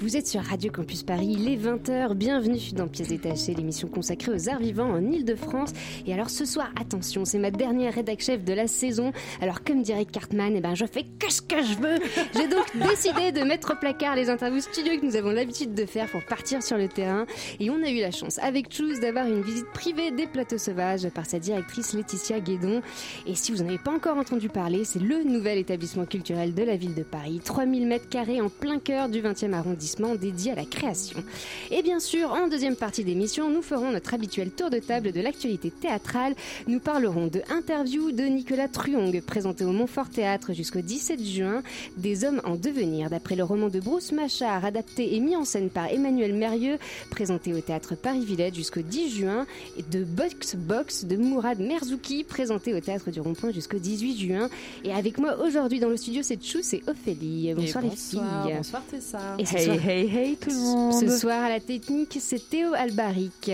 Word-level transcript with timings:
Vous 0.00 0.16
êtes 0.16 0.26
sur 0.26 0.42
Radio 0.42 0.72
Campus 0.72 1.04
Paris, 1.04 1.36
il 1.38 1.48
est 1.48 1.56
20h, 1.56 2.14
bienvenue 2.14 2.58
dans 2.72 2.88
Pièces 2.88 3.08
détachées, 3.08 3.54
l'émission 3.54 3.86
consacrée 3.86 4.32
aux 4.32 4.48
arts 4.48 4.58
vivants 4.58 4.90
en 4.90 5.00
Ile-de-France. 5.00 5.70
Et 6.04 6.12
alors 6.12 6.30
ce 6.30 6.44
soir, 6.44 6.72
attention, 6.78 7.24
c'est 7.24 7.38
ma 7.38 7.52
dernière 7.52 7.94
rédac 7.94 8.20
chef 8.20 8.42
de 8.44 8.52
la 8.52 8.66
saison. 8.66 9.12
Alors 9.40 9.62
comme 9.62 9.82
dirait 9.82 10.04
Cartman, 10.04 10.52
eh 10.56 10.60
ben, 10.60 10.74
je 10.74 10.84
fais 10.84 11.04
que 11.04 11.32
ce 11.32 11.40
que 11.40 11.62
je 11.62 11.74
veux. 11.78 11.98
J'ai 12.34 12.48
donc 12.48 12.66
décidé 12.90 13.30
de 13.30 13.42
mettre 13.44 13.74
au 13.74 13.76
placard 13.76 14.16
les 14.16 14.30
interviews 14.30 14.62
studio 14.62 14.98
que 14.98 15.06
nous 15.06 15.14
avons 15.14 15.30
l'habitude 15.30 15.74
de 15.74 15.86
faire 15.86 16.10
pour 16.10 16.24
partir 16.24 16.62
sur 16.62 16.76
le 16.76 16.88
terrain. 16.88 17.24
Et 17.60 17.70
on 17.70 17.80
a 17.82 17.88
eu 17.88 18.00
la 18.00 18.10
chance 18.10 18.38
avec 18.40 18.74
Choose 18.74 18.98
d'avoir 18.98 19.28
une 19.28 19.42
visite 19.42 19.70
privée 19.72 20.10
des 20.10 20.26
plateaux 20.26 20.58
sauvages 20.58 21.08
par 21.10 21.24
sa 21.24 21.38
directrice 21.38 21.92
Laetitia 21.92 22.40
Guédon. 22.40 22.82
Et 23.28 23.36
si 23.36 23.52
vous 23.52 23.62
n'en 23.62 23.68
avez 23.68 23.78
pas 23.78 23.92
encore 23.92 24.16
entendu 24.16 24.48
parler, 24.48 24.84
c'est 24.84 25.00
le 25.00 25.22
nouvel 25.22 25.58
établissement 25.58 26.04
culturel 26.04 26.52
de 26.52 26.62
la 26.64 26.74
ville 26.74 26.96
de 26.96 27.04
Paris. 27.04 27.40
3000 27.44 27.86
mètres 27.86 28.08
carrés 28.08 28.40
en 28.40 28.48
plein 28.48 28.80
cœur 28.80 29.08
du 29.08 29.22
20e 29.22 29.52
arrondissement 29.52 29.83
dédié 30.20 30.52
à 30.52 30.54
la 30.54 30.64
création. 30.64 31.22
Et 31.70 31.82
bien 31.82 32.00
sûr, 32.00 32.32
en 32.32 32.48
deuxième 32.48 32.76
partie 32.76 33.04
d'émission, 33.04 33.50
nous 33.50 33.62
ferons 33.62 33.90
notre 33.90 34.14
habituel 34.14 34.50
tour 34.50 34.70
de 34.70 34.78
table 34.78 35.12
de 35.12 35.20
l'actualité 35.20 35.70
théâtrale. 35.70 36.34
Nous 36.66 36.80
parlerons 36.80 37.26
de 37.26 37.42
interview 37.50 38.12
de 38.12 38.24
Nicolas 38.24 38.68
Truong, 38.68 39.20
présenté 39.22 39.64
au 39.64 39.72
Montfort 39.72 40.08
Théâtre 40.10 40.52
jusqu'au 40.52 40.80
17 40.80 41.22
juin, 41.24 41.62
des 41.96 42.24
hommes 42.24 42.40
en 42.44 42.56
devenir, 42.56 43.10
d'après 43.10 43.36
le 43.36 43.44
roman 43.44 43.68
de 43.68 43.80
Bruce 43.80 44.12
Machard, 44.12 44.64
adapté 44.64 45.14
et 45.14 45.20
mis 45.20 45.36
en 45.36 45.44
scène 45.44 45.68
par 45.70 45.86
Emmanuel 45.92 46.34
Mérieux, 46.34 46.78
présenté 47.10 47.52
au 47.52 47.60
théâtre 47.60 47.94
Paris 47.94 48.24
Villette 48.24 48.54
jusqu'au 48.54 48.80
10 48.82 49.10
juin, 49.16 49.46
et 49.78 49.82
de 49.82 50.04
Box 50.04 50.56
Box 50.56 51.04
de 51.04 51.16
Mourad 51.16 51.58
Merzouki, 51.60 52.24
présenté 52.24 52.74
au 52.74 52.80
théâtre 52.80 53.10
du 53.10 53.20
Rond-Point 53.20 53.52
jusqu'au 53.52 53.78
18 53.78 54.18
juin. 54.18 54.48
Et 54.84 54.92
avec 54.92 55.18
moi 55.18 55.36
aujourd'hui 55.44 55.80
dans 55.80 55.88
le 55.88 55.96
studio, 55.96 56.22
c'est 56.22 56.42
Chou, 56.42 56.58
c'est 56.62 56.82
Ophélie. 56.88 57.52
Bonsoir, 57.54 57.84
Et 57.84 57.88
les 57.90 57.96
filles. 57.96 58.20
Bonsoir 58.56 58.82
Tessa. 58.90 59.36
Et 59.38 59.46
ce 59.46 59.56
hey, 59.56 59.64
soir- 59.64 59.73
hey, 59.78 60.16
hey 60.16 60.36
tout 60.36 60.50
le 60.50 60.56
monde. 60.56 61.08
Ce 61.08 61.18
soir 61.18 61.42
à 61.44 61.48
la 61.48 61.60
technique, 61.60 62.16
c'est 62.20 62.48
Théo 62.50 62.74
Albaric. 62.74 63.50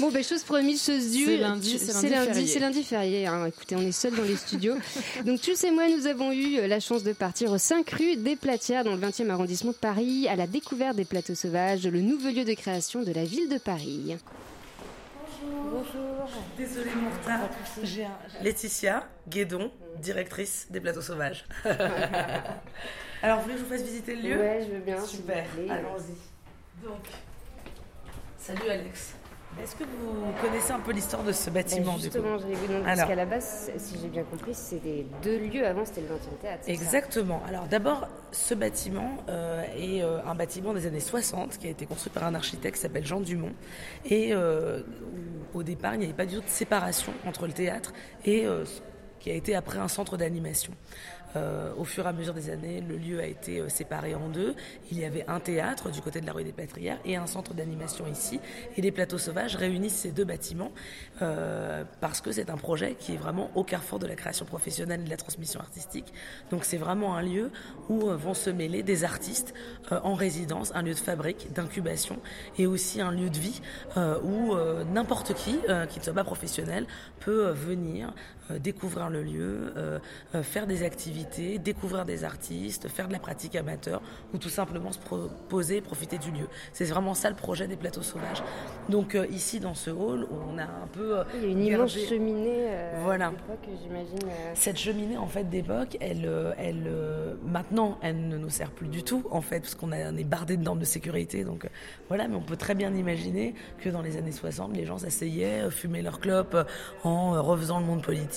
Bon, 0.00 0.10
ben, 0.10 0.22
chose 0.22 0.42
promise, 0.42 0.84
chose 0.84 1.10
due. 1.10 1.24
C'est 1.26 1.36
lundi, 1.36 1.78
c'est 1.78 1.92
lundi 1.92 2.08
férié. 2.08 2.46
c'est 2.46 2.58
lundi 2.60 2.82
férié. 2.82 3.26
hein. 3.26 3.46
Écoutez, 3.46 3.76
on 3.76 3.80
est 3.80 3.92
seuls 3.92 4.14
dans 4.14 4.22
les 4.22 4.36
studios. 4.36 4.74
Donc, 5.24 5.40
tous 5.40 5.62
et 5.64 5.70
moi, 5.70 5.84
nous 5.88 6.06
avons 6.06 6.32
eu 6.32 6.58
euh, 6.58 6.66
la 6.66 6.80
chance 6.80 7.02
de 7.02 7.12
partir 7.12 7.50
aux 7.52 7.58
5 7.58 7.88
rue 7.90 8.16
des 8.16 8.36
Platières, 8.36 8.84
dans 8.84 8.94
le 8.94 9.00
20e 9.00 9.30
arrondissement 9.30 9.70
de 9.72 9.76
Paris, 9.76 10.28
à 10.28 10.36
la 10.36 10.46
découverte 10.46 10.96
des 10.96 11.04
plateaux 11.04 11.34
sauvages, 11.34 11.86
le 11.86 12.00
nouveau 12.00 12.30
lieu 12.30 12.44
de 12.44 12.54
création 12.54 13.02
de 13.02 13.12
la 13.12 13.24
ville 13.24 13.48
de 13.48 13.58
Paris. 13.58 14.16
Désolée 16.56 16.90
mon 16.94 17.10
retard. 17.10 17.48
J'ai 17.82 18.04
un- 18.04 18.10
Laetitia 18.42 19.06
Guédon, 19.28 19.70
directrice 19.96 20.66
des 20.70 20.80
plateaux 20.80 21.02
sauvages. 21.02 21.44
Alors, 23.22 23.38
vous 23.38 23.42
voulez 23.44 23.54
que 23.54 23.60
je 23.60 23.64
vous 23.64 23.70
fasse 23.70 23.82
visiter 23.82 24.16
le 24.16 24.22
lieu? 24.22 24.38
Je 24.66 24.72
veux 24.72 24.80
bien. 24.80 25.00
Super, 25.04 25.44
allons-y. 25.70 26.84
Donc, 26.84 27.06
salut 28.38 28.68
Alex. 28.68 29.14
Est-ce 29.62 29.76
que 29.76 29.84
vous 29.84 30.32
connaissez 30.42 30.72
un 30.72 30.80
peu 30.80 30.92
l'histoire 30.92 31.22
de 31.22 31.32
ce 31.32 31.48
bâtiment 31.50 31.92
du 31.92 31.98
coup 31.98 32.02
justement, 32.04 32.38
j'allais 32.38 32.54
vous 32.54 32.66
demander, 32.66 32.84
parce 32.84 32.98
Alors. 32.98 33.08
qu'à 33.08 33.14
la 33.14 33.26
base, 33.26 33.70
si 33.78 33.98
j'ai 34.00 34.08
bien 34.08 34.24
compris, 34.24 34.54
c'était 34.54 35.06
deux 35.22 35.38
lieux. 35.38 35.66
Avant, 35.66 35.84
c'était 35.84 36.02
le 36.02 36.08
20e 36.08 36.40
théâtre. 36.40 36.64
Exactement. 36.66 37.42
Alors 37.48 37.66
d'abord, 37.66 38.08
ce 38.32 38.54
bâtiment 38.54 39.16
euh, 39.28 39.62
est 39.76 40.02
euh, 40.02 40.18
un 40.26 40.34
bâtiment 40.34 40.74
des 40.74 40.86
années 40.86 41.00
60 41.00 41.58
qui 41.58 41.66
a 41.66 41.70
été 41.70 41.86
construit 41.86 42.12
par 42.12 42.24
un 42.24 42.34
architecte 42.34 42.76
qui 42.76 42.82
s'appelle 42.82 43.06
Jean 43.06 43.20
Dumont. 43.20 43.52
Et 44.04 44.32
euh, 44.32 44.82
au 45.54 45.62
départ, 45.62 45.94
il 45.94 46.00
n'y 46.00 46.04
avait 46.04 46.14
pas 46.14 46.26
du 46.26 46.36
tout 46.36 46.42
de 46.42 46.48
séparation 46.48 47.12
entre 47.26 47.46
le 47.46 47.52
théâtre 47.52 47.92
et 48.24 48.44
ce 48.44 48.80
qui 49.20 49.30
a 49.30 49.34
été 49.34 49.54
après 49.54 49.78
un 49.78 49.88
centre 49.88 50.16
d'animation. 50.16 50.72
Euh, 51.36 51.72
au 51.76 51.84
fur 51.84 52.04
et 52.04 52.08
à 52.08 52.12
mesure 52.12 52.34
des 52.34 52.50
années, 52.50 52.80
le 52.80 52.96
lieu 52.96 53.20
a 53.20 53.26
été 53.26 53.60
euh, 53.60 53.68
séparé 53.68 54.14
en 54.14 54.28
deux. 54.28 54.54
Il 54.90 54.98
y 54.98 55.04
avait 55.04 55.24
un 55.28 55.40
théâtre 55.40 55.90
du 55.90 56.00
côté 56.00 56.20
de 56.20 56.26
la 56.26 56.32
rue 56.32 56.44
des 56.44 56.52
Plâtrières 56.52 56.98
et 57.04 57.16
un 57.16 57.26
centre 57.26 57.54
d'animation 57.54 58.06
ici. 58.06 58.40
Et 58.76 58.82
les 58.82 58.92
plateaux 58.92 59.18
sauvages 59.18 59.56
réunissent 59.56 59.96
ces 59.96 60.12
deux 60.12 60.24
bâtiments 60.24 60.72
euh, 61.22 61.84
parce 62.00 62.20
que 62.20 62.32
c'est 62.32 62.50
un 62.50 62.56
projet 62.56 62.96
qui 62.98 63.14
est 63.14 63.16
vraiment 63.16 63.50
au 63.54 63.64
carrefour 63.64 63.98
de 63.98 64.06
la 64.06 64.14
création 64.14 64.44
professionnelle 64.44 65.00
et 65.00 65.04
de 65.04 65.10
la 65.10 65.16
transmission 65.16 65.60
artistique. 65.60 66.12
Donc 66.50 66.64
c'est 66.64 66.76
vraiment 66.76 67.16
un 67.16 67.22
lieu 67.22 67.50
où 67.88 68.08
euh, 68.08 68.16
vont 68.16 68.34
se 68.34 68.50
mêler 68.50 68.82
des 68.82 69.04
artistes 69.04 69.54
euh, 69.92 70.00
en 70.02 70.14
résidence, 70.14 70.72
un 70.74 70.82
lieu 70.82 70.94
de 70.94 70.98
fabrique, 70.98 71.52
d'incubation 71.52 72.18
et 72.58 72.66
aussi 72.66 73.00
un 73.00 73.12
lieu 73.12 73.30
de 73.30 73.38
vie 73.38 73.60
euh, 73.96 74.18
où 74.22 74.54
n'importe 74.92 75.34
qui, 75.34 75.58
qui 75.88 75.98
ne 75.98 76.04
soit 76.04 76.12
pas 76.12 76.24
professionnel, 76.24 76.86
peut 77.20 77.50
venir 77.50 78.12
découvrir 78.58 79.10
le 79.10 79.22
lieu, 79.22 79.72
euh, 79.76 79.98
euh, 80.34 80.42
faire 80.42 80.66
des 80.66 80.82
activités, 80.82 81.58
découvrir 81.58 82.04
des 82.04 82.24
artistes, 82.24 82.88
faire 82.88 83.08
de 83.08 83.12
la 83.12 83.18
pratique 83.18 83.56
amateur 83.56 84.02
ou 84.32 84.38
tout 84.38 84.48
simplement 84.48 84.92
se 84.92 84.98
poser, 85.48 85.80
profiter 85.80 86.18
du 86.18 86.30
lieu. 86.30 86.46
C'est 86.72 86.84
vraiment 86.84 87.14
ça 87.14 87.30
le 87.30 87.36
projet 87.36 87.66
des 87.66 87.76
plateaux 87.76 88.02
sauvages. 88.02 88.42
Donc 88.88 89.14
euh, 89.14 89.26
ici 89.30 89.60
dans 89.60 89.74
ce 89.74 89.90
hall, 89.90 90.26
on 90.30 90.58
a 90.58 90.64
un 90.64 90.86
peu 90.92 91.18
euh, 91.18 91.24
Il 91.36 91.42
y 91.42 91.44
a 91.46 91.48
une 91.48 91.62
immense 91.64 91.94
gardé- 91.96 92.06
cheminée. 92.08 92.66
euh, 92.68 93.00
Voilà. 93.02 93.30
d'époque, 93.30 93.68
j'imagine. 93.82 94.18
euh, 94.28 94.52
cette 94.54 94.76
cheminée 94.78 95.16
en 95.16 95.26
fait 95.26 95.44
d'époque, 95.48 95.96
elle, 96.00 96.24
euh, 96.26 96.52
elle, 96.58 96.84
euh, 96.86 97.34
maintenant, 97.46 97.98
elle 98.02 98.28
ne 98.28 98.36
nous 98.36 98.50
sert 98.50 98.70
plus 98.70 98.88
du 98.88 99.02
tout 99.02 99.24
en 99.30 99.40
fait, 99.40 99.60
parce 99.60 99.74
qu'on 99.74 99.92
est 99.92 100.24
bardé 100.24 100.56
de 100.56 100.62
normes 100.62 100.80
de 100.80 100.84
sécurité. 100.84 101.44
Donc 101.44 101.64
euh, 101.64 101.68
voilà, 102.08 102.28
mais 102.28 102.36
on 102.36 102.42
peut 102.42 102.56
très 102.56 102.74
bien 102.74 102.92
imaginer 102.94 103.54
que 103.78 103.88
dans 103.88 104.02
les 104.02 104.16
années 104.16 104.32
60, 104.32 104.76
les 104.76 104.84
gens 104.84 104.98
s'asseyaient, 104.98 105.62
euh, 105.62 105.70
fumaient 105.70 106.02
leur 106.02 106.20
clope 106.20 106.54
euh, 106.54 106.64
en 107.04 107.34
euh, 107.34 107.40
refaisant 107.40 107.78
le 107.80 107.86
monde 107.86 108.02
politique. 108.02 108.33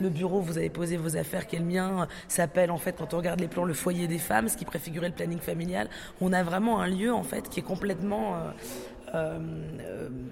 Le 0.00 0.08
bureau, 0.08 0.40
vous 0.40 0.58
avez 0.58 0.70
posé 0.70 0.96
vos 0.96 1.16
affaires, 1.16 1.46
qui 1.46 1.56
est 1.56 1.58
le 1.58 1.64
mien, 1.64 2.02
euh, 2.02 2.06
s'appelle 2.28 2.70
en 2.70 2.78
fait, 2.78 2.96
quand 2.98 3.14
on 3.14 3.18
regarde 3.18 3.40
les 3.40 3.48
plans, 3.48 3.64
le 3.64 3.74
foyer 3.74 4.06
des 4.06 4.18
femmes, 4.18 4.48
ce 4.48 4.56
qui 4.56 4.64
préfigurait 4.64 5.08
le 5.08 5.14
planning 5.14 5.38
familial. 5.38 5.88
On 6.20 6.32
a 6.32 6.42
vraiment 6.42 6.80
un 6.80 6.88
lieu 6.88 7.12
en 7.12 7.22
fait 7.22 7.48
qui 7.48 7.60
est 7.60 7.64
complètement 7.64 8.34
euh, 8.34 8.50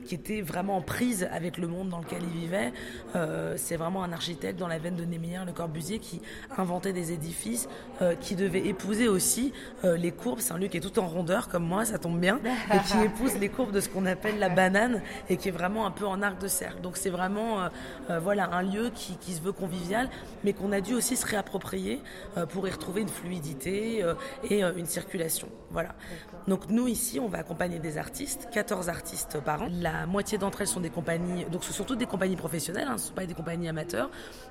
qui 0.07 0.15
était 0.15 0.41
vraiment 0.41 0.77
en 0.77 0.81
prise 0.81 1.29
avec 1.31 1.59
le 1.59 1.67
monde 1.67 1.89
dans 1.89 1.99
lequel 1.99 2.23
il 2.23 2.41
vivait. 2.41 2.73
Euh, 3.15 3.55
c'est 3.57 3.77
vraiment 3.77 4.03
un 4.03 4.13
architecte 4.13 4.59
dans 4.59 4.69
la 4.69 4.79
veine 4.79 4.97
de 4.97 5.05
Néméen, 5.05 5.45
Le 5.45 5.53
Corbusier, 5.53 5.99
qui 5.99 6.21
inventait 6.57 6.93
des 6.93 7.13
édifices 7.13 7.69
euh, 8.03 8.15
qui 8.15 8.37
devaient 8.37 8.67
épouser 8.67 9.09
aussi 9.09 9.53
euh, 9.85 9.97
les 9.97 10.13
courbes. 10.13 10.41
C'est 10.41 10.53
un 10.53 10.59
lieu 10.59 10.69
qui 10.69 10.79
est 10.79 10.81
tout 10.81 10.99
en 10.99 11.07
rondeur, 11.07 11.49
comme 11.49 11.65
moi, 11.65 11.85
ça 11.85 11.99
tombe 11.99 12.19
bien, 12.19 12.41
et 12.75 12.79
qui 12.87 12.99
épouse 13.05 13.37
les 13.39 13.49
courbes 13.49 13.73
de 13.73 13.81
ce 13.81 13.89
qu'on 13.89 14.07
appelle 14.07 14.39
la 14.39 14.49
banane 14.49 15.03
et 15.29 15.37
qui 15.37 15.49
est 15.49 15.53
vraiment 15.53 15.87
un 15.87 15.91
peu 15.91 16.07
en 16.07 16.23
arc 16.23 16.41
de 16.41 16.49
cercle. 16.49 16.81
Donc 16.81 16.97
c'est 16.97 17.11
vraiment 17.11 17.63
euh, 17.63 17.69
euh, 18.11 18.19
voilà, 18.19 18.51
un 18.53 18.63
lieu 18.63 18.91
qui, 18.95 19.17
qui 19.17 19.33
se 19.33 19.41
veut 19.41 19.53
convivial, 19.53 20.09
mais 20.45 20.53
qu'on 20.53 20.73
a 20.73 20.81
dû 20.81 20.95
aussi 20.95 21.17
se 21.17 21.27
réapproprier 21.27 22.01
euh, 22.37 22.47
pour 22.47 22.67
y 22.67 22.71
retrouver 22.71 23.03
une 23.03 23.09
fluidité 23.09 24.03
euh, 24.03 24.15
et 24.49 24.65
euh, 24.65 24.73
une 24.77 24.87
circulation. 24.87 25.49
Voilà. 25.71 25.95
Donc 26.49 26.69
nous 26.69 26.89
ici, 26.89 27.21
on 27.21 27.29
va 27.29 27.39
accompagner 27.39 27.79
des 27.79 27.99
artistes, 27.99 28.49
14 28.71 28.89
artistes 28.89 29.41
par 29.41 29.63
an. 29.63 29.69
La 29.81 30.07
moitié 30.07 30.39
d'entre 30.39 30.61
elles 30.61 30.69
sont 30.69 30.79
des 30.79 30.91
compagnies, 30.91 31.45
donc 31.47 31.65
ce 31.65 31.73
sont 31.73 31.83
toutes 31.83 31.99
des 31.99 32.07
compagnies 32.07 32.37
professionnelles, 32.37 32.87
hein, 32.87 32.99
ce 32.99 33.03
ne 33.03 33.09
sont 33.09 33.15
pas 33.15 33.27
des 33.27 33.35
compagnies 33.35 33.69
amateurs, 33.69 34.11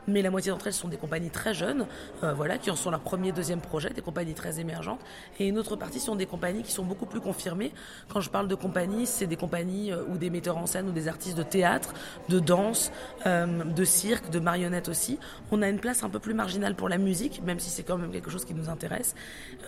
mais 0.09 0.21
la 0.21 0.29
moitié 0.29 0.51
d'entre 0.51 0.67
elles 0.67 0.73
sont 0.73 0.89
des 0.89 0.97
compagnies 0.97 1.29
très 1.29 1.53
jeunes, 1.53 1.85
euh, 2.25 2.33
voilà, 2.33 2.57
qui 2.57 2.69
en 2.69 2.75
sont 2.75 2.91
leur 2.91 2.99
premier, 2.99 3.31
deuxième 3.31 3.61
projet, 3.61 3.91
des 3.91 4.01
compagnies 4.01 4.33
très 4.33 4.59
émergentes. 4.59 4.99
Et 5.39 5.47
une 5.47 5.57
autre 5.57 5.77
partie 5.77 6.01
sont 6.01 6.17
des 6.17 6.25
compagnies 6.25 6.63
qui 6.63 6.73
sont 6.73 6.83
beaucoup 6.83 7.05
plus 7.05 7.21
confirmées. 7.21 7.71
Quand 8.09 8.19
je 8.19 8.29
parle 8.29 8.49
de 8.49 8.55
compagnies, 8.55 9.05
c'est 9.05 9.25
des 9.25 9.37
compagnies 9.37 9.93
euh, 9.93 10.03
ou 10.09 10.17
des 10.17 10.29
metteurs 10.29 10.57
en 10.57 10.65
scène 10.65 10.89
ou 10.89 10.91
des 10.91 11.07
artistes 11.07 11.37
de 11.37 11.43
théâtre, 11.43 11.93
de 12.27 12.41
danse, 12.41 12.91
euh, 13.25 13.63
de 13.63 13.85
cirque, 13.85 14.29
de 14.31 14.39
marionnettes 14.39 14.89
aussi. 14.89 15.17
On 15.49 15.61
a 15.61 15.69
une 15.69 15.79
place 15.79 16.03
un 16.03 16.09
peu 16.09 16.19
plus 16.19 16.33
marginale 16.33 16.75
pour 16.75 16.89
la 16.89 16.97
musique, 16.97 17.41
même 17.41 17.61
si 17.61 17.69
c'est 17.69 17.83
quand 17.83 17.97
même 17.97 18.11
quelque 18.11 18.29
chose 18.29 18.43
qui 18.43 18.53
nous 18.53 18.69
intéresse. 18.69 19.15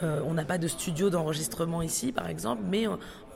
On 0.01 0.33
n'a 0.33 0.45
pas 0.45 0.57
de 0.57 0.67
studio 0.67 1.11
d'enregistrement 1.11 1.83
ici, 1.83 2.11
par 2.11 2.27
exemple, 2.27 2.63
mais 2.65 2.87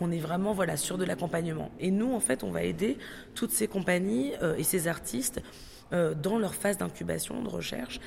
on 0.02 0.12
est 0.12 0.20
vraiment 0.20 0.54
voilà 0.54 0.78
sur 0.78 0.98
de 0.98 1.05
l'accompagnement. 1.06 1.72
Et 1.80 1.92
nous, 1.92 2.13
en 2.13 2.19
fait, 2.19 2.44
on 2.44 2.52
va 2.52 2.63
aider 2.63 2.98
toutes 3.34 3.52
ces 3.52 3.68
compagnies 3.68 4.34
euh, 4.42 4.56
et 4.57 4.63
ces 4.63 4.88
artistes 4.88 5.42
dans 5.92 6.38
leur 6.38 6.56
phase 6.56 6.78
d'incubation, 6.78 7.42
de 7.42 7.48
recherche, 7.48 8.00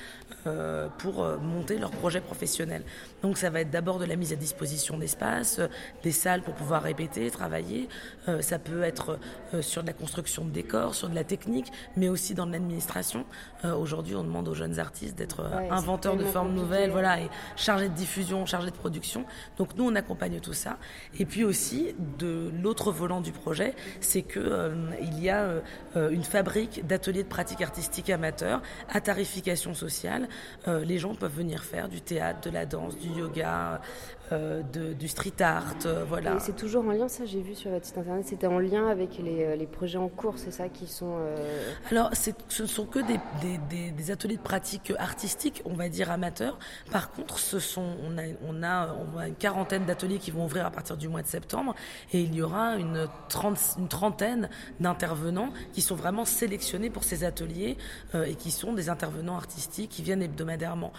pour 0.97 1.25
monter 1.41 1.77
leur 1.77 1.91
projet 1.91 2.21
professionnel. 2.21 2.83
Donc 3.23 3.37
ça 3.37 3.49
va 3.49 3.61
être 3.61 3.71
d'abord 3.71 3.99
de 3.99 4.05
la 4.05 4.15
mise 4.15 4.33
à 4.33 4.35
disposition 4.35 4.97
d'espaces, 4.97 5.59
des 6.03 6.11
salles 6.11 6.41
pour 6.41 6.53
pouvoir 6.53 6.83
répéter, 6.83 7.29
travailler. 7.31 7.87
ça 8.41 8.59
peut 8.59 8.83
être 8.83 9.17
sur 9.61 9.81
de 9.81 9.87
la 9.87 9.93
construction 9.93 10.45
de 10.45 10.51
décors, 10.51 10.93
sur 10.93 11.09
de 11.09 11.15
la 11.15 11.23
technique, 11.23 11.71
mais 11.95 12.09
aussi 12.09 12.33
dans 12.33 12.45
l'administration. 12.45 13.25
Aujourd'hui, 13.63 14.15
on 14.15 14.23
demande 14.23 14.47
aux 14.47 14.55
jeunes 14.55 14.79
artistes 14.79 15.17
d'être 15.17 15.41
inventeurs 15.71 16.15
de 16.15 16.25
formes 16.25 16.53
nouvelles, 16.53 16.91
voilà, 16.91 17.21
et 17.21 17.29
chargés 17.55 17.89
de 17.89 17.95
diffusion, 17.95 18.45
chargés 18.45 18.71
de 18.71 18.75
production. 18.75 19.25
Donc 19.57 19.75
nous, 19.75 19.85
on 19.85 19.95
accompagne 19.95 20.39
tout 20.39 20.53
ça. 20.53 20.77
Et 21.17 21.25
puis 21.25 21.43
aussi, 21.43 21.95
de 22.17 22.51
l'autre 22.61 22.91
volant 22.91 23.21
du 23.21 23.31
projet, 23.31 23.75
c'est 24.01 24.21
que 24.21 24.39
euh, 24.39 24.75
il 25.01 25.21
y 25.21 25.29
a 25.29 25.61
euh, 25.95 26.09
une 26.09 26.23
fabrique 26.23 26.85
d'ateliers 26.85 27.23
de 27.23 27.27
pratique 27.27 27.61
artistique 27.61 27.68
amateurs 28.09 28.61
à 28.89 29.01
tarification 29.01 29.73
sociale. 29.73 30.27
Euh, 30.67 30.83
les 30.83 30.97
gens 30.97 31.15
peuvent 31.15 31.35
venir 31.35 31.63
faire 31.63 31.89
du 31.89 32.01
théâtre, 32.01 32.41
de 32.41 32.49
la 32.49 32.65
danse, 32.65 32.97
du 32.97 33.09
yoga, 33.09 33.81
euh, 34.31 34.61
de, 34.73 34.93
du 34.93 35.07
street 35.07 35.41
art, 35.41 35.73
euh, 35.85 36.05
voilà. 36.07 36.39
C'est 36.39 36.55
toujours 36.55 36.85
en 36.85 36.91
lien, 36.91 37.07
ça 37.07 37.25
j'ai 37.25 37.41
vu 37.41 37.55
sur 37.55 37.71
votre 37.71 37.85
site 37.85 37.97
internet, 37.97 38.27
c'était 38.27 38.45
en 38.45 38.59
lien 38.59 38.87
avec 38.87 39.17
les, 39.17 39.43
euh, 39.43 39.55
les, 39.55 39.65
projets 39.65 39.97
en 39.97 40.07
cours, 40.07 40.37
c'est 40.37 40.51
ça 40.51 40.69
qui 40.69 40.85
sont... 40.85 41.17
Alors 41.89 42.11
ce 42.13 42.61
ne 42.61 42.67
sont 42.67 42.85
que 42.85 42.99
des, 42.99 43.19
des, 43.41 43.91
des, 43.91 44.11
ateliers 44.11 44.37
de 44.37 44.41
pratique 44.41 44.93
artistique, 44.99 45.63
on 45.65 45.73
va 45.73 45.89
dire 45.89 46.11
amateurs. 46.11 46.59
Par 46.91 47.11
contre, 47.11 47.39
ce 47.39 47.57
sont, 47.57 47.95
on, 48.03 48.19
a, 48.19 48.23
on, 48.47 48.61
a, 48.61 48.93
on 48.93 49.17
a 49.17 49.27
une 49.27 49.35
quarantaine 49.35 49.85
d'ateliers 49.85 50.19
qui 50.19 50.29
vont 50.29 50.45
ouvrir 50.45 50.65
à 50.65 50.71
partir 50.71 50.95
du 50.95 51.07
mois 51.07 51.23
de 51.23 51.27
septembre 51.27 51.73
et 52.13 52.21
il 52.21 52.35
y 52.35 52.43
aura 52.43 52.75
une, 52.75 53.07
une 53.77 53.87
trentaine 53.87 54.49
d'intervenants 54.79 55.49
qui 55.73 55.81
sont 55.81 55.95
vraiment 55.95 56.25
sélectionnés 56.25 56.91
pour 56.91 57.03
ces 57.03 57.23
ateliers 57.23 57.77
et 58.13 58.35
qui 58.35 58.51
sont 58.51 58.73
des 58.73 58.89
intervenants 58.89 59.37
artistiques 59.37 59.89
qui 59.89 60.03
viennent 60.03 60.21
hebdomadairement. 60.21 60.93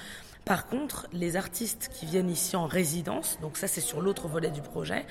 Par 0.44 0.66
contre, 0.66 1.06
les 1.12 1.36
artistes 1.36 1.90
qui 1.92 2.06
viennent 2.06 2.30
ici 2.30 2.56
en 2.56 2.66
résidence, 2.66 3.38
donc 3.40 3.56
ça 3.56 3.68
c'est 3.68 3.80
sur 3.80 4.00
l'autre 4.00 4.28
volet 4.28 4.50
du 4.50 4.62
projet, 4.62 5.06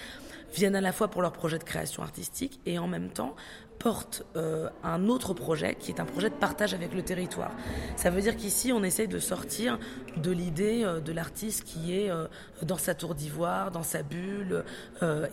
viennent 0.53 0.75
à 0.75 0.81
la 0.81 0.91
fois 0.91 1.07
pour 1.07 1.21
leur 1.21 1.31
projet 1.31 1.59
de 1.59 1.63
création 1.63 2.03
artistique 2.03 2.59
et 2.65 2.79
en 2.79 2.87
même 2.87 3.09
temps 3.09 3.35
porte 3.79 4.25
euh, 4.35 4.69
un 4.83 5.07
autre 5.07 5.33
projet 5.33 5.75
qui 5.75 5.91
est 5.91 6.01
un 6.01 6.05
projet 6.05 6.29
de 6.29 6.35
partage 6.35 6.73
avec 6.73 6.93
le 6.93 7.01
territoire. 7.01 7.51
Ça 7.95 8.09
veut 8.09 8.21
dire 8.21 8.35
qu'ici, 8.35 8.73
on 8.73 8.83
essaye 8.83 9.07
de 9.07 9.19
sortir 9.19 9.79
de 10.17 10.31
l'idée 10.31 10.83
euh, 10.83 10.99
de 10.99 11.13
l'artiste 11.13 11.63
qui 11.63 11.97
est 11.97 12.11
euh, 12.11 12.27
dans 12.61 12.77
sa 12.77 12.93
tour 12.93 13.15
d'ivoire, 13.15 13.71
dans 13.71 13.83
sa 13.83 14.03
bulle, 14.03 14.65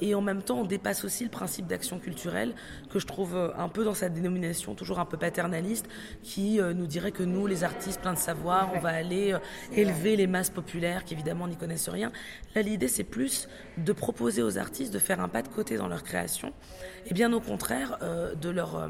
et 0.01 0.15
en 0.15 0.21
même 0.21 0.43
temps, 0.43 0.61
on 0.61 0.65
dépasse 0.65 1.05
aussi 1.05 1.25
le 1.25 1.31
principe 1.31 1.67
d'action 1.67 1.99
culturelle 1.99 2.55
que 2.89 3.01
je 3.01 3.07
trouve 3.07 3.37
un 3.59 3.69
peu 3.69 3.85
dans 3.85 3.95
sa 3.95 4.09
dénomination, 4.09 4.75
toujours 4.75 5.01
un 5.01 5.05
peu 5.05 5.17
paternaliste, 5.17 5.89
qui 6.23 6.61
nous 6.61 6.87
dirait 6.87 7.11
que 7.11 7.25
nous, 7.25 7.49
les 7.49 7.65
artistes 7.65 8.01
pleins 8.01 8.13
de 8.13 8.19
savoir, 8.19 8.71
on 8.75 8.79
va 8.79 8.91
aller 8.91 9.37
élever 9.73 10.15
les 10.15 10.29
masses 10.29 10.51
populaires 10.51 11.05
qui 11.05 11.15
évidemment 11.15 11.49
n'y 11.49 11.57
connaissent 11.57 11.89
rien. 11.89 12.13
Là, 12.55 12.63
l'idée, 12.63 12.87
c'est 12.87 13.05
plus 13.05 13.49
de 13.77 13.93
proposer 13.93 14.43
aux 14.43 14.59
artistes 14.59 14.93
de 14.93 14.99
faire 14.99 15.21
un 15.21 15.29
pas 15.29 15.43
de 15.43 15.49
côté 15.49 15.77
dans 15.77 15.89
leur 15.89 16.03
création, 16.03 16.53
et 17.07 17.15
bien 17.15 17.33
au 17.33 17.41
contraire, 17.41 17.99
de 18.41 18.51
leur, 18.51 18.77
euh, 18.77 18.89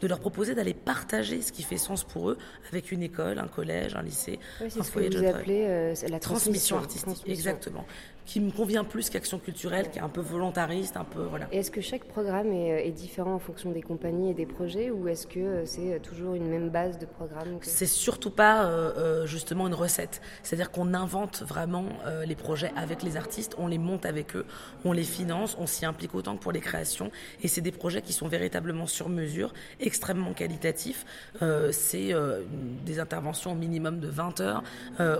de 0.00 0.06
leur 0.06 0.20
proposer 0.20 0.54
d'aller 0.54 0.74
partager 0.74 1.40
ce 1.42 1.52
qui 1.52 1.62
fait 1.62 1.78
sens 1.78 2.04
pour 2.04 2.30
eux 2.30 2.38
avec 2.70 2.92
une 2.92 3.02
école, 3.02 3.38
un 3.38 3.48
collège, 3.48 3.94
un 3.94 4.02
lycée, 4.02 4.38
un 4.60 4.82
foyer 4.82 5.08
de 5.08 5.18
euh, 5.18 5.94
la 6.08 6.20
transmission, 6.20 6.78
artistique. 6.78 7.22
Exactement 7.26 7.86
qui 8.26 8.40
me 8.40 8.50
convient 8.50 8.84
plus 8.84 9.08
qu'Action 9.08 9.38
culturelle, 9.38 9.88
qui 9.90 9.98
est 9.98 10.02
un 10.02 10.08
peu 10.08 10.20
volontariste, 10.20 10.96
un 10.96 11.04
peu 11.04 11.22
voilà. 11.22 11.46
Est-ce 11.52 11.70
que 11.70 11.80
chaque 11.80 12.04
programme 12.04 12.52
est, 12.52 12.90
différent 12.90 13.34
en 13.34 13.38
fonction 13.38 13.70
des 13.70 13.82
compagnies 13.82 14.30
et 14.30 14.34
des 14.34 14.46
projets, 14.46 14.90
ou 14.90 15.06
est-ce 15.06 15.26
que 15.26 15.38
euh, 15.38 15.66
c'est 15.66 16.00
toujours 16.00 16.34
une 16.34 16.48
même 16.48 16.70
base 16.70 16.98
de 16.98 17.06
programme 17.06 17.58
C'est 17.62 17.86
surtout 17.86 18.30
pas 18.30 18.64
euh, 18.64 18.92
euh, 18.96 19.26
justement 19.26 19.68
une 19.68 19.74
recette. 19.74 20.20
C'est-à-dire 20.42 20.70
qu'on 20.70 20.92
invente 20.92 21.42
vraiment 21.42 21.84
les 22.26 22.34
projets 22.34 22.72
avec 22.76 23.02
les 23.02 23.16
artistes, 23.16 23.54
on 23.58 23.68
les 23.68 23.78
monte 23.78 24.06
avec 24.06 24.34
eux, 24.34 24.44
on 24.84 24.92
les 24.92 25.04
finance, 25.04 25.56
on 25.60 25.66
s'y 25.66 25.84
implique 25.84 26.14
autant 26.14 26.36
que 26.36 26.42
pour 26.42 26.50
les 26.50 26.60
créations, 26.60 27.12
et 27.42 27.48
c'est 27.48 27.60
des 27.60 27.70
projets 27.70 28.02
qui 28.02 28.12
sont 28.12 28.26
véritablement 28.26 28.86
sur 28.86 29.08
mesure, 29.08 29.52
extrêmement 29.78 30.32
qualitatifs. 30.32 31.04
c'est 31.70 32.12
des 32.84 32.98
interventions 32.98 33.52
au 33.52 33.54
minimum 33.54 34.00
de 34.00 34.08
20 34.08 34.40
heures, 34.40 34.62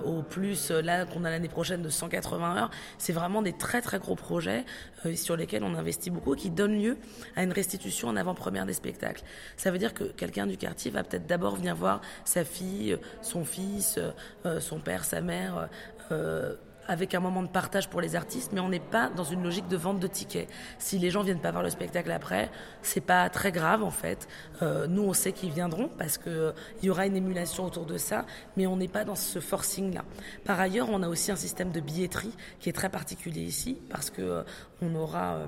au 0.05 0.23
plus 0.23 0.71
là 0.71 1.05
qu'on 1.05 1.25
a 1.25 1.31
l'année 1.31 1.49
prochaine 1.49 1.83
de 1.83 1.89
180 1.89 2.57
heures. 2.57 2.71
C'est 2.99 3.13
vraiment 3.13 3.43
des 3.43 3.53
très 3.53 3.81
très 3.81 3.99
gros 3.99 4.15
projets 4.15 4.65
euh, 5.05 5.15
sur 5.15 5.37
lesquels 5.37 5.65
on 5.65 5.75
investit 5.75 6.11
beaucoup 6.11 6.35
qui 6.35 6.51
donnent 6.51 6.81
lieu 6.81 6.97
à 7.35 7.43
une 7.43 7.53
restitution 7.53 8.09
en 8.09 8.17
avant-première 8.17 8.67
des 8.67 8.73
spectacles. 8.73 9.23
Ça 9.57 9.71
veut 9.71 9.79
dire 9.79 9.95
que 9.95 10.05
quelqu'un 10.05 10.47
du 10.47 10.57
quartier 10.57 10.91
va 10.91 11.03
peut-être 11.05 11.27
d'abord 11.27 11.57
venir 11.57 11.75
voir 11.75 12.01
sa 12.25 12.45
fille, 12.45 12.99
son 13.23 13.45
fils, 13.45 13.99
euh, 14.45 14.61
son 14.61 14.79
père, 14.79 15.05
sa 15.05 15.21
mère 15.21 15.69
euh, 16.13 16.55
avec 16.89 17.15
un 17.15 17.21
moment 17.21 17.43
de 17.43 17.49
partage 17.49 17.89
pour 17.89 18.01
les 18.01 18.17
artistes, 18.17 18.53
mais 18.53 18.61
on 18.61 18.69
n'est 18.69 18.81
pas 18.81 19.09
dans 19.09 19.25
une 19.25 19.43
logique 19.43 19.69
de 19.69 19.77
vente 19.77 20.01
de 20.01 20.07
tickets. 20.07 20.49
Si 20.79 20.99
les 20.99 21.11
gens 21.11 21.23
viennent 21.23 21.41
pas 21.41 21.51
voir 21.51 21.63
le 21.63 21.71
spectacle 21.71 22.11
après, 22.11 22.51
c'est 22.83 23.01
pas 23.01 23.29
très 23.29 23.53
grave 23.53 23.83
en 23.83 23.91
fait. 23.91 24.29
Euh, 24.63 24.87
nous, 24.87 25.03
on 25.03 25.13
sait 25.13 25.33
qu'ils 25.33 25.53
viendront 25.53 25.89
parce 25.99 26.19
que 26.19 26.31
euh, 26.31 26.53
y 26.83 26.91
aura 26.91 27.07
une 27.07 27.17
émulation 27.17 27.65
autour 27.65 27.87
de 27.87 27.99
ça, 27.99 28.25
mais 28.57 28.67
on 28.67 28.77
n'est 28.77 28.89
pas 28.89 29.05
dans 29.05 29.15
ce 29.15 29.41
forcing-là. 29.41 30.05
Par 30.45 30.61
ailleurs, 30.61 30.89
on 30.91 31.03
a 31.03 31.09
aussi 31.09 31.31
un 31.31 31.37
système 31.37 31.71
de 31.71 31.81
billetterie 31.81 32.35
qui 32.61 32.69
est 32.69 32.73
très 32.73 32.91
particulier 32.91 33.43
ici 33.43 33.79
parce 33.91 34.11
que 34.11 34.23
euh, 34.23 34.43
on 34.83 34.95
aura 34.95 35.39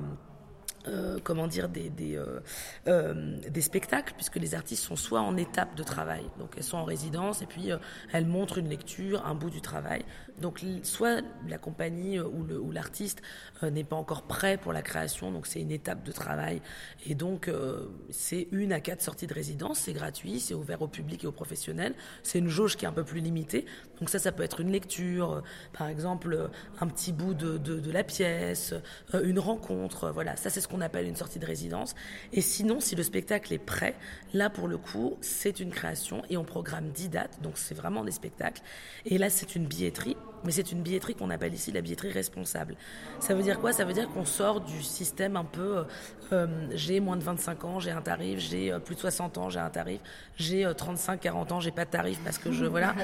comment 1.23 1.47
dire, 1.47 1.69
des, 1.69 2.19
spectacles, 3.61 4.15
puisque 4.15 4.37
les 4.37 4.55
artistes 4.55 4.85
sont 4.85 4.97
soit 4.97 5.21
en 5.21 5.37
étape 5.37 5.75
de 5.75 5.83
travail, 5.83 6.25
donc 6.39 6.55
elles 6.57 6.63
sont 6.63 6.79
en 6.79 6.85
résidence, 6.85 7.43
et 7.43 7.47
puis 7.47 7.69
elles 8.11 8.27
montrent 8.27 8.57
une 8.57 8.71
lecture, 8.71 9.27
un 9.27 9.35
bout 9.35 9.51
du 9.51 9.61
travail. 9.61 10.03
Donc 10.41 10.65
soit 10.83 11.23
la 11.49 11.59
compagnie 11.59 12.21
ou 12.21 12.71
l'artiste 12.73 13.23
n'est 13.63 13.85
pas 13.85 13.97
encore 13.97 14.23
prêt 14.23 14.57
pour 14.57 14.73
la 14.73 14.83
création, 14.83 15.33
donc 15.33 15.47
c'est 15.47 15.61
une 15.61 15.71
étape 15.71 16.05
de 16.05 16.13
travail, 16.13 16.63
et 17.07 17.15
donc 17.15 17.51
c'est 18.11 18.49
une 18.53 18.73
à 18.73 18.81
quatre 18.81 19.03
sorties 19.03 19.27
de 19.27 19.35
résidence, 19.35 19.81
c'est 19.81 19.93
gratuit, 19.93 20.41
c'est 20.41 20.55
ouvert 20.55 20.83
au 20.83 20.89
public 20.89 21.25
et 21.25 21.27
aux 21.27 21.33
professionnels, 21.33 21.95
c'est 22.23 22.39
une 22.39 22.49
jauge 22.49 22.77
qui 22.77 22.85
est 22.85 22.89
un 22.89 22.93
peu 22.93 23.05
plus 23.05 23.21
limitée, 23.21 23.67
donc 23.99 24.11
ça, 24.11 24.19
ça 24.19 24.33
peut 24.33 24.43
être 24.43 24.61
une 24.61 24.71
lecture, 24.71 25.43
par 25.73 25.89
exemple 25.89 26.51
un 26.81 26.87
petit 26.87 27.13
bout 27.13 27.35
de, 27.35 27.59
de, 27.59 27.81
de 27.81 27.91
la 27.91 28.05
pièce, 28.05 28.75
une 29.13 29.39
rencontre, 29.39 30.11
voilà, 30.11 30.37
ça 30.37 30.51
c'est 30.51 30.61
ce 30.61 30.69
qu'on 30.69 30.81
appelle 30.81 31.07
une 31.07 31.17
sortie 31.17 31.39
de 31.39 31.47
résidence. 31.47 31.95
Et 32.33 32.41
sinon, 32.41 32.81
si 32.81 32.95
le 32.95 33.03
spectacle 33.03 33.53
est 33.53 33.59
prêt, 33.59 33.97
là 34.35 34.51
pour 34.51 34.69
le 34.69 34.79
coup, 34.79 35.17
c'est 35.21 35.61
une 35.61 35.71
création 35.71 36.23
et 36.31 36.37
on 36.37 36.45
programme 36.45 36.91
10 36.91 37.09
dates, 37.09 37.43
donc 37.43 37.59
c'est 37.59 37.75
vraiment 37.75 38.05
des 38.05 38.13
spectacles. 38.13 38.63
Et 39.05 39.19
là, 39.19 39.31
c'est 39.31 39.57
une 39.57 39.67
billetterie 39.67 40.17
mais 40.45 40.53
c'est 40.53 40.73
une 40.73 40.83
billetterie 40.83 41.15
qu'on 41.15 41.31
appelle 41.31 41.55
ici 41.55 41.73
la 41.73 41.81
billetterie 41.81 42.13
responsable. 42.13 42.77
Ça 43.21 43.35
veut 43.35 43.43
dire 43.43 43.59
quoi? 43.61 43.73
Ça 43.73 43.85
veut 43.85 43.93
dire 43.93 44.09
qu'on 44.09 44.25
sort 44.25 44.61
du 44.61 44.83
système 44.83 45.37
un 45.37 45.45
peu 45.45 45.79
euh, 45.79 45.85
euh, 46.33 46.47
j'ai 46.73 47.01
moins 47.01 47.17
de 47.17 47.23
25 47.23 47.65
ans, 47.65 47.81
j'ai 47.81 47.91
un 47.91 48.03
tarif, 48.03 48.39
j'ai 48.39 48.73
euh, 48.73 48.79
plus 48.79 48.95
de 48.95 49.01
60 49.01 49.39
ans, 49.39 49.49
j'ai 49.51 49.61
un 49.61 49.71
tarif, 49.71 50.01
j'ai 50.37 50.71
35, 50.77 51.21
40 51.21 51.53
ans, 51.53 51.61
j'ai 51.61 51.71
pas 51.71 51.85
de 51.85 51.91
tarif 51.91 52.21
parce 52.23 52.39
que 52.39 52.53
je 52.53 52.65
voilà. 52.67 52.95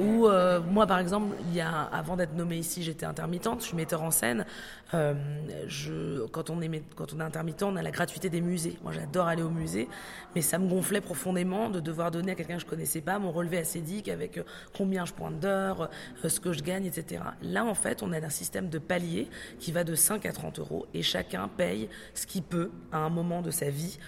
ou 0.00 0.28
moi 0.70 0.86
par 0.86 0.98
exemple, 0.98 1.36
il 1.48 1.54
y 1.54 1.60
a 1.60 1.82
avant 1.92 2.16
d'être 2.16 2.34
nommée 2.34 2.56
ici, 2.56 2.82
j'étais 2.82 3.06
intermittente, 3.06 3.60
je 3.60 3.66
suis 3.66 3.76
metteur 3.76 4.02
en 4.02 4.10
scène. 4.10 4.44
je, 4.92 6.26
quand 6.26 6.50
on 6.50 6.60
est 6.60 6.70
quand 6.94 7.12
on 7.14 7.20
est 7.20 7.24
intermittent, 7.24 7.62
on 7.62 7.76
a 7.76 7.82
la 7.82 7.90
gratuité 7.90 8.28
des 8.30 8.40
musées. 8.40 8.78
Moi, 8.82 8.92
j'adore 8.92 9.26
aller 9.26 9.42
au 9.42 9.50
musée, 9.50 9.88
mais 10.34 10.42
ça 10.42 10.58
me 10.58 10.68
gonflait 10.68 11.00
profondément 11.00 11.70
de 11.70 11.80
devoir 11.80 12.10
donner 12.10 12.32
à 12.32 12.34
quelqu'un 12.34 12.56
que 12.56 12.62
je 12.62 12.66
connaissais 12.66 13.00
pas 13.00 13.18
mon 13.18 13.32
relevé 13.32 13.58
acédique 13.58 14.08
avec 14.08 14.40
combien 14.76 15.04
je 15.04 15.12
pointe 15.12 15.38
d'heures, 15.38 15.90
ce 16.22 16.40
je 16.52 16.62
gagne, 16.62 16.86
etc. 16.86 17.22
Là, 17.42 17.64
en 17.64 17.74
fait, 17.74 18.02
on 18.02 18.12
a 18.12 18.24
un 18.24 18.30
système 18.30 18.68
de 18.68 18.78
palier 18.78 19.28
qui 19.58 19.72
va 19.72 19.84
de 19.84 19.94
5 19.94 20.26
à 20.26 20.32
30 20.32 20.58
euros 20.58 20.86
et 20.94 21.02
chacun 21.02 21.48
paye 21.48 21.88
ce 22.14 22.26
qu'il 22.26 22.42
peut 22.42 22.70
à 22.92 22.98
un 22.98 23.08
moment 23.08 23.42
de 23.42 23.50
sa 23.50 23.70
vie 23.70 23.98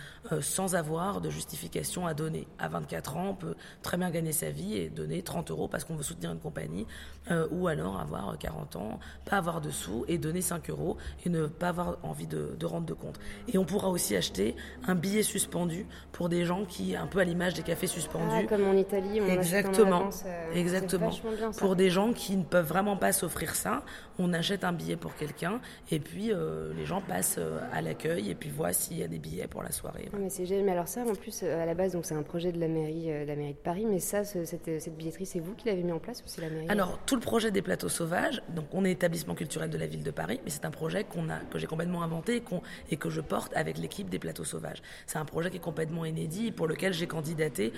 sans 0.41 0.75
avoir 0.75 1.21
de 1.21 1.31
justification 1.31 2.07
à 2.07 2.15
donner. 2.15 2.47
À 2.59 2.69
24 2.69 3.17
ans, 3.17 3.29
on 3.31 3.35
peut 3.35 3.55
très 3.83 3.97
bien 3.97 4.11
gagner 4.11 4.33
sa 4.33 4.51
vie 4.51 4.77
et 4.77 4.89
donner 4.89 5.23
30 5.23 5.51
euros 5.51 5.69
parce 5.69 5.85
qu'on 5.85 5.95
veut 5.95 6.03
soutenir 6.03 6.33
une 6.33 6.39
compagnie 6.39 6.87
euh, 7.31 7.47
ou 7.51 7.69
alors 7.69 8.01
avoir 8.01 8.37
40 8.39 8.77
ans, 8.77 8.99
pas 9.25 9.37
avoir 9.37 9.61
de 9.61 9.71
sous 9.71 10.05
et 10.09 10.19
donner 10.19 10.41
5 10.41 10.71
euros 10.71 10.97
et 11.27 11.29
ne 11.29 11.47
pas 11.47 11.69
avoir 11.69 11.99
envie 12.03 12.27
de, 12.27 12.57
rendre 12.65 12.87
de 12.87 12.95
compte. 12.95 13.21
Et 13.49 13.59
on 13.59 13.65
pourra 13.65 13.89
aussi 13.89 14.17
acheter 14.17 14.57
un 14.87 14.95
billet 14.95 15.23
suspendu 15.23 15.87
pour 16.13 16.29
des 16.29 16.45
gens 16.45 16.65
qui, 16.65 16.97
un 16.97 17.07
peu 17.07 17.19
à 17.19 17.25
l'image 17.25 17.55
des 17.55 17.63
cafés 17.63 17.87
suspendus. 17.87 18.27
Ah, 18.31 18.43
comme 18.49 18.65
en 18.67 18.77
Italie, 18.77 19.21
on 19.21 19.27
exactement, 19.27 20.09
euh, 20.27 20.53
exactement. 20.55 21.11
Pour 21.59 21.77
des 21.77 21.91
gens 21.91 22.13
qui 22.13 22.23
qui 22.23 22.37
ne 22.37 22.45
peuvent 22.45 22.67
vraiment 22.67 22.97
pas 22.97 23.13
s'offrir 23.13 23.57
ça, 23.57 23.83
on 24.19 24.33
achète 24.33 24.63
un 24.63 24.73
billet 24.73 24.95
pour 24.95 25.17
quelqu'un 25.17 25.61
et 25.91 25.99
puis 25.99 26.33
euh, 26.33 26.73
les 26.75 26.87
gens 26.87 27.01
passent 27.01 27.37
euh, 27.39 27.59
à 27.73 27.83
l'accueil 27.83 28.31
et 28.31 28.35
puis 28.37 28.49
voient 28.49 28.73
s'il 28.73 28.99
y 28.99 29.03
a 29.03 29.09
des 29.09 29.19
billets 29.19 29.49
pour 29.49 29.63
la 29.63 29.73
soirée. 29.73 30.09
Mais 30.19 30.31
c'est 30.31 30.47
génial. 30.47 30.65
Mais 30.65 30.73
alors 30.73 30.89
ça, 30.89 31.03
en 31.03 31.15
plus, 31.15 31.43
à 31.43 31.67
la 31.67 31.75
base, 31.75 31.93
donc 31.93 32.05
c'est 32.05 32.15
un 32.15 32.23
projet 32.23 32.53
de 32.53 32.61
la 32.61 32.69
mairie, 32.69 33.07
de 33.07 33.27
la 33.27 33.37
mairie 33.37 33.55
de 33.55 33.59
Paris. 33.59 33.87
Mais 33.87 33.99
ça, 33.99 34.25
cette, 34.25 34.47
cette, 34.47 34.97
billetterie, 34.97 35.27
c'est 35.27 35.41
vous 35.41 35.55
qui 35.55 35.67
l'avez 35.67 35.83
mis 35.83 35.93
en 35.93 35.99
place 35.99 36.21
ou 36.21 36.25
c'est 36.27 36.41
la 36.41 36.51
mairie 36.51 36.67
Alors 36.69 36.99
tout 37.07 37.15
le 37.15 37.21
projet 37.21 37.51
des 37.51 37.63
plateaux 37.63 37.89
sauvages, 37.89 38.43
donc 38.55 38.67
on 38.73 38.85
est 38.85 38.93
établissement 38.93 39.35
culturel 39.35 39.71
de 39.71 39.79
la 39.79 39.87
ville 39.87 40.03
de 40.03 40.11
Paris, 40.11 40.41
mais 40.45 40.51
c'est 40.51 40.65
un 40.65 40.71
projet 40.71 41.05
qu'on 41.05 41.29
a, 41.29 41.39
que 41.39 41.59
j'ai 41.59 41.67
complètement 41.67 42.03
inventé 42.03 42.37
et, 42.37 42.45
et 42.91 42.97
que 42.97 43.11
je 43.11 43.21
porte 43.21 43.53
avec 43.55 43.79
l'équipe 43.79 44.09
des 44.09 44.19
plateaux 44.19 44.45
sauvages. 44.45 44.83
C'est 45.07 45.19
un 45.19 45.25
projet 45.25 45.51
qui 45.51 45.57
est 45.57 45.61
complètement 45.61 46.05
inédit 46.05 46.53
pour 46.53 46.67
lequel 46.67 46.93
j'ai 46.93 47.07
candidaté 47.07 47.73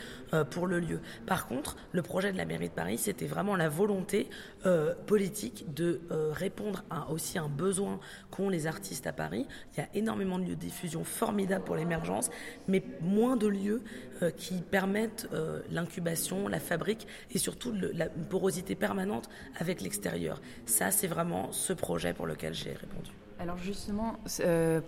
pour 0.50 0.66
le 0.66 0.80
lieu. 0.80 1.00
Par 1.26 1.46
contre, 1.46 1.76
le 1.92 2.02
projet 2.02 2.32
de 2.32 2.36
la 2.36 2.44
mairie 2.44 2.68
de 2.68 2.74
Paris, 2.74 2.98
c'était 2.98 3.26
vraiment 3.26 3.56
la 3.56 3.68
volonté 3.68 4.28
euh, 4.66 4.94
politique 5.06 5.74
de 5.74 6.00
euh, 6.10 6.32
répondre 6.32 6.84
à 6.90 7.10
aussi 7.10 7.38
un 7.38 7.48
besoin 7.48 8.00
qu'ont 8.30 8.48
les 8.48 8.66
artistes 8.66 9.06
à 9.06 9.12
Paris. 9.12 9.46
Il 9.72 9.80
y 9.80 9.82
a 9.82 9.88
énormément 9.94 10.38
de 10.38 10.44
lieux 10.44 10.56
de 10.56 10.60
diffusion 10.60 11.04
formidables 11.04 11.64
pour 11.64 11.76
l'émergence, 11.76 12.23
mais 12.68 12.82
moins 13.00 13.36
de 13.36 13.46
lieux 13.46 13.82
euh, 14.22 14.30
qui 14.30 14.54
permettent 14.54 15.28
l'incubation, 15.70 16.48
la 16.48 16.60
fabrique 16.60 17.06
et 17.32 17.38
surtout 17.38 17.72
la 17.72 18.08
porosité 18.08 18.74
permanente 18.74 19.28
avec 19.58 19.80
l'extérieur. 19.80 20.40
Ça, 20.66 20.90
c'est 20.90 21.06
vraiment 21.06 21.52
ce 21.52 21.72
projet 21.72 22.12
pour 22.12 22.26
lequel 22.26 22.54
j'ai 22.54 22.72
répondu. 22.72 23.10
Alors 23.40 23.58
justement, 23.58 24.16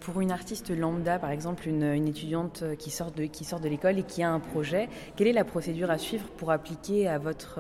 pour 0.01 0.21
une 0.21 0.31
artiste 0.31 0.71
lambda, 0.71 1.19
par 1.19 1.31
exemple 1.31 1.69
une, 1.69 2.07
étudiante 2.07 2.65
qui 2.79 2.91
sort 2.91 3.11
de, 3.11 3.25
qui 3.25 3.45
sort 3.45 3.61
de 3.61 3.69
l'école 3.69 3.99
et 3.99 4.03
qui 4.05 4.23
a 4.23 4.31
un 4.31 4.41
projet, 4.41 4.89
quelle 5.17 5.27
est 5.27 5.33
la 5.33 5.45
procédure 5.45 5.91
à 5.91 5.99
suivre 5.99 6.29
pour 6.37 6.51
appliquer 6.53 7.09
à 7.09 7.19
votre, 7.19 7.59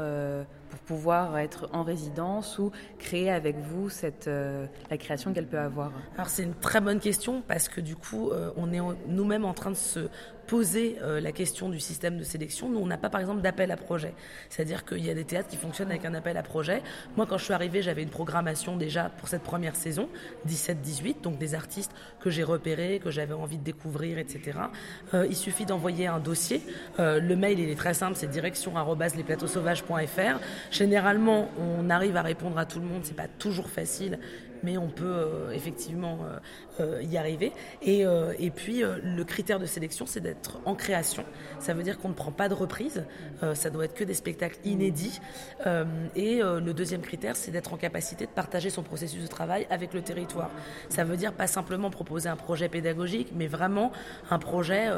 pouvoir 0.86 1.36
être 1.38 1.68
en 1.72 1.82
résidence 1.82 2.58
ou 2.58 2.70
créer 2.98 3.30
avec 3.30 3.56
vous 3.58 3.90
cette, 3.90 4.28
euh, 4.28 4.66
la 4.90 4.96
création 4.96 5.32
qu'elle 5.32 5.46
peut 5.46 5.58
avoir? 5.58 5.92
Alors 6.14 6.28
c'est 6.28 6.44
une 6.44 6.54
très 6.54 6.80
bonne 6.80 7.00
question 7.00 7.42
parce 7.46 7.68
que 7.68 7.80
du 7.80 7.96
coup, 7.96 8.30
euh, 8.30 8.50
on 8.56 8.72
est 8.72 8.80
nous-mêmes 9.08 9.44
en 9.44 9.54
train 9.54 9.70
de 9.70 9.76
se 9.76 10.08
poser 10.46 10.96
euh, 11.02 11.20
la 11.20 11.32
question 11.32 11.68
du 11.68 11.80
système 11.80 12.18
de 12.18 12.24
sélection. 12.24 12.68
Nous, 12.68 12.78
on 12.78 12.86
n'a 12.86 12.98
pas, 12.98 13.10
par 13.10 13.20
exemple, 13.20 13.42
d'appel 13.42 13.70
à 13.70 13.76
projet. 13.76 14.14
C'est-à-dire 14.48 14.84
qu'il 14.84 15.04
y 15.04 15.10
a 15.10 15.14
des 15.14 15.24
théâtres 15.24 15.48
qui 15.48 15.56
fonctionnent 15.56 15.90
avec 15.90 16.04
un 16.04 16.14
appel 16.14 16.36
à 16.36 16.42
projet. 16.42 16.82
Moi, 17.16 17.26
quand 17.26 17.38
je 17.38 17.44
suis 17.44 17.52
arrivée, 17.52 17.82
j'avais 17.82 18.02
une 18.02 18.10
programmation 18.10 18.76
déjà 18.76 19.10
pour 19.10 19.28
cette 19.28 19.42
première 19.42 19.76
saison, 19.76 20.08
17-18, 20.48 21.22
donc 21.22 21.38
des 21.38 21.54
artistes 21.54 21.92
que 22.20 22.30
j'ai 22.30 22.42
repérés, 22.42 23.00
que 23.02 23.10
j'avais 23.10 23.34
envie 23.34 23.58
de 23.58 23.64
découvrir, 23.64 24.18
etc. 24.18 24.58
il 25.12 25.36
suffit 25.36 25.66
d'envoyer 25.66 26.06
un 26.06 26.18
dossier. 26.18 26.62
le 26.98 27.34
mail, 27.34 27.58
il 27.58 27.68
est 27.68 27.76
très 27.76 27.94
simple, 27.94 28.16
c'est 28.16 28.28
direction@lesplateausauvages.fr. 28.28 30.40
Généralement, 30.70 31.50
on 31.58 31.90
arrive 31.90 32.16
à 32.16 32.22
répondre 32.22 32.58
à 32.58 32.66
tout 32.66 32.80
le 32.80 32.86
monde, 32.86 33.02
c'est 33.04 33.16
pas 33.16 33.28
toujours 33.28 33.68
facile, 33.68 34.18
mais 34.62 34.76
on 34.76 34.88
peut 34.88 35.04
euh, 35.04 35.50
effectivement 35.52 36.18
euh, 36.22 36.26
euh, 36.26 36.38
y 37.02 37.16
arriver. 37.16 37.52
Et, 37.82 38.04
et 38.38 38.50
puis, 38.50 38.82
le 38.82 39.24
critère 39.24 39.58
de 39.58 39.66
sélection, 39.66 40.06
c'est 40.06 40.20
d'être 40.20 40.58
en 40.64 40.74
création. 40.74 41.24
Ça 41.58 41.74
veut 41.74 41.82
dire 41.82 41.98
qu'on 41.98 42.08
ne 42.08 42.14
prend 42.14 42.32
pas 42.32 42.48
de 42.48 42.54
reprise, 42.54 43.04
ça 43.54 43.70
doit 43.70 43.84
être 43.84 43.94
que 43.94 44.04
des 44.04 44.14
spectacles 44.14 44.58
inédits. 44.64 45.20
et 46.14 46.40
le 46.40 46.72
deuxième 46.72 47.00
critère, 47.00 47.36
c'est 47.36 47.50
d'être 47.50 47.72
en 47.72 47.76
capacité 47.76 48.26
de 48.26 48.30
partager 48.30 48.70
son 48.70 48.82
processus 48.82 49.22
de 49.22 49.28
travail 49.28 49.66
avec 49.70 49.94
le 49.94 50.02
territoire. 50.02 50.50
Ça 50.88 51.04
veut 51.04 51.16
dire 51.16 51.32
pas 51.32 51.46
simplement 51.46 51.90
proposer 51.90 52.28
un 52.28 52.36
projet 52.36 52.68
pédagogique, 52.68 53.32
mais 53.34 53.46
vraiment 53.46 53.92
un 54.30 54.38
projet 54.38 54.90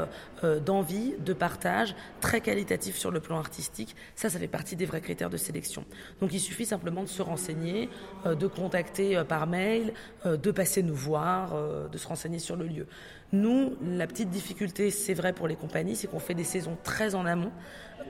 d'envie, 0.64 1.14
de 1.18 1.32
partage, 1.32 1.94
très 2.20 2.40
qualitatif 2.40 2.96
sur 2.96 3.10
le 3.10 3.20
plan 3.20 3.38
artistique. 3.38 3.94
Ça, 4.14 4.28
ça 4.28 4.38
fait 4.38 4.48
partie 4.48 4.76
des 4.76 4.86
vrais 4.86 5.00
critères 5.00 5.30
de 5.30 5.36
sélection. 5.36 5.84
Donc 6.20 6.32
il 6.32 6.40
suffit 6.40 6.66
simplement 6.66 7.02
de 7.02 7.08
se 7.08 7.22
renseigner, 7.22 7.88
de 8.24 8.46
contacter 8.46 9.22
par 9.28 9.46
mail, 9.46 9.92
euh, 10.26 10.36
de 10.36 10.50
passer 10.50 10.82
nous 10.82 10.94
voir, 10.94 11.54
euh, 11.68 11.88
de 11.88 11.98
se 11.98 12.06
renseigner 12.06 12.38
sur 12.38 12.56
le 12.56 12.66
lieu. 12.66 12.86
Nous, 13.32 13.76
la 13.82 14.06
petite 14.06 14.30
difficulté, 14.30 14.90
c'est 14.90 15.14
vrai 15.14 15.32
pour 15.32 15.48
les 15.48 15.56
compagnies, 15.56 15.96
c'est 15.96 16.06
qu'on 16.06 16.18
fait 16.18 16.34
des 16.34 16.44
saisons 16.44 16.76
très 16.82 17.14
en 17.14 17.26
amont 17.26 17.52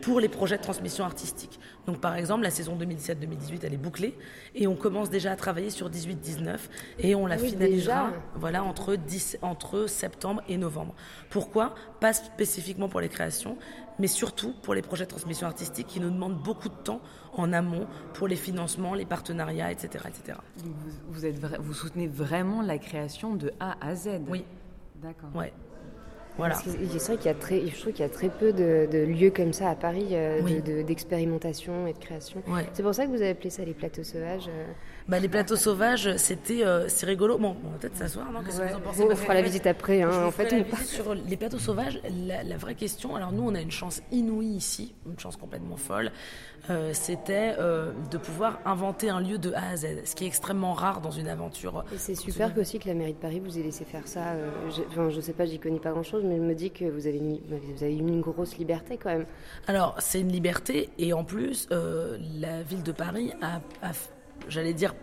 pour 0.00 0.21
les 0.21 0.28
projets 0.28 0.57
de 0.57 0.62
transmission 0.62 1.05
artistique. 1.05 1.59
Donc 1.87 2.00
par 2.00 2.14
exemple, 2.17 2.43
la 2.43 2.50
saison 2.50 2.76
2017-2018, 2.76 3.61
elle 3.62 3.75
est 3.75 3.76
bouclée 3.76 4.14
et 4.55 4.67
on 4.67 4.76
commence 4.76 5.11
déjà 5.11 5.33
à 5.33 5.37
travailler 5.37 5.71
sur 5.71 5.90
18-19 5.90 6.59
et 6.99 7.14
on 7.14 7.26
la 7.26 7.37
ah 7.37 7.38
finalisera 7.38 8.12
voilà, 8.35 8.62
entre, 8.64 8.97
10, 8.97 9.38
entre 9.43 9.87
septembre 9.87 10.43
et 10.49 10.57
novembre. 10.57 10.95
Pourquoi? 11.31 11.75
Pas 12.00 12.12
spécifiquement 12.12 12.88
pour 12.88 13.00
les 13.00 13.09
créations, 13.09 13.57
mais 13.99 14.07
surtout 14.07 14.55
pour 14.62 14.75
les 14.75 14.83
projets 14.83 15.05
de 15.05 15.11
transmission 15.11 15.47
artistique 15.47 15.87
qui 15.87 16.00
nous 16.00 16.11
demandent 16.11 16.40
beaucoup 16.43 16.69
de 16.69 16.75
temps 16.85 17.00
en 17.33 17.52
amont 17.52 17.87
pour 18.14 18.28
les 18.28 18.37
financements, 18.37 18.95
les 18.95 19.07
partenariats, 19.07 19.71
etc. 19.71 20.05
etc. 20.09 20.38
vous, 20.57 20.75
vous, 21.09 21.26
êtes, 21.26 21.38
vous 21.61 21.75
soutenez 21.75 22.07
vraiment 22.07 22.62
la 22.62 22.78
création 22.78 23.35
de 23.35 23.52
A 23.61 23.76
à 23.87 23.95
Z? 23.95 24.21
Oui. 24.28 24.45
D'accord. 25.02 25.31
Ouais. 25.35 25.52
Voilà. 26.38 26.54
C'est 26.54 26.71
vrai 26.71 27.16
qu'il 27.16 27.26
y 27.26 27.28
a 27.28 27.35
très, 27.35 27.66
je 27.66 27.80
trouve 27.80 27.92
qu'il 27.92 28.04
y 28.04 28.09
a 28.09 28.09
très 28.09 28.28
peu 28.28 28.52
de, 28.52 29.04
lieux 29.04 29.30
comme 29.30 29.52
ça 29.52 29.68
à 29.71 29.75
Paris 29.75 30.09
euh, 30.12 30.40
d'expérimentation 30.85 31.87
et 31.87 31.92
de 31.92 31.99
création. 31.99 32.42
C'est 32.73 32.83
pour 32.83 32.95
ça 32.95 33.04
que 33.04 33.11
vous 33.11 33.16
avez 33.16 33.30
appelé 33.30 33.50
ça 33.50 33.64
les 33.64 33.75
plateaux 33.75 34.04
sauvages. 34.04 34.49
Euh. 34.49 34.64
Bah, 35.09 35.19
les 35.19 35.29
plateaux 35.29 35.57
sauvages, 35.57 36.17
c'était, 36.19 36.67
euh, 36.67 36.87
c'est 36.88 37.07
rigolo. 37.07 37.38
Bon, 37.38 37.57
on 37.65 37.71
va 37.71 37.79
peut-être 37.79 37.97
s'asseoir, 37.97 38.31
non 38.31 38.43
Qu'est-ce 38.43 38.61
que 38.61 38.69
vous 38.69 38.75
en 38.75 38.81
pensez 38.81 39.03
On 39.05 39.17
fera 39.17 39.33
la 39.33 39.41
visite 39.41 39.67
après. 39.67 40.03
Hein, 40.03 40.27
en 40.27 40.31
fait, 40.31 40.55
sur 40.85 41.15
les 41.15 41.37
plateaux 41.38 41.59
sauvages, 41.59 41.99
la, 42.27 42.43
la, 42.43 42.57
vraie 42.59 42.75
question. 42.75 43.17
Alors 43.17 43.33
nous, 43.33 43.43
on 43.43 43.55
a 43.55 43.61
une 43.62 43.71
chance 43.71 44.03
inouïe 44.12 44.57
ici, 44.57 44.95
une 45.07 45.19
chance 45.19 45.37
complètement 45.37 45.79
folle. 45.79 46.12
Euh, 46.69 46.91
c'était 46.93 47.55
euh, 47.59 47.93
de 48.11 48.19
pouvoir 48.19 48.61
inventer 48.67 49.09
un 49.09 49.21
lieu 49.21 49.38
de 49.38 49.53
A 49.55 49.71
à 49.71 49.77
Z, 49.77 49.87
ce 50.05 50.15
qui 50.15 50.25
est 50.25 50.27
extrêmement 50.27 50.75
rare 50.75 51.00
dans 51.00 51.11
une 51.11 51.29
aventure. 51.29 51.87
Et 51.95 51.97
c'est 51.97 52.15
super 52.15 52.53
que 52.53 52.61
aussi 52.61 52.79
que 52.79 52.88
la 52.88 52.95
mairie 52.95 53.15
de 53.15 53.19
Paris 53.19 53.41
vous 53.41 53.59
ait 53.59 53.62
laissé 53.62 53.87
faire 53.87 54.07
ça. 54.07 54.35
Je, 54.69 54.83
enfin, 54.91 55.09
je 55.09 55.23
sais 55.23 55.33
pas, 55.33 55.47
j'y 55.47 55.59
connais 55.59 55.81
pas 55.81 55.93
grand-chose, 55.93 56.23
mais 56.23 56.37
je 56.37 56.43
me 56.43 56.55
dis 56.55 56.71
que 56.71 56.85
vous 56.85 57.07
avez, 57.07 57.17
une, 57.17 57.38
vous 57.49 57.83
avez 57.83 57.95
eu 57.95 58.00
une 58.00 58.21
grosse 58.21 58.59
liberté 58.59 58.99
quand 58.99 59.09
même. 59.09 59.25
Alors, 59.69 59.97
c'est 60.00 60.21
une 60.21 60.33
liberté, 60.33 60.91
et 60.99 61.15
en 61.15 61.25
plus, 61.25 61.67
la 61.71 62.62
ville 62.62 62.83
de 62.83 62.93
Paris 62.93 63.33
a 63.41 63.62
j'allais 64.49 64.75
dire, 64.75 64.95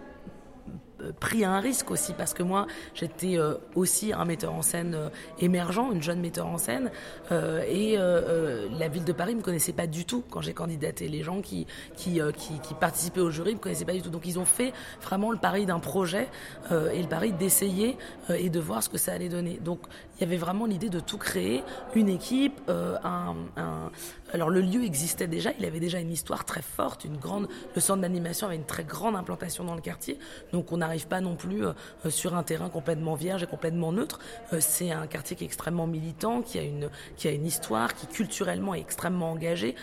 euh, 1.05 1.11
pris 1.19 1.43
un 1.43 1.59
risque 1.59 1.91
aussi 1.91 2.13
parce 2.13 2.33
que 2.33 2.43
moi 2.43 2.67
j'étais 2.93 3.37
euh, 3.37 3.55
aussi 3.75 4.13
un 4.13 4.23
metteur 4.23 4.53
en 4.53 4.61
scène 4.61 4.95
euh, 4.95 5.09
émergent, 5.39 5.89
une 5.91 6.01
jeune 6.01 6.21
metteur 6.21 6.47
en 6.47 6.57
scène 6.57 6.89
et 7.31 7.97
la 7.97 8.87
ville 8.87 9.03
de 9.03 9.11
Paris 9.11 9.35
me 9.35 9.41
connaissait 9.41 9.73
pas 9.73 9.87
du 9.87 10.05
tout 10.05 10.23
quand 10.29 10.41
j'ai 10.41 10.53
candidaté. 10.53 11.07
Les 11.07 11.23
gens 11.23 11.41
qui 11.41 11.67
qui, 11.95 12.19
qui, 12.61 12.73
participaient 12.73 13.21
au 13.21 13.31
jury 13.31 13.55
me 13.55 13.59
connaissaient 13.59 13.85
pas 13.85 13.93
du 13.93 14.01
tout. 14.01 14.09
Donc 14.09 14.25
ils 14.25 14.39
ont 14.39 14.45
fait 14.45 14.73
vraiment 15.01 15.31
le 15.31 15.37
pari 15.37 15.65
d'un 15.65 15.79
projet 15.79 16.27
et 16.71 17.01
le 17.01 17.07
pari 17.07 17.33
d'essayer 17.33 17.97
et 18.29 18.49
de 18.49 18.59
voir 18.59 18.83
ce 18.83 18.89
que 18.89 18.97
ça 18.97 19.13
allait 19.13 19.29
donner. 19.29 19.59
Donc 19.63 19.79
il 20.15 20.22
y 20.22 20.24
avait 20.24 20.38
vraiment 20.38 20.65
l'idée 20.65 20.89
de 20.89 21.00
tout 21.00 21.17
créer, 21.17 21.63
une 21.95 22.10
équipe, 22.10 22.62
un, 22.69 23.36
un 23.57 23.91
alors 24.36 24.50
le 24.50 24.60
lieu 24.60 24.84
existait 24.84 25.27
déjà, 25.27 25.51
il 25.57 25.65
avait 25.65 25.79
déjà 25.79 26.00
une 26.00 26.12
histoire 26.12 26.45
très 26.45 26.62
forte, 26.62 27.05
une 27.05 27.17
grande. 27.17 27.48
Le 27.74 27.81
centre 27.81 28.01
d'animation 28.01 28.48
avait 28.48 28.55
une 28.55 28.65
très 28.65 28.84
grande 28.84 29.15
implantation 29.15 29.63
dans 29.63 29.75
le 29.75 29.81
quartier, 29.81 30.19
donc 30.51 30.72
on 30.72 30.77
n'arrive 30.77 31.07
pas 31.07 31.22
non 31.22 31.36
plus 31.36 31.65
euh, 31.65 31.74
sur 32.10 32.36
un 32.36 32.43
terrain 32.43 32.69
complètement 32.69 33.15
vierge 33.15 33.43
et 33.43 33.48
complètement 33.48 33.91
neutre. 33.91 34.19
Euh, 34.51 34.57
c'est 34.60 34.91
un 34.91 35.07
quartier 35.07 35.36
qui 35.36 35.43
est 35.43 35.48
extrêmement 35.48 35.88
militant, 35.88 36.41
qui 36.41 36.60
a 36.60 36.63
une 36.63 36.89
qui 37.15 37.27
a 37.27 37.31
une 37.31 37.45
histoire, 37.45 37.93
qui 37.93 38.07
culturellement 38.07 38.75
est 38.75 38.81
extrêmement 38.81 39.31
engagé. 39.31 39.75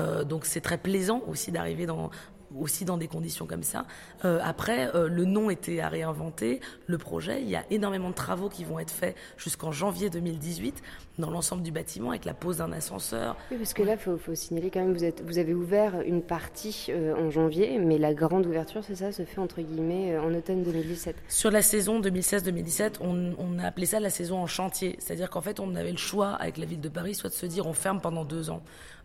Euh, 0.00 0.24
donc 0.24 0.44
c'est 0.44 0.60
très 0.60 0.78
plaisant 0.78 1.22
aussi 1.28 1.52
d'arriver 1.52 1.86
dans 1.86 2.10
aussi 2.58 2.84
dans 2.84 2.96
des 2.96 3.08
conditions 3.08 3.46
comme 3.46 3.62
ça. 3.62 3.86
Euh, 4.24 4.40
après, 4.42 4.94
euh, 4.94 5.08
le 5.08 5.24
nom 5.24 5.50
était 5.50 5.80
à 5.80 5.88
réinventer, 5.88 6.60
le 6.86 6.98
projet, 6.98 7.42
il 7.42 7.48
y 7.48 7.56
a 7.56 7.64
énormément 7.70 8.10
de 8.10 8.14
travaux 8.14 8.48
qui 8.48 8.64
vont 8.64 8.78
être 8.78 8.90
faits 8.90 9.16
jusqu'en 9.36 9.72
janvier 9.72 10.10
2018 10.10 10.82
dans 11.18 11.30
l'ensemble 11.30 11.62
du 11.62 11.70
bâtiment 11.70 12.10
avec 12.10 12.24
la 12.24 12.34
pose 12.34 12.58
d'un 12.58 12.72
ascenseur. 12.72 13.36
Oui, 13.50 13.58
parce 13.58 13.74
que 13.74 13.82
là, 13.82 13.92
il 13.92 14.18
faut, 14.18 14.34
signaler 14.34 14.70
quand 14.70 14.80
même, 14.80 14.94
vous, 14.94 15.04
êtes, 15.04 15.22
vous 15.26 15.38
avez 15.38 15.54
ouvert 15.54 16.00
une 16.02 16.22
partie 16.22 16.86
euh, 16.88 17.14
en 17.16 17.30
janvier, 17.30 17.78
mais 17.78 17.98
la 17.98 18.14
grande 18.14 18.46
ouverture, 18.46 18.82
c'est 18.84 18.94
ça, 18.94 19.12
se 19.12 19.24
fait 19.24 19.40
entre 19.40 19.60
guillemets 19.60 20.18
en 20.18 20.32
automne 20.34 20.62
2017. 20.62 21.16
Sur 21.28 21.50
la 21.50 21.62
saison 21.62 22.00
2016-2017, 22.00 22.96
on, 23.00 23.34
on, 23.38 23.58
a 23.58 23.64
appelé 23.64 23.86
ça 23.86 24.00
la 24.00 24.10
saison 24.10 24.38
en 24.38 24.46
chantier, 24.46 24.96
c'est-à-dire 24.98 25.30
qu'en 25.30 25.42
fait, 25.42 25.60
on 25.60 25.74
avait 25.74 25.90
le 25.90 25.98
choix 25.98 26.30
avec 26.30 26.56
la 26.56 26.64
ville 26.64 26.80
de 26.80 26.88
Paris, 26.88 27.14
soit 27.14 27.30
de 27.30 27.34
se 27.34 27.46
dire 27.46 27.66
on 27.66 27.74
ferme 27.74 28.00
pendant 28.00 28.24
deux 28.24 28.50
ans 28.50 28.62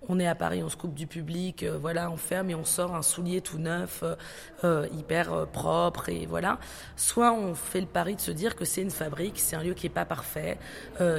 on 0.10 0.20
est 0.20 0.28
à 0.28 0.36
Paris, 0.36 0.64
on 0.64 0.70
se 0.70 0.76
coupe 0.76 0.94
du 0.94 1.08
public, 1.08 1.64
euh, 1.64 1.78
voilà, 1.80 2.12
on 2.12 2.18
ferme 2.18 2.50
et 2.50 2.56
on 2.56 2.66
sort 2.66 2.96
un 2.96 3.02
soulier 3.02 3.42
tout 3.42 3.58
neuf, 3.58 4.02
euh, 4.04 4.16
euh, 4.64 4.88
hyper 4.98 5.48
propre 5.48 6.10
et 6.10 6.26
voilà. 6.26 6.60
Soit 6.96 7.34
on 7.34 7.56
fait 7.56 7.82
le 7.82 7.88
pari 7.88 8.16
de 8.16 8.22
se 8.22 8.32
dire 8.32 8.56
que 8.56 8.66
c'est 8.66 8.82
une 8.82 8.92
fabrique, 8.92 9.40
c'est 9.40 9.56
un 9.56 9.64
lieu 9.64 9.74
qui 9.74 9.88
est 9.88 9.90
pas 9.90 10.06
parfait, 10.06 10.58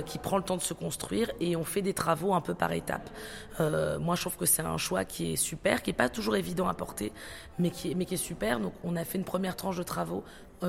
qui 0.06 0.18
prend 0.18 0.36
le 0.36 0.42
temps 0.42 0.56
de 0.56 0.62
se 0.62 0.74
construire 0.74 1.30
et 1.40 1.56
on 1.56 1.64
fait 1.64 1.82
des 1.82 1.94
travaux 1.94 2.34
un 2.34 2.40
peu 2.40 2.54
par 2.54 2.72
étapes. 2.72 3.10
moi, 3.58 4.14
je 4.14 4.20
trouve 4.20 4.36
que 4.36 4.46
c'est 4.46 4.62
un 4.62 4.78
choix 4.78 5.04
qui 5.04 5.32
est 5.32 5.36
super, 5.36 5.82
qui 5.82 5.90
est 5.90 5.94
pas 5.94 6.08
toujours 6.08 6.36
évident 6.36 6.68
à 6.68 6.74
porter, 6.74 7.12
mais 7.58 7.70
qui 7.70 7.90
est, 7.90 7.94
mais 7.94 8.04
qui 8.04 8.14
est 8.14 8.18
super. 8.18 8.60
Donc, 8.60 8.72
on 8.84 8.96
a 8.96 9.04
fait 9.04 9.18
une 9.18 9.24
première 9.24 9.56
tranche 9.56 9.76
de 9.76 9.82
travaux 9.82 10.24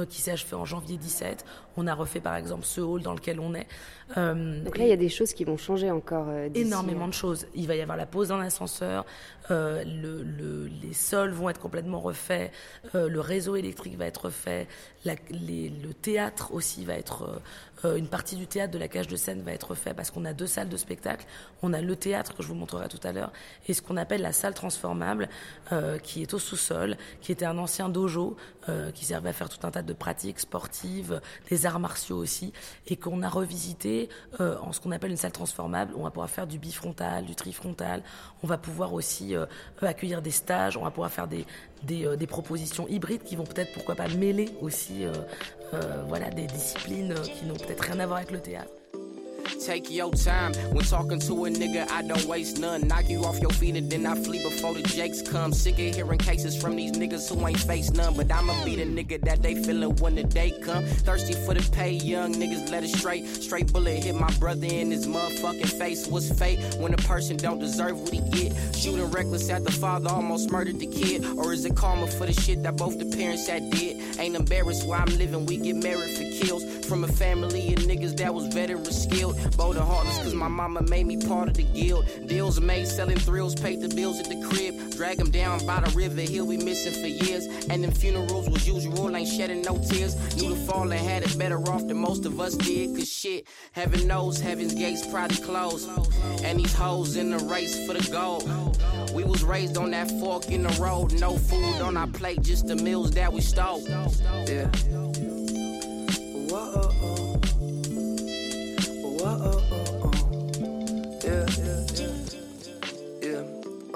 qui 0.10 0.22
s'est 0.22 0.32
achevé 0.32 0.56
en 0.56 0.66
janvier 0.66 0.98
17. 0.98 1.46
On 1.78 1.88
a 1.88 1.94
refait 1.94 2.20
par 2.20 2.36
exemple 2.36 2.66
ce 2.66 2.82
hall 2.82 3.02
dans 3.02 3.14
lequel 3.14 3.40
on 3.40 3.54
est. 3.54 3.68
Donc 4.16 4.78
là, 4.78 4.86
il 4.86 4.90
y 4.90 4.94
a 4.94 4.98
des 4.98 5.10
choses 5.10 5.34
qui 5.34 5.44
vont 5.44 5.58
changer 5.58 5.92
encore. 5.92 6.28
énormément 6.56 7.08
de 7.08 7.14
choses. 7.14 7.46
Il 7.56 7.68
va 7.68 7.76
y 7.76 7.82
avoir 7.82 7.98
la 7.98 8.06
pose 8.06 8.30
d'un 8.30 8.40
ascenseur, 8.40 9.06
le, 9.50 10.70
les 10.82 10.94
sols 10.94 11.32
vont 11.32 11.50
être 11.50 11.60
complètement 11.60 12.00
refaits, 12.00 12.52
le 12.94 13.20
réseau 13.20 13.56
électrique 13.56 13.98
va 13.98 14.06
être 14.06 14.26
refait, 14.26 14.68
le 15.06 15.92
théâtre 15.94 16.54
aussi 16.54 16.86
va 16.86 16.94
être 16.94 17.24
euh, 17.24 17.40
une 17.84 18.08
partie 18.08 18.36
du 18.36 18.48
théâtre 18.48 18.74
de 18.74 18.80
la 18.80 18.88
cage 18.88 19.08
de 19.08 19.16
scène 19.16 19.42
va 19.42 19.52
être 19.52 19.76
faite 19.76 19.96
parce 19.96 20.10
qu'on 20.10 20.26
a 20.26 20.34
deux 20.34 20.48
salles 20.48 20.70
de 20.70 20.78
spectacle. 20.78 21.26
On 21.62 21.74
a 21.74 21.82
le 21.82 21.96
théâtre 21.96 22.36
que 22.36 22.42
je 22.42 22.48
vous 22.48 22.56
montrerai 22.56 22.88
tout 22.90 23.00
à 23.04 23.12
l'heure 23.12 23.32
et 23.68 23.74
ce 23.74 23.82
qu'on 23.82 23.98
appelle 23.98 24.22
la 24.22 24.34
salle 24.34 24.54
transformable 24.54 25.30
euh, 25.72 26.00
qui 26.00 26.22
est 26.22 26.34
au 26.34 26.40
sous-sol, 26.40 26.98
qui 27.22 27.32
était 27.32 27.46
un 27.46 27.58
ancien 27.58 27.90
dojo 27.90 28.36
euh, 28.68 28.92
qui 28.92 29.06
servait 29.06 29.30
à 29.30 29.34
faire 29.34 29.50
tout 29.50 29.66
un 29.66 29.72
tas 29.72 29.84
de 29.84 29.94
pratiques 29.94 30.40
sportives, 30.40 31.22
des 31.50 31.66
arts 31.66 31.80
martiaux 31.80 32.18
aussi 32.18 32.52
et 32.88 32.96
qu'on 32.96 33.22
a 33.22 33.30
revisité 33.30 34.10
en 34.40 34.72
ce 34.72 34.80
qu'on 34.80 34.92
appelle 34.92 35.12
une 35.12 35.18
salle 35.18 35.32
transformable. 35.32 35.94
On 35.96 36.04
va 36.04 36.10
pouvoir 36.10 36.30
faire 36.30 36.48
du 36.48 36.60
bifrontal, 36.60 37.26
du 37.26 37.36
trifrontal. 37.36 38.04
On 38.44 38.48
va 38.48 38.58
pouvoir 38.58 38.94
aussi 38.94 39.36
accueillir 39.82 40.22
des 40.22 40.32
stages. 40.32 40.78
On 40.78 40.84
va 40.84 40.92
pouvoir 40.92 41.12
faire 41.12 41.28
des, 41.28 41.46
des, 41.84 42.18
des 42.18 42.28
propositions 42.28 42.88
hybrides 42.88 43.24
qui 43.24 43.36
vont 43.36 43.44
peut-être 43.44 43.74
pourquoi 43.74 43.96
pas 43.96 44.08
mêler 44.16 44.50
aussi 44.62 45.06
euh, 45.06 45.14
voilà, 46.08 46.30
des 46.30 46.48
disciplines 46.48 47.14
qui 47.14 47.46
n'ont 47.46 47.56
peut-être 47.56 47.82
rien 47.82 48.00
à 48.00 48.06
voir 48.06 48.18
avec 48.18 48.32
le 48.32 48.40
théâtre. 48.40 48.72
Take 49.60 49.90
your 49.90 50.12
time 50.12 50.54
when 50.72 50.86
talking 50.86 51.20
to 51.20 51.46
a 51.46 51.50
nigga. 51.50 51.90
I 51.90 52.02
don't 52.04 52.24
waste 52.26 52.60
none. 52.60 52.88
Knock 52.88 53.10
you 53.10 53.24
off 53.26 53.40
your 53.40 53.50
feet 53.50 53.76
and 53.76 53.90
then 53.90 54.06
I 54.06 54.16
flee 54.16 54.42
before 54.44 54.74
the 54.74 54.84
jakes 54.84 55.22
come. 55.22 55.52
Sick 55.52 55.74
of 55.74 55.96
hearing 55.96 56.20
cases 56.20 56.60
from 56.60 56.76
these 56.76 56.92
niggas 56.92 57.28
who 57.34 57.46
ain't 57.48 57.60
face 57.60 57.92
none. 57.92 58.14
But 58.16 58.32
I'ma 58.32 58.64
be 58.64 58.76
the 58.76 58.84
nigga 58.84 59.20
that 59.22 59.42
they 59.42 59.56
feelin' 59.56 59.96
when 59.98 60.16
the 60.16 60.24
day 60.24 60.54
come. 60.64 60.86
Thirsty 60.86 61.34
for 61.34 61.54
the 61.54 61.70
pay, 61.72 61.92
young 61.92 62.34
niggas 62.34 62.70
let 62.72 62.84
it 62.84 62.90
straight. 62.90 63.26
Straight 63.26 63.74
bullet 63.74 64.04
hit 64.04 64.16
my 64.16 64.32
brother 64.34 64.68
in 64.68 64.92
his 64.92 65.08
motherfucking 65.08 65.78
face. 65.78 66.08
What's 66.08 66.32
fate 66.38 66.60
when 66.80 66.94
a 66.94 66.98
person 66.98 67.38
don't 67.38 67.60
deserve 67.60 68.00
what 68.00 68.14
he 68.14 68.20
get? 68.30 68.56
Shooting 68.76 69.10
reckless 69.12 69.50
at 69.50 69.64
the 69.64 69.72
father 69.72 70.10
almost 70.10 70.52
murdered 70.52 70.80
the 70.80 70.88
kid. 70.88 71.26
Or 71.38 71.52
is 71.52 71.66
it 71.66 71.76
karma 71.76 72.08
for 72.08 72.26
the 72.26 72.34
shit 72.34 72.62
that 72.64 72.78
both 72.78 73.00
the 73.00 73.06
parents 73.18 73.48
had 73.48 73.70
did? 73.72 74.20
Ain't 74.20 74.36
embarrassed 74.36 74.88
why 74.88 74.98
I'm 75.00 75.18
living. 75.18 75.46
We 75.46 75.58
get 75.58 75.78
married 75.78 76.16
for 76.16 76.24
kills 76.46 76.64
from 76.88 77.04
a 77.04 77.08
family 77.08 77.74
of 77.74 77.82
niggas 77.82 78.16
that 78.18 78.34
was 78.34 78.48
veteran 78.48 78.84
skilled. 78.86 79.36
Bold 79.58 79.76
and 79.76 79.86
heartless, 79.86 80.18
cause 80.18 80.34
my 80.34 80.48
mama 80.48 80.82
made 80.84 81.06
me 81.06 81.18
part 81.18 81.50
of 81.50 81.56
the 81.56 81.64
guild. 81.64 82.06
Deals 82.28 82.60
made 82.62 82.88
selling 82.88 83.18
thrills, 83.18 83.56
paid 83.56 83.82
the 83.82 83.94
bills 83.94 84.20
at 84.20 84.30
the 84.30 84.42
crib. 84.48 84.96
Drag 84.96 85.20
him 85.20 85.30
down 85.30 85.66
by 85.66 85.82
the 85.82 85.96
river, 85.96 86.22
he'll 86.22 86.48
be 86.48 86.58
missing 86.58 86.94
for 86.94 87.08
years. 87.08 87.46
And 87.70 87.84
them 87.84 87.92
funerals 87.92 88.50
was 88.50 88.68
usual, 88.68 89.16
ain't 89.16 89.28
shedding 89.28 89.62
no 89.62 89.78
tears. 89.90 90.16
Knew 90.38 90.50
the 90.50 90.56
fallen 90.56 90.98
had 90.98 91.24
it 91.24 91.38
better 91.38 91.60
off 91.70 91.86
than 91.88 91.98
most 91.98 92.26
of 92.26 92.40
us 92.40 92.56
did. 92.56 92.96
Cause 92.96 93.12
shit, 93.12 93.48
heaven 93.74 94.08
knows 94.08 94.40
heaven's 94.40 94.74
gates 94.74 95.06
probably 95.08 95.38
closed. 95.38 95.90
And 96.44 96.60
these 96.60 96.74
hoes 96.74 97.18
in 97.18 97.32
the 97.32 97.40
race 97.46 97.86
for 97.86 97.94
the 97.94 98.12
gold. 98.12 98.48
We 99.14 99.24
was 99.24 99.44
raised 99.44 99.78
on 99.78 99.92
that 99.92 100.10
fork 100.20 100.50
in 100.50 100.64
the 100.64 100.82
road, 100.82 101.20
no 101.20 101.38
food 101.38 101.82
on 101.82 101.98
our 101.98 102.08
plate, 102.08 102.42
just 102.42 102.68
the 102.68 102.76
meals 102.76 103.12
that 103.12 103.32
we 103.32 103.42
stole. 103.42 103.82
Yeah. 104.48 105.07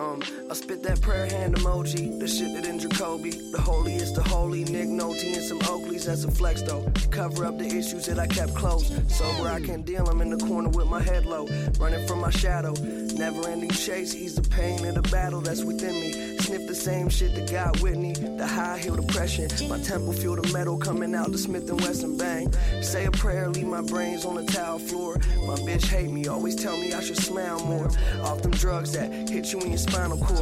Um, 0.01 0.40
I 0.51 0.53
spit 0.53 0.83
that 0.83 0.99
prayer 0.99 1.27
hand 1.27 1.55
emoji, 1.55 2.19
the 2.19 2.27
shit 2.27 2.53
that 2.55 2.67
in 2.67 2.77
Jacoby. 2.77 3.29
The 3.29 3.61
holiest, 3.61 4.15
the 4.15 4.23
holy, 4.23 4.65
Nick 4.65 4.89
Nolte 4.89 5.33
and 5.33 5.41
some 5.41 5.59
Oakleys, 5.59 6.07
that's 6.07 6.25
a 6.25 6.31
flex 6.31 6.61
though. 6.61 6.91
Cover 7.09 7.45
up 7.45 7.57
the 7.57 7.67
issues 7.67 8.05
that 8.07 8.19
I 8.19 8.27
kept 8.27 8.53
close. 8.53 8.91
Sober, 9.07 9.47
I 9.47 9.61
can't 9.61 9.85
deal, 9.85 10.05
I'm 10.09 10.19
in 10.19 10.29
the 10.29 10.45
corner 10.45 10.67
with 10.67 10.87
my 10.87 11.01
head 11.01 11.25
low. 11.25 11.47
Running 11.79 12.05
from 12.05 12.19
my 12.19 12.31
shadow. 12.31 12.73
Never 13.15 13.47
ending 13.47 13.69
chase, 13.69 14.13
ease 14.13 14.35
the 14.35 14.41
pain 14.41 14.83
of 14.85 14.95
the 14.95 15.03
battle 15.03 15.39
that's 15.39 15.63
within 15.63 15.93
me. 15.93 16.37
Sniff 16.39 16.67
the 16.67 16.75
same 16.75 17.07
shit 17.07 17.33
that 17.35 17.49
got 17.49 17.79
Whitney. 17.79 18.11
The 18.11 18.45
high 18.45 18.77
heel 18.77 18.97
depression. 18.97 19.47
My 19.69 19.79
temple 19.79 20.11
feel 20.11 20.35
the 20.35 20.51
metal 20.51 20.77
coming 20.77 21.15
out 21.15 21.31
the 21.31 21.37
Smith 21.37 21.69
and 21.69 21.79
Wesson 21.79 22.17
bang. 22.17 22.51
Say 22.81 23.05
a 23.05 23.11
prayer, 23.11 23.47
leave 23.47 23.67
my 23.67 23.83
brains 23.83 24.25
on 24.25 24.35
the 24.35 24.43
tile 24.43 24.79
floor. 24.79 25.15
My 25.47 25.55
bitch 25.55 25.85
hate 25.85 26.11
me, 26.11 26.27
always 26.27 26.55
tell 26.55 26.75
me 26.75 26.91
I 26.91 26.99
should 26.99 27.15
smile 27.15 27.65
more. 27.65 27.87
Off 28.23 28.41
them 28.41 28.51
drugs 28.51 28.91
that 28.93 29.29
hit 29.29 29.53
you 29.53 29.61
in 29.61 29.69
your 29.69 29.77
spinal 29.77 30.17
cord. 30.17 30.40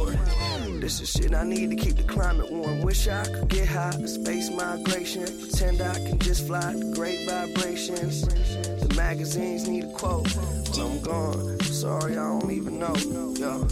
This 0.90 1.00
is 1.02 1.10
shit 1.10 1.34
I 1.34 1.44
need 1.44 1.70
to 1.70 1.76
keep 1.76 1.96
the 1.96 2.02
climate 2.02 2.50
warm. 2.50 2.80
Wish 2.80 3.06
I 3.06 3.22
could 3.24 3.48
get 3.48 3.68
high, 3.68 3.92
space 4.06 4.50
migration. 4.50 5.22
Pretend 5.22 5.80
I 5.80 5.94
can 5.94 6.18
just 6.18 6.46
fly 6.46 6.72
the 6.72 6.92
great 6.94 7.28
vibrations. 7.28 8.26
The 8.26 8.92
magazines 8.96 9.68
need 9.68 9.84
a 9.84 9.92
quote. 9.92 10.26
When 10.34 10.80
I'm 10.80 11.00
gone, 11.00 11.58
I'm 11.60 11.60
sorry, 11.60 12.18
I 12.18 12.40
don't 12.40 12.50
even 12.50 12.78
know. 12.78 12.96
Yo. 12.96 13.68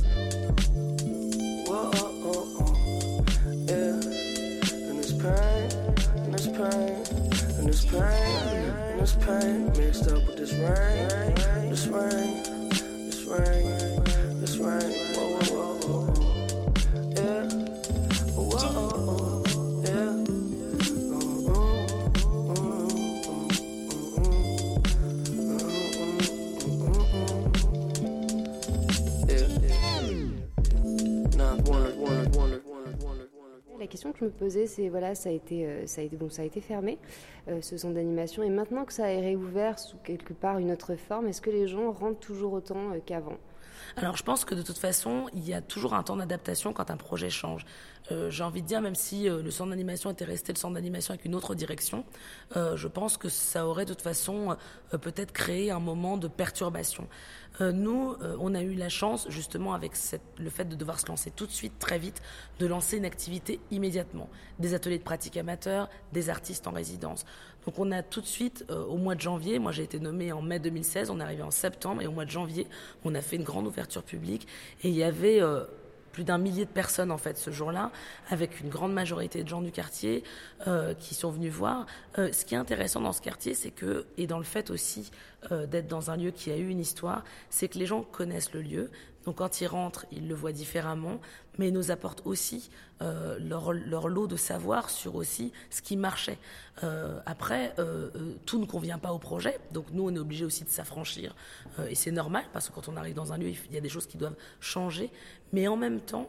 Whoa, 1.67 1.91
oh, 1.95 2.47
oh. 2.61 3.25
Yeah. 3.67 3.99
And 4.87 4.99
this 4.99 5.13
pain, 5.13 5.71
and 6.25 6.35
this 6.35 6.47
pain, 6.47 7.03
and 7.59 7.69
this 7.69 7.85
pain, 7.85 8.01
and 8.01 9.01
this 9.01 9.15
pain 9.17 9.73
mixed 9.77 10.09
up 10.09 10.27
with 10.27 10.37
this 10.37 10.53
rain, 10.53 11.35
this 11.69 11.87
rain, 11.89 12.43
this 13.09 13.25
rain, 13.25 14.05
this 14.41 14.57
rain. 14.57 14.79
Whoa, 14.79 14.95
whoa, 14.95 15.08
question 33.89 34.13
que 34.13 34.19
je 34.21 34.25
me 34.25 34.31
posais, 34.31 34.67
c'est 34.67 34.89
voilà, 34.89 35.15
ça 35.15 35.29
a 35.31 35.33
été, 35.33 35.67
euh, 35.67 35.87
ça 35.87 36.03
ça 36.31 36.43
a 36.43 36.45
été 36.45 36.61
fermé, 36.61 36.99
euh, 37.49 37.61
ce 37.61 37.77
centre 37.77 37.95
d'animation, 37.95 38.43
et 38.43 38.51
maintenant 38.51 38.85
que 38.85 38.93
ça 38.93 39.11
est 39.11 39.21
réouvert 39.21 39.79
sous 39.79 39.97
quelque 39.99 40.33
part 40.33 40.59
une 40.59 40.71
autre 40.71 40.95
forme, 40.95 41.27
est-ce 41.27 41.41
que 41.41 41.51
les 41.51 41.67
gens 41.67 41.91
rentrent 41.91 42.21
toujours 42.21 42.53
autant 42.53 42.93
euh, 42.93 42.99
qu'avant? 43.05 43.39
Alors 43.97 44.17
je 44.17 44.23
pense 44.23 44.45
que 44.45 44.55
de 44.55 44.63
toute 44.63 44.79
façon, 44.79 45.27
il 45.35 45.47
y 45.47 45.55
a 45.55 45.61
toujours 45.61 45.95
un 45.95 46.03
temps 46.03 46.17
d'adaptation 46.17 46.73
quand 46.73 46.91
un 46.91 46.97
projet 46.97 47.31
change. 47.31 47.65
Euh, 48.11 48.31
J'ai 48.31 48.45
envie 48.45 48.63
de 48.63 48.67
dire, 48.67 48.81
même 48.81 48.95
si 48.95 49.29
euh, 49.29 49.43
le 49.43 49.51
centre 49.51 49.71
d'animation 49.71 50.11
était 50.11 50.25
resté 50.25 50.53
le 50.53 50.59
centre 50.59 50.75
d'animation 50.75 51.13
avec 51.13 51.25
une 51.25 51.35
autre 51.35 51.55
direction, 51.55 52.05
euh, 52.57 52.77
je 52.77 52.89
pense 52.89 53.17
que 53.17 53.29
ça 53.29 53.67
aurait 53.67 53.85
de 53.85 53.93
toute 53.93 54.03
façon 54.03 54.57
peut-être 55.03 55.33
créé 55.33 55.71
un 55.71 55.81
moment 55.81 56.17
de 56.17 56.29
perturbation. 56.29 57.09
Nous, 57.61 58.15
on 58.39 58.55
a 58.55 58.63
eu 58.63 58.75
la 58.75 58.89
chance, 58.89 59.27
justement, 59.31 59.75
avec 59.75 59.93
le 60.39 60.49
fait 60.49 60.65
de 60.65 60.77
devoir 60.77 61.01
se 61.01 61.07
lancer 61.09 61.33
tout 61.33 61.47
de 61.47 61.51
suite, 61.51 61.73
très 61.81 61.99
vite, 61.99 62.23
de 62.61 62.67
lancer 62.67 62.99
une 62.99 63.05
activité 63.05 63.59
immédiatement. 63.73 64.29
Des 64.61 64.75
ateliers 64.75 64.99
de 64.99 65.03
pratique 65.03 65.37
amateurs, 65.37 65.89
des 66.13 66.31
artistes 66.31 66.69
en 66.69 66.71
résidence. 66.71 67.25
Donc 67.67 67.79
on 67.79 67.91
a 67.93 68.03
tout 68.03 68.21
de 68.21 68.27
suite, 68.27 68.65
au 68.71 68.97
mois 68.97 69.15
de 69.15 69.21
janvier, 69.21 69.59
moi 69.59 69.73
j'ai 69.73 69.83
été 69.83 70.01
nommée 70.01 70.33
en 70.33 70.41
mai 70.41 70.59
2016, 70.59 71.11
on 71.11 71.21
est 71.21 71.23
arrivé 71.23 71.43
en 71.43 71.51
septembre, 71.51 72.01
et 72.01 72.07
au 72.07 72.13
mois 72.13 72.25
de 72.25 72.31
janvier, 72.31 72.67
on 73.05 73.15
a 73.15 73.21
fait 73.21 73.37
une 73.37 73.45
grande 73.45 73.67
ouverture 73.67 74.03
publique, 74.03 74.47
et 74.83 74.89
il 74.89 74.95
y 74.95 75.03
avait 75.03 75.43
plus 76.19 76.25
d'un 76.25 76.39
millier 76.39 76.65
de 76.65 76.71
personnes 76.71 77.13
en 77.13 77.17
fait 77.17 77.39
ce 77.39 77.53
jour-là, 77.53 77.93
avec 78.29 78.61
une 78.61 78.69
grande 78.69 78.93
majorité 78.93 79.45
de 79.45 79.49
gens 79.49 79.63
du 79.63 79.71
quartier 79.71 80.25
euh, 80.67 80.93
qui 80.95 81.15
sont 81.15 81.31
venus 81.31 81.53
voir. 81.53 81.87
Euh, 82.19 82.33
ce 82.33 82.45
qui 82.45 82.57
est 82.57 82.59
intéressant 82.59 83.01
dans 83.01 83.13
ce 83.13 83.21
quartier, 83.21 83.55
c'est 83.55 83.71
que 83.71 84.05
et 84.17 84.27
dans 84.27 84.39
le 84.39 84.45
fait 84.45 84.71
aussi 84.71 85.13
euh, 85.53 85.67
d'être 85.67 85.87
dans 85.87 86.11
un 86.11 86.17
lieu 86.17 86.33
qui 86.33 86.51
a 86.51 86.57
eu 86.57 86.71
une 86.71 86.81
histoire, 86.81 87.23
c'est 87.51 87.69
que 87.69 87.79
les 87.79 87.87
gens 87.87 88.03
connaissent 88.03 88.53
le 88.53 88.63
lieu. 88.63 88.91
Donc 89.27 89.37
quand 89.37 89.61
ils 89.61 89.69
rentrent, 89.69 90.07
ils 90.11 90.27
le 90.27 90.35
voient 90.35 90.51
différemment, 90.51 91.21
mais 91.57 91.69
ils 91.69 91.75
nous 91.75 91.93
apportent 91.93 92.23
aussi 92.25 92.69
euh, 93.01 93.39
leur, 93.39 94.09
lot 94.09 94.27
de 94.27 94.35
savoir 94.35 94.91
sur 94.91 95.15
aussi 95.15 95.53
ce 95.71 95.83
qui 95.83 95.97
marchait. 95.97 96.39
Euh, 96.83 97.21
après, 97.27 97.73
euh, 97.79 98.11
tout 98.45 98.59
ne 98.59 98.67
convient 98.67 98.99
pas 98.99 99.13
au 99.13 99.19
projet, 99.19 99.61
donc 99.73 99.87
nous 99.93 100.09
on 100.09 100.15
est 100.15 100.19
obligé 100.19 100.45
aussi 100.45 100.65
de 100.65 100.69
s'affranchir, 100.69 101.37
et 101.89 101.95
c'est 101.95 102.11
normal 102.11 102.45
parce 102.53 102.69
que 102.69 102.75
quand 102.75 102.89
on 102.89 102.97
arrive 102.97 103.15
dans 103.15 103.33
un 103.33 103.39
lieu, 103.39 103.51
il 103.51 103.75
y 103.75 103.79
a 103.79 103.81
des 103.81 103.89
choses 103.89 104.07
qui 104.07 104.17
doivent 104.17 104.37
changer, 104.61 105.11
mais 105.53 105.69
en 105.69 105.77
même 105.77 106.01
temps, 106.01 106.29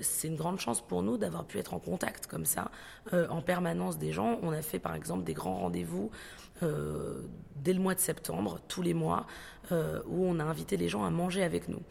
c'est 0.00 0.28
une 0.28 0.36
grande 0.36 0.60
chance 0.60 0.80
pour 0.80 1.02
nous 1.02 1.18
d'avoir 1.18 1.44
pu 1.44 1.58
être 1.58 1.74
en 1.74 1.78
contact 1.78 2.26
comme 2.26 2.46
ça 2.46 2.70
en 3.12 3.42
permanence 3.42 3.98
des 3.98 4.12
gens. 4.12 4.38
On 4.42 4.52
a 4.52 4.62
fait 4.62 4.78
par 4.78 4.94
exemple 4.94 5.24
des 5.24 5.34
grands 5.34 5.58
rendez-vous 5.58 6.10
dès 6.62 7.72
le 7.72 7.80
mois 7.80 7.94
de 7.94 8.00
septembre, 8.00 8.60
tous 8.68 8.82
les 8.82 8.94
mois, 8.94 9.26
où 9.70 10.24
on 10.24 10.38
a 10.40 10.44
invité 10.44 10.76
les 10.76 10.88
gens 10.88 11.04
à 11.04 11.10
manger 11.10 11.42
avec 11.42 11.68
nous. 11.68 11.82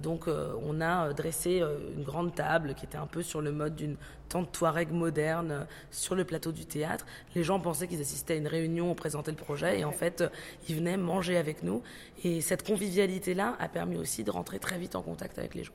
Donc 0.00 0.28
on 0.28 0.80
a 0.80 1.12
dressé 1.12 1.62
une 1.96 2.04
grande 2.04 2.34
table 2.34 2.74
qui 2.74 2.86
était 2.86 2.98
un 2.98 3.06
peu 3.06 3.15
sur 3.22 3.40
le 3.40 3.52
mode 3.52 3.76
d'une 3.76 3.96
tente 4.28 4.52
Touareg 4.52 4.90
moderne 4.90 5.66
sur 5.90 6.14
le 6.14 6.24
plateau 6.24 6.52
du 6.52 6.66
théâtre. 6.66 7.06
Les 7.34 7.44
gens 7.44 7.60
pensaient 7.60 7.88
qu'ils 7.88 8.00
assistaient 8.00 8.34
à 8.34 8.36
une 8.36 8.48
réunion, 8.48 8.90
on 8.90 8.94
présentait 8.94 9.30
le 9.30 9.36
projet 9.36 9.80
et 9.80 9.84
en 9.84 9.92
fait 9.92 10.24
ils 10.68 10.76
venaient 10.76 10.96
manger 10.96 11.36
avec 11.36 11.62
nous. 11.62 11.82
Et 12.24 12.40
cette 12.40 12.66
convivialité-là 12.66 13.56
a 13.58 13.68
permis 13.68 13.96
aussi 13.96 14.24
de 14.24 14.30
rentrer 14.30 14.58
très 14.58 14.78
vite 14.78 14.96
en 14.96 15.02
contact 15.02 15.38
avec 15.38 15.54
les 15.54 15.64
gens. 15.64 15.72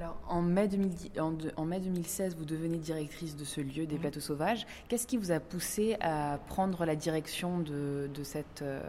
Alors, 0.00 0.18
en 0.26 0.40
mai, 0.40 0.68
2010, 0.68 1.20
en, 1.20 1.36
en 1.56 1.64
mai, 1.64 1.78
2016, 1.78 2.36
vous 2.36 2.44
devenez 2.44 2.78
directrice 2.78 3.36
de 3.36 3.44
ce 3.44 3.60
lieu 3.60 3.86
des 3.86 3.98
plateaux 3.98 4.20
sauvages. 4.20 4.66
Qu'est-ce 4.88 5.06
qui 5.06 5.18
vous 5.18 5.32
a 5.32 5.38
poussé 5.38 5.96
à 6.00 6.40
prendre 6.46 6.84
la 6.86 6.96
direction 6.96 7.58
de, 7.58 8.08
de 8.12 8.24
cette, 8.24 8.62
euh, 8.62 8.82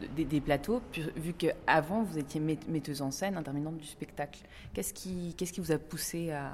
de, 0.00 0.06
des, 0.08 0.24
des, 0.24 0.40
plateaux, 0.40 0.82
vu 1.16 1.32
qu'avant, 1.32 2.02
vous 2.02 2.18
étiez 2.18 2.38
metteuse 2.40 3.00
en 3.00 3.10
scène, 3.10 3.36
intervenante 3.36 3.78
du 3.78 3.86
spectacle? 3.86 4.40
Qu'est-ce 4.74 4.92
qui, 4.92 5.34
qu'est-ce 5.36 5.52
qui 5.52 5.60
vous 5.60 5.72
a 5.72 5.78
poussé 5.78 6.30
à... 6.32 6.52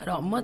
Alors 0.00 0.22
moi, 0.22 0.42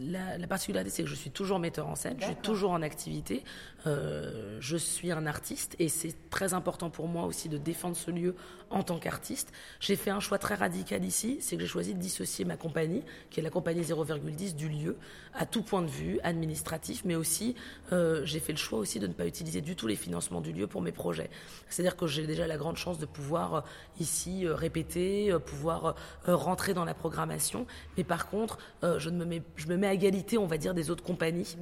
la, 0.00 0.38
la, 0.38 0.46
particularité, 0.46 0.90
c'est 0.90 1.02
que 1.02 1.08
je 1.08 1.14
suis 1.14 1.30
toujours 1.30 1.58
metteur 1.58 1.86
en 1.86 1.96
scène, 1.96 2.16
je 2.18 2.24
suis 2.24 2.36
toujours 2.36 2.70
en 2.70 2.80
activité, 2.80 3.44
euh, 3.86 4.56
je 4.60 4.76
suis 4.76 5.12
un 5.12 5.26
artiste 5.26 5.76
et 5.78 5.88
c'est 5.88 6.14
très 6.30 6.54
important 6.54 6.88
pour 6.88 7.06
moi 7.06 7.24
aussi 7.24 7.50
de 7.50 7.58
défendre 7.58 7.96
ce 7.96 8.10
lieu 8.10 8.34
en 8.70 8.82
tant 8.82 8.98
qu'artiste. 8.98 9.52
J'ai 9.80 9.96
fait 9.96 10.10
un 10.10 10.20
choix 10.20 10.38
très 10.38 10.54
radical 10.54 11.04
ici, 11.04 11.38
c'est 11.40 11.56
que 11.56 11.62
j'ai 11.62 11.68
choisi 11.68 11.94
de 11.94 12.00
dissocier 12.00 12.44
ma 12.44 12.56
compagnie, 12.56 13.02
qui 13.30 13.40
est 13.40 13.42
la 13.42 13.50
compagnie 13.50 13.82
0,10 13.82 14.56
du 14.56 14.68
lieu, 14.68 14.96
à 15.34 15.46
tout 15.46 15.62
point 15.62 15.82
de 15.82 15.88
vue, 15.88 16.18
administratif, 16.22 17.02
mais 17.04 17.14
aussi 17.14 17.54
euh, 17.92 18.22
j'ai 18.24 18.40
fait 18.40 18.52
le 18.52 18.58
choix 18.58 18.78
aussi 18.78 18.98
de 18.98 19.06
ne 19.06 19.12
pas 19.12 19.26
utiliser 19.26 19.60
du 19.60 19.76
tout 19.76 19.86
les 19.86 19.96
financements 19.96 20.40
du 20.40 20.52
lieu 20.52 20.66
pour 20.66 20.82
mes 20.82 20.92
projets. 20.92 21.30
C'est-à-dire 21.68 21.96
que 21.96 22.06
j'ai 22.06 22.26
déjà 22.26 22.46
la 22.46 22.56
grande 22.56 22.76
chance 22.76 22.98
de 22.98 23.06
pouvoir 23.06 23.54
euh, 23.54 23.60
ici 24.00 24.46
euh, 24.46 24.54
répéter, 24.54 25.34
pouvoir 25.44 25.94
rentrer 26.26 26.74
dans 26.74 26.84
la 26.84 26.94
programmation, 26.94 27.66
mais 27.96 28.04
par 28.04 28.28
contre, 28.28 28.58
je, 28.82 29.10
ne 29.10 29.18
me 29.18 29.24
mets, 29.24 29.42
je 29.56 29.66
me 29.68 29.76
mets 29.76 29.86
à 29.86 29.92
égalité, 29.92 30.38
on 30.38 30.46
va 30.46 30.58
dire, 30.58 30.74
des 30.74 30.90
autres 30.90 31.04
compagnies 31.04 31.56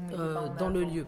dans 0.59 0.69
le 0.69 0.85
lieu 0.85 1.07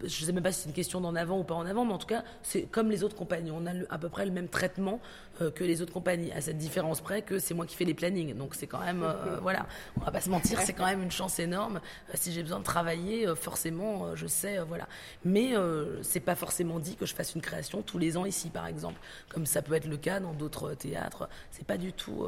je 0.00 0.06
ne 0.06 0.26
sais 0.26 0.32
même 0.32 0.42
pas 0.42 0.52
si 0.52 0.62
c'est 0.62 0.68
une 0.68 0.74
question 0.74 1.00
d'en 1.00 1.14
avant 1.14 1.38
ou 1.38 1.44
pas 1.44 1.54
en 1.54 1.66
avant, 1.66 1.84
mais 1.84 1.92
en 1.92 1.98
tout 1.98 2.06
cas, 2.06 2.24
c'est 2.42 2.62
comme 2.62 2.90
les 2.90 3.02
autres 3.04 3.16
compagnies. 3.16 3.50
On 3.50 3.66
a 3.66 3.72
à 3.90 3.98
peu 3.98 4.08
près 4.08 4.24
le 4.24 4.32
même 4.32 4.48
traitement 4.48 5.00
euh, 5.40 5.50
que 5.50 5.64
les 5.64 5.82
autres 5.82 5.92
compagnies, 5.92 6.32
à 6.32 6.40
cette 6.40 6.58
différence 6.58 7.00
près 7.00 7.22
que 7.22 7.38
c'est 7.38 7.54
moi 7.54 7.66
qui 7.66 7.76
fais 7.76 7.84
les 7.84 7.94
plannings. 7.94 8.34
Donc 8.34 8.54
c'est 8.54 8.66
quand 8.66 8.80
même, 8.80 9.02
euh, 9.02 9.38
voilà, 9.42 9.66
on 9.96 10.04
va 10.04 10.10
pas 10.10 10.20
se 10.20 10.30
mentir, 10.30 10.60
c'est 10.60 10.72
quand 10.72 10.86
même 10.86 11.02
une 11.02 11.10
chance 11.10 11.38
énorme. 11.38 11.80
Euh, 12.10 12.12
si 12.14 12.32
j'ai 12.32 12.42
besoin 12.42 12.58
de 12.58 12.64
travailler, 12.64 13.26
forcément, 13.36 14.14
je 14.16 14.26
sais, 14.26 14.58
voilà. 14.60 14.88
Mais 15.24 15.54
c'est 16.02 16.20
pas 16.20 16.34
forcément 16.34 16.78
dit 16.78 16.96
que 16.96 17.06
je 17.06 17.14
fasse 17.14 17.34
une 17.34 17.40
création 17.40 17.82
tous 17.82 17.98
les 17.98 18.16
ans 18.16 18.24
ici, 18.24 18.50
par 18.50 18.66
exemple, 18.66 19.00
comme 19.28 19.46
ça 19.46 19.62
peut 19.62 19.74
être 19.74 19.86
le 19.86 19.96
cas 19.96 20.20
dans 20.20 20.32
d'autres 20.32 20.74
théâtres. 20.74 21.28
C'est 21.50 21.66
pas 21.66 21.76
du 21.76 21.92
tout 21.92 22.26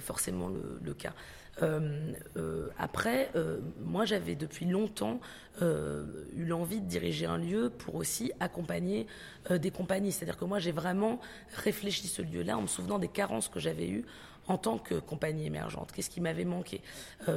forcément 0.00 0.48
le, 0.48 0.78
le 0.84 0.94
cas. 0.94 1.12
Euh, 1.62 2.12
euh, 2.36 2.68
après, 2.78 3.30
euh, 3.36 3.58
moi, 3.80 4.04
j'avais 4.04 4.34
depuis 4.34 4.66
longtemps 4.66 5.20
eu 5.60 6.44
l'envie 6.44 6.80
de 6.80 6.86
diriger 6.86 7.26
un 7.26 7.36
lieu 7.36 7.68
pour 7.68 7.96
aussi 7.96 8.30
accompagner 8.38 9.08
des 9.50 9.72
compagnies. 9.72 10.12
C'est-à-dire 10.12 10.36
que 10.36 10.44
moi, 10.44 10.60
j'ai 10.60 10.70
vraiment 10.70 11.18
réfléchi 11.52 12.06
ce 12.06 12.22
lieu-là 12.22 12.56
en 12.56 12.62
me 12.62 12.66
souvenant 12.68 13.00
des 13.00 13.08
carences 13.08 13.48
que 13.48 13.58
j'avais 13.58 13.88
eues 13.88 14.04
en 14.46 14.56
tant 14.56 14.78
que 14.78 14.94
compagnie 14.94 15.46
émergente. 15.46 15.90
Qu'est-ce 15.90 16.10
qui 16.10 16.20
m'avait 16.20 16.44
manqué? 16.44 16.80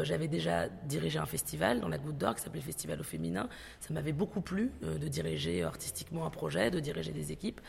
J'avais 0.03 0.27
déjà 0.27 0.69
dirigé 0.69 1.17
un 1.17 1.25
festival 1.25 1.79
dans 1.79 1.87
la 1.87 1.97
Goutte 1.97 2.19
d'Or 2.19 2.35
qui 2.35 2.43
s'appelait 2.43 2.61
Festival 2.61 2.99
au 2.99 3.03
féminin. 3.03 3.49
Ça 3.79 3.91
m'avait 3.91 4.13
beaucoup 4.13 4.41
plu 4.41 4.71
de 4.83 5.07
diriger 5.07 5.63
artistiquement 5.63 6.27
un 6.27 6.29
projet, 6.29 6.69
de 6.69 6.79
diriger 6.79 7.13
des 7.13 7.31
équipes. 7.31 7.59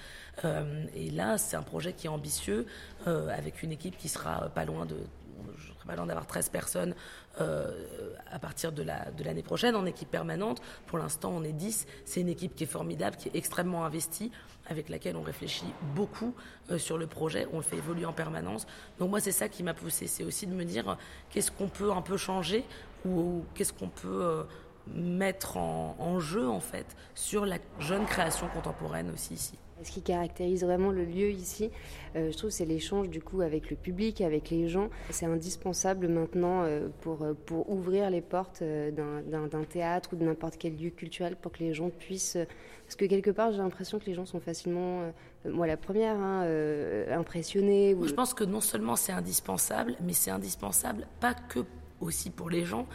Et 0.95 1.11
là, 1.13 1.39
c'est 1.39 1.57
un 1.57 1.63
projet 1.63 1.95
qui 1.95 2.09
est 2.09 2.11
ambitieux, 2.11 2.67
avec 3.07 3.63
une 3.63 3.73
équipe 3.73 3.97
qui 3.97 4.11
sera 4.11 4.51
pas 4.51 4.67
loin 4.67 4.85
de 4.85 4.97
je 5.57 5.73
serais 5.73 5.87
pas 5.87 5.97
loin 5.97 6.07
d'avoir 6.07 6.27
13 6.27 6.49
personnes 6.49 6.95
euh, 7.41 7.71
à 8.31 8.39
partir 8.39 8.73
de 8.73 8.83
l'année 8.83 9.43
prochaine 9.43 9.77
en 9.77 9.87
équipe 9.87 10.11
permanente. 10.11 10.61
Pour 10.87 10.99
l'instant, 10.99 11.33
on 11.35 11.43
est 11.45 11.53
10. 11.53 11.87
C'est 12.05 12.21
une 12.21 12.29
équipe 12.29 12.55
qui 12.55 12.65
est 12.65 12.67
formidable, 12.67 13.17
qui 13.17 13.29
est 13.29 13.37
extrêmement 13.37 13.85
investie, 13.85 14.31
avec 14.67 14.89
laquelle 14.89 15.17
on 15.17 15.23
réfléchit 15.23 15.73
beaucoup 15.95 16.35
euh, 16.71 16.79
sur 16.79 16.99
le 16.99 17.07
projet. 17.07 17.47
On 17.53 17.57
le 17.57 17.63
fait 17.63 17.77
évoluer 17.77 18.05
en 18.05 18.13
permanence. 18.13 18.67
Donc 18.99 19.11
moi, 19.11 19.21
c'est 19.21 19.33
ça 19.33 19.49
qui 19.49 19.63
m'a 19.63 19.75
poussé. 19.75 20.07
C'est 20.07 20.25
aussi 20.25 20.47
de 20.47 20.55
me 20.55 20.65
dire 20.65 20.97
qu'est-ce 21.31 21.51
qu'on 21.51 21.69
peut 21.69 21.93
un 21.93 22.03
peu 22.03 22.17
changer 22.17 22.65
ou, 23.05 23.45
qu'est-ce 23.55 23.73
qu'on 23.73 23.89
peut 23.89 24.23
euh, 24.23 24.43
mettre 24.87 25.57
en 25.57 26.21
jeu, 26.21 26.49
en 26.49 26.61
fait, 26.61 26.97
sur 27.15 27.47
la 27.47 27.59
jeune 27.79 28.05
création 28.05 28.49
contemporaine 28.49 29.11
aussi 29.11 29.35
ici. 29.35 29.59
Ce 29.85 29.91
qui 29.91 30.03
caractérise 30.03 30.65
vraiment 30.65 30.91
le 30.91 31.05
lieu 31.05 31.31
ici, 31.31 31.71
euh, 32.17 32.31
je 32.31 32.37
trouve, 32.37 32.51
c'est 32.51 32.65
l'échange 32.65 33.09
du 33.09 33.21
coup 33.21 33.41
avec 33.41 33.71
le 33.71 33.77
public, 33.77 34.21
avec 34.21 34.51
les 34.51 34.69
gens. 34.69 34.89
C'est 35.11 35.27
indispensable 35.27 36.09
maintenant 36.09 36.63
euh, 36.63 36.89
pour, 37.01 37.27
pour 37.47 37.71
ouvrir 37.71 38.11
les 38.11 38.21
portes 38.21 38.63
euh, 38.63 38.91
d'un 38.91 39.65
théâtre 39.65 40.11
ou 40.13 40.17
de 40.17 40.25
n'importe 40.25 40.57
quel 40.59 40.77
lieu 40.77 40.91
culturel 40.91 41.37
pour 41.37 41.53
que 41.53 41.61
les 41.61 41.75
gens 41.75 41.91
puissent. 41.91 42.39
Parce 42.85 42.97
que 42.97 43.05
quelque 43.07 43.31
part, 43.31 43.53
j'ai 43.53 43.59
l'impression 43.59 43.99
que 43.99 44.07
les 44.07 44.15
gens 44.15 44.27
sont 44.27 44.41
facilement, 44.41 45.13
moi 45.47 45.67
la 45.67 45.79
première, 45.79 46.17
hein, 46.17 46.47
impressionnée. 47.11 47.95
Ou... 47.95 48.07
Je 48.07 48.13
pense 48.13 48.35
que 48.35 48.45
non 48.45 48.61
seulement 48.61 48.97
c'est 48.97 49.13
indispensable, 49.13 49.97
mais 50.03 50.13
c'est 50.13 50.31
indispensable 50.31 51.07
pas 51.21 51.33
que 51.33 51.61
aussi 52.03 52.31
pour 52.31 52.51
les 52.51 52.65
gens, 52.65 52.87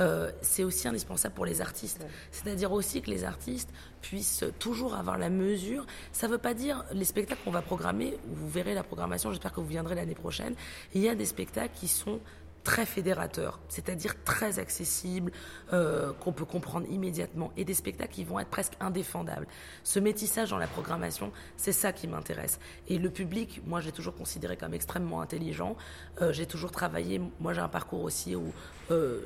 euh, 0.00 0.30
c'est 0.42 0.64
aussi 0.64 0.88
indispensable 0.88 1.34
pour 1.34 1.46
les 1.46 1.60
artistes. 1.60 2.02
Ouais. 2.02 2.08
C'est-à-dire 2.30 2.72
aussi 2.72 3.02
que 3.02 3.10
les 3.10 3.24
artistes 3.24 3.70
puissent 4.02 4.44
toujours 4.58 4.94
avoir 4.94 5.18
la 5.18 5.30
mesure. 5.30 5.86
Ça 6.12 6.26
ne 6.26 6.32
veut 6.32 6.38
pas 6.38 6.54
dire 6.54 6.84
les 6.92 7.04
spectacles 7.04 7.40
qu'on 7.44 7.50
va 7.50 7.62
programmer, 7.62 8.18
vous 8.26 8.48
verrez 8.48 8.74
la 8.74 8.82
programmation, 8.82 9.30
j'espère 9.30 9.52
que 9.52 9.60
vous 9.60 9.66
viendrez 9.66 9.94
l'année 9.94 10.14
prochaine. 10.14 10.54
Il 10.94 11.02
y 11.02 11.08
a 11.08 11.14
des 11.14 11.26
spectacles 11.26 11.74
qui 11.74 11.88
sont 11.88 12.20
très 12.66 12.84
fédérateur, 12.84 13.60
c'est-à-dire 13.68 14.24
très 14.24 14.58
accessible, 14.58 15.30
euh, 15.72 16.12
qu'on 16.14 16.32
peut 16.32 16.44
comprendre 16.44 16.84
immédiatement, 16.90 17.52
et 17.56 17.64
des 17.64 17.74
spectacles 17.74 18.12
qui 18.12 18.24
vont 18.24 18.40
être 18.40 18.50
presque 18.50 18.72
indéfendables. 18.80 19.46
Ce 19.84 20.00
métissage 20.00 20.50
dans 20.50 20.58
la 20.58 20.66
programmation, 20.66 21.30
c'est 21.56 21.72
ça 21.72 21.92
qui 21.92 22.08
m'intéresse. 22.08 22.58
Et 22.88 22.98
le 22.98 23.08
public, 23.08 23.62
moi 23.66 23.80
j'ai 23.80 23.92
toujours 23.92 24.16
considéré 24.16 24.56
comme 24.56 24.74
extrêmement 24.74 25.20
intelligent. 25.20 25.76
Euh, 26.20 26.32
j'ai 26.32 26.46
toujours 26.46 26.72
travaillé, 26.72 27.20
moi 27.38 27.52
j'ai 27.54 27.60
un 27.60 27.68
parcours 27.68 28.02
aussi 28.02 28.34
où 28.34 28.52
euh, 28.90 29.20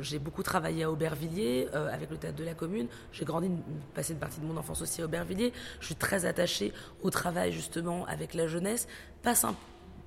j'ai 0.00 0.18
beaucoup 0.18 0.42
travaillé 0.42 0.84
à 0.84 0.90
Aubervilliers, 0.90 1.68
avec 1.92 2.10
le 2.10 2.16
théâtre 2.16 2.38
de 2.38 2.44
la 2.44 2.54
commune. 2.54 2.88
J'ai 3.12 3.26
grandi, 3.26 3.50
passé 3.94 4.14
une 4.14 4.18
partie 4.18 4.40
de 4.40 4.46
mon 4.46 4.56
enfance 4.56 4.80
aussi 4.80 5.02
à 5.02 5.04
Aubervilliers. 5.04 5.52
Je 5.80 5.86
suis 5.86 5.96
très 5.96 6.24
attachée 6.24 6.72
au 7.02 7.10
travail 7.10 7.52
justement 7.52 8.06
avec 8.06 8.32
la 8.32 8.46
jeunesse, 8.46 8.88
pas 9.22 9.34
simple 9.34 9.60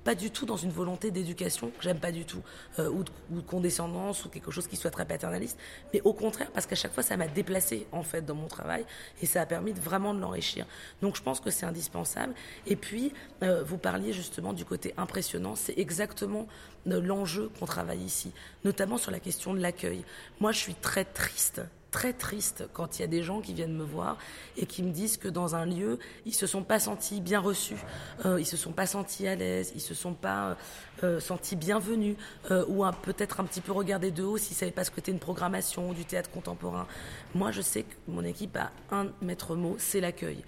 pas 0.04 0.14
du 0.14 0.30
tout 0.30 0.46
dans 0.46 0.56
une 0.56 0.70
volonté 0.70 1.10
d'éducation 1.10 1.68
que 1.68 1.82
j'aime 1.82 1.98
pas 1.98 2.12
du 2.12 2.24
tout 2.24 2.42
euh, 2.78 2.88
ou, 2.88 3.04
de, 3.04 3.10
ou, 3.30 3.40
de, 3.40 3.46
condescendance 3.46 4.24
ou 4.24 4.28
quelque 4.28 4.50
chose 4.50 4.66
qui 4.66 4.76
soit 4.76 4.90
très 4.90 5.04
paternaliste 5.04 5.58
mais 5.92 6.00
au 6.02 6.12
contraire 6.12 6.50
parce 6.52 6.66
qu'à 6.66 6.76
chaque 6.76 6.92
fois 6.92 7.02
ça 7.02 7.16
m'a 7.16 7.28
déplacé 7.28 7.86
en 7.92 8.02
fait 8.02 8.24
dans 8.24 8.34
mon 8.34 8.48
travail 8.48 8.84
et 9.22 9.26
ça 9.26 9.42
a 9.42 9.46
permis 9.46 9.72
de 9.72 9.80
vraiment 9.80 10.14
de 10.14 10.20
l'enrichir. 10.20 10.66
Donc 11.02 11.16
je 11.16 11.22
pense 11.22 11.40
que 11.40 11.50
c'est 11.50 11.66
indispensable. 11.66 12.34
Et 12.66 12.76
puis 12.76 13.12
euh, 13.42 13.62
vous 13.62 13.78
parliez 13.78 14.12
justement 14.12 14.52
du 14.52 14.64
côté 14.64 14.94
impressionnant 14.96 15.56
c'est 15.56 15.78
exactement 15.78 16.46
euh, 16.86 17.00
l'enjeu 17.00 17.50
qu'on 17.58 17.66
travaille 17.66 18.02
ici 18.02 18.32
notamment 18.64 18.98
sur 18.98 19.10
la 19.10 19.20
question 19.20 19.54
de 19.54 19.60
l'accueil. 19.60 20.04
Moi 20.40 20.52
je 20.52 20.58
suis 20.58 20.74
très 20.74 21.04
triste 21.04 21.62
très 21.90 22.12
triste 22.12 22.64
quand 22.72 22.98
il 22.98 23.02
y 23.02 23.04
a 23.04 23.08
des 23.08 23.22
gens 23.22 23.40
qui 23.40 23.52
viennent 23.52 23.76
me 23.76 23.84
voir 23.84 24.16
et 24.56 24.66
qui 24.66 24.82
me 24.82 24.90
disent 24.90 25.16
que 25.16 25.28
dans 25.28 25.54
un 25.54 25.66
lieu, 25.66 25.98
ils 26.26 26.34
se 26.34 26.46
sont 26.46 26.62
pas 26.62 26.78
sentis 26.78 27.20
bien 27.20 27.40
reçus, 27.40 27.76
euh, 28.24 28.40
ils 28.40 28.46
se 28.46 28.56
sont 28.56 28.72
pas 28.72 28.86
sentis 28.86 29.26
à 29.26 29.34
l'aise, 29.34 29.72
ils 29.74 29.80
se 29.80 29.94
sont 29.94 30.14
pas 30.14 30.56
euh, 31.02 31.20
sentis 31.20 31.56
bienvenus 31.56 32.16
euh, 32.50 32.64
ou 32.68 32.84
peut-être 33.02 33.40
un 33.40 33.44
petit 33.44 33.60
peu 33.60 33.72
regardés 33.72 34.10
de 34.10 34.22
haut 34.22 34.38
s'ils 34.38 34.56
savaient 34.56 34.70
pas 34.70 34.84
ce 34.84 34.90
que 34.90 34.96
c'était 34.96 35.12
une 35.12 35.18
programmation 35.18 35.92
du 35.92 36.04
théâtre 36.04 36.30
contemporain. 36.30 36.86
Moi, 37.34 37.50
je 37.50 37.60
sais 37.60 37.82
que 37.82 37.94
mon 38.08 38.24
équipe 38.24 38.56
a 38.56 38.70
un 38.90 39.08
maître 39.20 39.56
mot, 39.56 39.76
c'est 39.78 40.00
l'accueil 40.00 40.44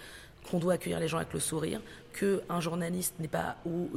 qu'on 0.50 0.58
doit 0.58 0.74
accueillir 0.74 0.98
les 0.98 1.08
gens 1.08 1.18
avec 1.18 1.32
le 1.32 1.40
sourire, 1.40 1.80
qu'un 2.18 2.60
journaliste 2.60 3.14
n'est 3.20 3.28
pas 3.28 3.56
ou 3.64 3.88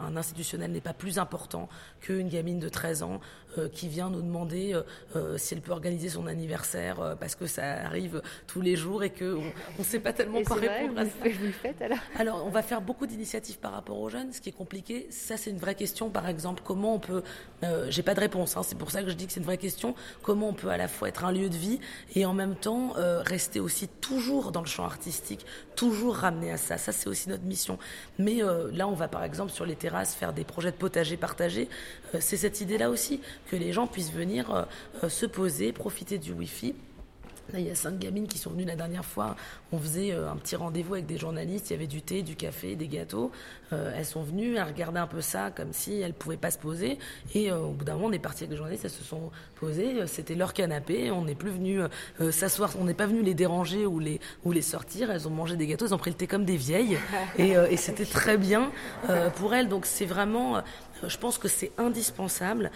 un 0.00 0.16
institutionnel 0.16 0.72
n'est 0.72 0.80
pas 0.80 0.94
plus 0.94 1.18
important 1.18 1.68
qu'une 2.00 2.28
gamine 2.28 2.58
de 2.58 2.68
13 2.68 3.02
ans 3.02 3.20
euh, 3.45 3.45
qui 3.72 3.88
vient 3.88 4.10
nous 4.10 4.22
demander 4.22 4.74
euh, 4.74 4.82
euh, 5.16 5.38
si 5.38 5.54
elle 5.54 5.60
peut 5.60 5.72
organiser 5.72 6.08
son 6.08 6.26
anniversaire 6.26 7.00
euh, 7.00 7.14
parce 7.14 7.34
que 7.34 7.46
ça 7.46 7.84
arrive 7.84 8.22
tous 8.46 8.60
les 8.60 8.76
jours 8.76 9.02
et 9.02 9.10
qu'on 9.10 9.42
ne 9.78 9.84
sait 9.84 10.00
pas 10.00 10.12
tellement 10.12 10.42
quoi 10.42 10.56
répondre 10.56 10.94
vrai, 10.94 11.02
à 11.02 11.04
ça. 11.04 11.38
Vous 11.38 11.46
le 11.46 11.52
faites 11.52 11.80
alors 11.82 11.98
Alors, 12.18 12.44
on 12.46 12.50
va 12.50 12.62
faire 12.62 12.80
beaucoup 12.80 13.06
d'initiatives 13.06 13.58
par 13.58 13.72
rapport 13.72 13.98
aux 13.98 14.08
jeunes, 14.08 14.32
ce 14.32 14.40
qui 14.40 14.48
est 14.48 14.52
compliqué. 14.52 15.06
Ça, 15.10 15.36
c'est 15.36 15.50
une 15.50 15.58
vraie 15.58 15.74
question. 15.74 16.10
Par 16.10 16.28
exemple, 16.28 16.62
comment 16.64 16.94
on 16.94 16.98
peut... 16.98 17.22
Euh, 17.62 17.86
J'ai 17.90 18.02
pas 18.02 18.14
de 18.14 18.20
réponse, 18.20 18.56
hein, 18.56 18.62
c'est 18.62 18.76
pour 18.76 18.90
ça 18.90 19.02
que 19.02 19.10
je 19.10 19.14
dis 19.14 19.26
que 19.26 19.32
c'est 19.32 19.40
une 19.40 19.46
vraie 19.46 19.58
question. 19.58 19.94
Comment 20.22 20.48
on 20.48 20.52
peut 20.52 20.68
à 20.68 20.76
la 20.76 20.88
fois 20.88 21.08
être 21.08 21.24
un 21.24 21.32
lieu 21.32 21.48
de 21.48 21.56
vie 21.56 21.80
et 22.14 22.26
en 22.26 22.34
même 22.34 22.56
temps 22.56 22.94
euh, 22.96 23.22
rester 23.22 23.60
aussi 23.60 23.88
toujours 23.88 24.52
dans 24.52 24.60
le 24.60 24.66
champ 24.66 24.84
artistique, 24.84 25.46
toujours 25.74 26.16
ramener 26.16 26.50
à 26.52 26.56
ça. 26.56 26.78
Ça, 26.78 26.92
c'est 26.92 27.08
aussi 27.08 27.28
notre 27.28 27.44
mission. 27.44 27.78
Mais 28.18 28.42
euh, 28.42 28.70
là, 28.72 28.88
on 28.88 28.94
va 28.94 29.08
par 29.08 29.24
exemple 29.24 29.52
sur 29.52 29.66
les 29.66 29.76
terrasses 29.76 30.14
faire 30.14 30.32
des 30.32 30.44
projets 30.44 30.70
de 30.70 30.76
potager 30.76 31.16
partagés. 31.16 31.68
Euh, 32.16 32.18
c'est 32.20 32.36
cette 32.36 32.60
idée-là 32.60 32.90
aussi, 32.90 33.20
que 33.50 33.56
les 33.56 33.72
gens 33.72 33.86
puissent 33.86 34.12
venir 34.12 34.66
euh, 35.02 35.08
se 35.08 35.26
poser, 35.26 35.72
profiter 35.72 36.18
du 36.18 36.32
Wi-Fi 36.32 36.74
il 37.54 37.60
y 37.60 37.70
a 37.70 37.74
cinq 37.74 37.98
gamines 37.98 38.26
qui 38.26 38.38
sont 38.38 38.50
venues 38.50 38.64
la 38.64 38.76
dernière 38.76 39.04
fois. 39.04 39.36
On 39.72 39.78
faisait 39.78 40.12
euh, 40.12 40.30
un 40.30 40.36
petit 40.36 40.56
rendez-vous 40.56 40.94
avec 40.94 41.06
des 41.06 41.18
journalistes. 41.18 41.70
Il 41.70 41.74
y 41.74 41.76
avait 41.76 41.86
du 41.86 42.02
thé, 42.02 42.22
du 42.22 42.36
café, 42.36 42.76
des 42.76 42.88
gâteaux. 42.88 43.30
Euh, 43.72 43.92
elles 43.96 44.04
sont 44.04 44.22
venues, 44.22 44.56
elles 44.56 44.62
regardaient 44.62 45.00
un 45.00 45.06
peu 45.06 45.20
ça 45.20 45.50
comme 45.50 45.72
si 45.72 46.00
elles 46.00 46.14
pouvaient 46.14 46.36
pas 46.36 46.50
se 46.50 46.58
poser. 46.58 46.98
Et 47.34 47.50
euh, 47.50 47.58
au 47.58 47.72
bout 47.72 47.84
d'un 47.84 47.94
moment, 47.94 48.06
on 48.06 48.12
est 48.12 48.18
parti 48.18 48.44
avec 48.44 48.50
les 48.50 48.56
journalistes. 48.56 48.84
Elles 48.84 48.90
se 48.90 49.04
sont 49.04 49.30
posées. 49.56 50.06
C'était 50.06 50.34
leur 50.34 50.52
canapé. 50.52 51.10
On 51.10 51.24
n'est 51.24 51.34
plus 51.34 51.50
venu 51.50 51.80
s'asseoir. 52.30 52.72
On 52.78 52.84
n'est 52.84 52.94
pas 52.94 53.06
venu 53.06 53.22
les 53.22 53.34
déranger 53.34 53.86
ou 53.86 53.98
les 53.98 54.20
ou 54.44 54.52
les 54.52 54.62
sortir. 54.62 55.10
Elles 55.10 55.26
ont 55.26 55.32
mangé 55.32 55.56
des 55.56 55.66
gâteaux. 55.66 55.86
Elles 55.86 55.94
ont 55.94 55.98
pris 55.98 56.10
le 56.10 56.16
thé 56.16 56.26
comme 56.26 56.44
des 56.44 56.56
vieilles. 56.56 56.98
Et, 57.38 57.52
et 57.52 57.76
c'était 57.76 58.04
très 58.04 58.36
bien 58.36 58.70
pour 59.36 59.54
elles. 59.54 59.68
Donc 59.68 59.86
c'est 59.86 60.04
vraiment. 60.04 60.62
je 61.06 61.16
pense 61.18 61.38
que 61.38 61.48
c'est 61.48 61.72
indispensable 61.78 62.70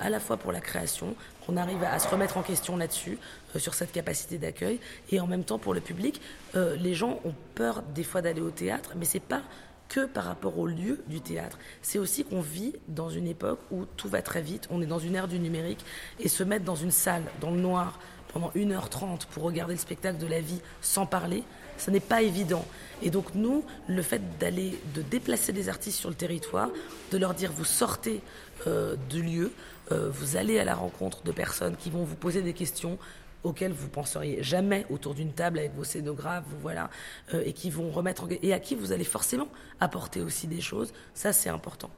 à 0.00 0.10
la 0.10 0.20
fois 0.20 0.36
pour 0.36 0.52
la 0.52 0.60
création, 0.60 1.14
qu'on 1.46 1.56
arrive 1.56 1.82
à, 1.84 1.98
se 1.98 2.08
remettre 2.08 2.36
en 2.36 2.42
question 2.42 2.76
là-dessus, 2.76 3.18
euh, 3.54 3.58
sur 3.58 3.74
cette 3.74 3.92
capacité 3.92 4.38
d'accueil. 4.38 4.80
Et 5.10 5.20
en 5.20 5.26
même 5.26 5.44
temps, 5.44 5.58
pour 5.58 5.74
le 5.74 5.80
public, 5.80 6.20
euh, 6.54 6.76
les 6.76 6.94
gens 6.94 7.20
ont 7.24 7.34
peur 7.54 7.82
des 7.94 8.02
fois 8.02 8.22
d'aller 8.22 8.40
au 8.40 8.50
théâtre, 8.50 8.92
mais 8.96 9.04
c'est 9.04 9.20
pas 9.20 9.42
que 9.88 10.06
par 10.06 10.24
rapport 10.24 10.58
au 10.58 10.66
lieu 10.66 11.02
du 11.06 11.20
théâtre. 11.20 11.58
C'est 11.82 11.98
aussi 11.98 12.24
qu'on 12.24 12.40
vit 12.40 12.74
dans 12.88 13.10
une 13.10 13.26
époque 13.26 13.60
où 13.70 13.84
tout 13.96 14.08
va 14.08 14.22
très 14.22 14.42
vite, 14.42 14.66
on 14.70 14.82
est 14.82 14.86
dans 14.86 14.98
une 14.98 15.14
ère 15.14 15.28
du 15.28 15.38
numérique, 15.38 15.84
et 16.20 16.28
se 16.28 16.42
mettre 16.42 16.64
dans 16.64 16.76
une 16.76 16.90
salle, 16.90 17.22
dans 17.40 17.50
le 17.50 17.60
noir, 17.60 17.98
pendant 18.32 18.50
1h30 18.50 19.26
pour 19.30 19.44
regarder 19.44 19.74
le 19.74 19.80
spectacle 19.80 20.18
de 20.18 20.26
la 20.26 20.40
vie 20.40 20.60
sans 20.82 21.06
parler, 21.06 21.42
ce 21.78 21.90
n'est 21.90 22.00
pas 22.00 22.22
évident. 22.22 22.66
Et 23.02 23.10
donc 23.10 23.34
nous, 23.34 23.64
le 23.88 24.02
fait 24.02 24.20
d'aller, 24.38 24.78
de 24.94 25.02
déplacer 25.02 25.52
des 25.52 25.68
artistes 25.68 25.98
sur 25.98 26.10
le 26.10 26.14
territoire, 26.14 26.68
de 27.12 27.18
leur 27.18 27.34
dire 27.34 27.52
vous 27.52 27.64
sortez 27.64 28.20
euh, 28.66 28.96
du 29.08 29.22
lieu, 29.22 29.52
euh, 29.92 30.10
vous 30.10 30.36
allez 30.36 30.58
à 30.58 30.64
la 30.64 30.74
rencontre 30.74 31.22
de 31.22 31.32
personnes 31.32 31.76
qui 31.76 31.90
vont 31.90 32.04
vous 32.04 32.14
poser 32.14 32.42
des 32.42 32.52
questions 32.52 32.98
auxquelles 33.46 33.72
vous 33.72 33.88
penseriez 33.88 34.42
jamais 34.42 34.86
autour 34.90 35.14
d'une 35.14 35.32
table 35.32 35.58
avec 35.58 35.74
vos 35.74 35.84
scénographes, 35.84 36.44
vous 36.48 36.58
voilà, 36.60 36.90
euh, 37.34 37.42
et 37.44 37.52
qui 37.52 37.70
vont 37.70 37.90
remettre 37.90 38.26
et 38.30 38.52
à 38.52 38.60
qui 38.60 38.74
vous 38.74 38.92
allez 38.92 39.04
forcément 39.04 39.48
apporter 39.80 40.20
aussi 40.20 40.46
des 40.46 40.60
choses. 40.60 40.92
Ça, 41.14 41.32
c'est 41.32 41.48
important. 41.48 41.90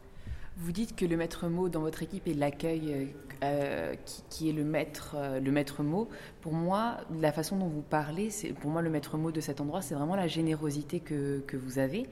Vous 0.60 0.72
dites 0.72 0.96
que 0.96 1.04
le 1.04 1.16
maître 1.16 1.46
mot 1.46 1.68
dans 1.68 1.82
votre 1.82 2.02
équipe 2.02 2.26
est 2.26 2.34
l'accueil 2.34 2.92
euh, 2.92 3.04
euh, 3.44 3.94
qui, 4.28 4.48
est 4.48 4.52
le 4.52 4.64
maître, 4.64 5.14
euh, 5.14 5.38
le 5.38 5.52
maître 5.52 5.84
mot. 5.84 6.08
Pour 6.40 6.52
moi, 6.52 6.96
la 7.20 7.30
façon 7.30 7.56
dont 7.56 7.68
vous 7.68 7.82
parlez, 7.82 8.30
c'est 8.30 8.52
pour 8.52 8.72
moi 8.72 8.82
le 8.82 8.90
maître 8.90 9.16
mot 9.16 9.30
de 9.30 9.40
cet 9.40 9.60
endroit, 9.60 9.82
c'est 9.82 9.94
vraiment 9.94 10.16
la 10.16 10.26
générosité 10.26 10.98
que, 10.98 11.44
que 11.46 11.56
vous 11.56 11.78
avez, 11.78 12.08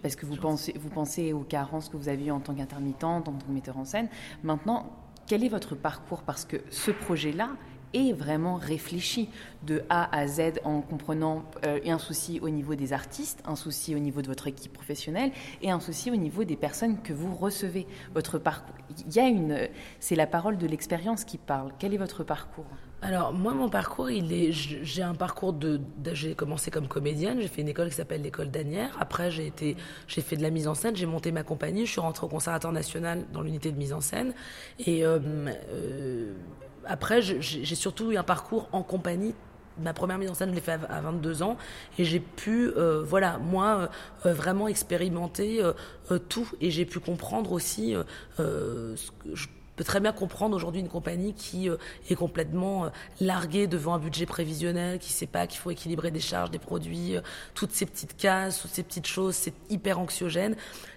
parce 0.00 0.16
que 0.16 0.24
vous 0.24 0.36
pensez, 0.36 0.72
vous 0.80 0.88
pensez 0.88 1.34
aux 1.34 1.40
carences 1.40 1.90
que 1.90 1.98
vous 1.98 2.08
avez 2.08 2.24
eues 2.24 2.30
en 2.30 2.40
tant 2.40 2.54
qu'intermittente, 2.54 3.28
en 3.28 3.32
tant 3.32 3.46
que 3.46 3.52
metteur 3.52 3.76
en 3.76 3.84
scène. 3.84 4.08
Maintenant, 4.42 4.90
quel 5.26 5.44
est 5.44 5.50
votre 5.50 5.74
parcours? 5.74 6.22
Parce 6.22 6.46
que 6.46 6.56
ce 6.70 6.92
projet-là, 6.92 7.50
est 7.94 8.12
vraiment 8.12 8.56
réfléchi 8.56 9.28
de 9.62 9.82
A 9.88 10.14
à 10.14 10.26
Z 10.26 10.60
en 10.64 10.80
comprenant 10.80 11.44
euh, 11.64 11.78
un 11.86 11.98
souci 11.98 12.40
au 12.42 12.50
niveau 12.50 12.74
des 12.74 12.92
artistes, 12.92 13.40
un 13.46 13.56
souci 13.56 13.94
au 13.94 13.98
niveau 13.98 14.20
de 14.20 14.26
votre 14.26 14.46
équipe 14.46 14.72
professionnelle 14.72 15.30
et 15.62 15.70
un 15.70 15.80
souci 15.80 16.10
au 16.10 16.16
niveau 16.16 16.44
des 16.44 16.56
personnes 16.56 17.00
que 17.00 17.12
vous 17.12 17.34
recevez. 17.34 17.86
Votre 18.14 18.38
parcours, 18.38 18.74
il 19.06 19.14
y 19.14 19.20
a 19.20 19.28
une, 19.28 19.68
c'est 20.00 20.16
la 20.16 20.26
parole 20.26 20.58
de 20.58 20.66
l'expérience 20.66 21.24
qui 21.24 21.38
parle. 21.38 21.72
Quel 21.78 21.94
est 21.94 21.98
votre 21.98 22.24
parcours? 22.24 22.66
Alors 23.04 23.34
moi 23.34 23.52
mon 23.52 23.68
parcours 23.68 24.10
il 24.10 24.32
est 24.32 24.50
j'ai 24.50 25.02
un 25.02 25.14
parcours 25.14 25.52
de, 25.52 25.78
j'ai 26.14 26.34
commencé 26.34 26.70
comme 26.70 26.88
comédienne 26.88 27.38
j'ai 27.38 27.48
fait 27.48 27.60
une 27.60 27.68
école 27.68 27.90
qui 27.90 27.96
s'appelle 27.96 28.22
l'école 28.22 28.50
d'Anière 28.50 28.96
après 28.98 29.30
j'ai 29.30 29.46
été 29.46 29.76
j'ai 30.06 30.22
fait 30.22 30.36
de 30.38 30.42
la 30.42 30.48
mise 30.48 30.66
en 30.68 30.74
scène 30.74 30.96
j'ai 30.96 31.04
monté 31.04 31.30
ma 31.30 31.42
compagnie 31.42 31.84
je 31.84 31.90
suis 31.90 32.00
rentrée 32.00 32.24
au 32.24 32.30
conservatoire 32.30 32.72
national 32.72 33.26
dans 33.30 33.42
l'unité 33.42 33.72
de 33.72 33.76
mise 33.76 33.92
en 33.92 34.00
scène 34.00 34.32
et 34.78 35.04
euh, 35.04 35.18
euh, 35.68 36.32
après, 36.86 37.22
j'ai 37.22 37.74
surtout 37.74 38.12
eu 38.12 38.16
un 38.16 38.22
parcours 38.22 38.68
en 38.72 38.82
compagnie. 38.82 39.34
Ma 39.82 39.92
première 39.92 40.18
mise 40.18 40.30
en 40.30 40.34
scène, 40.34 40.50
je 40.50 40.54
l'ai 40.54 40.60
fait 40.60 40.78
à 40.88 41.00
22 41.00 41.42
ans 41.42 41.56
et 41.98 42.04
j'ai 42.04 42.20
pu, 42.20 42.68
euh, 42.76 43.02
voilà, 43.04 43.38
moi, 43.38 43.90
euh, 44.24 44.32
vraiment 44.32 44.68
expérimenter 44.68 45.60
euh, 45.62 46.18
tout 46.28 46.48
et 46.60 46.70
j'ai 46.70 46.84
pu 46.84 47.00
comprendre 47.00 47.50
aussi 47.50 47.94
ce 48.38 49.10
que 49.10 49.34
je 49.34 49.48
peux 49.76 49.84
très 49.84 50.00
bien 50.00 50.12
comprendre 50.12 50.56
aujourd'hui 50.56 50.80
une 50.80 50.88
compagnie 50.88 51.34
qui 51.34 51.68
est 52.08 52.14
complètement 52.14 52.90
larguée 53.20 53.66
devant 53.66 53.94
un 53.94 53.98
budget 53.98 54.26
prévisionnel, 54.26 54.98
qui 54.98 55.10
ne 55.10 55.16
sait 55.16 55.26
pas 55.26 55.46
qu'il 55.46 55.58
faut 55.58 55.70
équilibrer 55.70 56.10
des 56.10 56.20
charges, 56.20 56.50
des 56.50 56.58
produits, 56.58 57.16
toutes 57.54 57.72
ces 57.72 57.86
petites 57.86 58.16
cases, 58.16 58.60
toutes 58.60 58.70
ces 58.70 58.82
petites 58.82 59.06
choses, 59.06 59.34
c'est 59.34 59.54
hyper 59.70 59.98
anxiogène. 59.98 60.56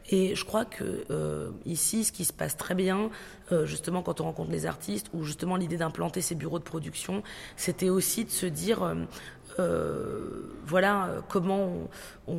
Et 0.09 0.35
je 0.35 0.45
crois 0.45 0.65
que 0.65 1.05
euh, 1.09 1.49
ici, 1.65 2.05
ce 2.05 2.11
qui 2.11 2.23
se 2.23 2.31
passe 2.31 2.55
très 2.55 2.75
bien, 2.75 3.09
euh, 3.51 3.65
justement 3.65 4.01
quand 4.01 4.21
on 4.21 4.25
rencontre 4.25 4.51
les 4.51 4.65
artistes, 4.65 5.09
ou 5.13 5.23
justement 5.23 5.57
l'idée 5.57 5.77
d'implanter 5.77 6.21
ces 6.21 6.35
bureaux 6.35 6.59
de 6.59 6.63
production, 6.63 7.23
c'était 7.57 7.89
aussi 7.89 8.23
de 8.23 8.29
se 8.29 8.45
dire, 8.45 8.83
euh, 8.83 8.95
euh 9.59 10.53
voilà 10.65 11.09
comment 11.29 11.71
on, 12.27 12.35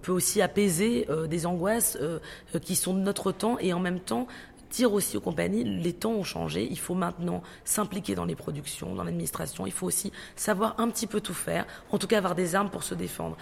peut 0.00 0.12
aussi 0.12 0.40
apaiser 0.40 1.06
des 1.28 1.44
angoisses 1.44 1.98
qui 2.62 2.74
sont 2.74 2.94
de 2.94 3.00
notre 3.00 3.32
temps 3.32 3.58
et 3.58 3.74
en 3.74 3.80
même 3.80 4.00
temps 4.00 4.26
dire 4.70 4.92
aussi 4.92 5.16
aux 5.16 5.20
compagnies, 5.20 5.64
les 5.64 5.92
temps 5.92 6.12
ont 6.12 6.24
changé, 6.24 6.66
il 6.70 6.78
faut 6.78 6.94
maintenant 6.94 7.42
s'impliquer 7.64 8.14
dans 8.14 8.24
les 8.24 8.34
productions, 8.34 8.94
dans 8.94 9.04
l'administration, 9.04 9.66
il 9.66 9.72
faut 9.72 9.86
aussi 9.86 10.12
savoir 10.36 10.74
un 10.78 10.88
petit 10.88 11.06
peu 11.06 11.20
tout 11.20 11.34
faire, 11.34 11.66
en 11.90 11.98
tout 11.98 12.06
cas 12.06 12.18
avoir 12.18 12.34
des 12.34 12.54
armes 12.54 12.70
pour 12.70 12.82
se 12.82 12.94
défendre. 12.94 13.36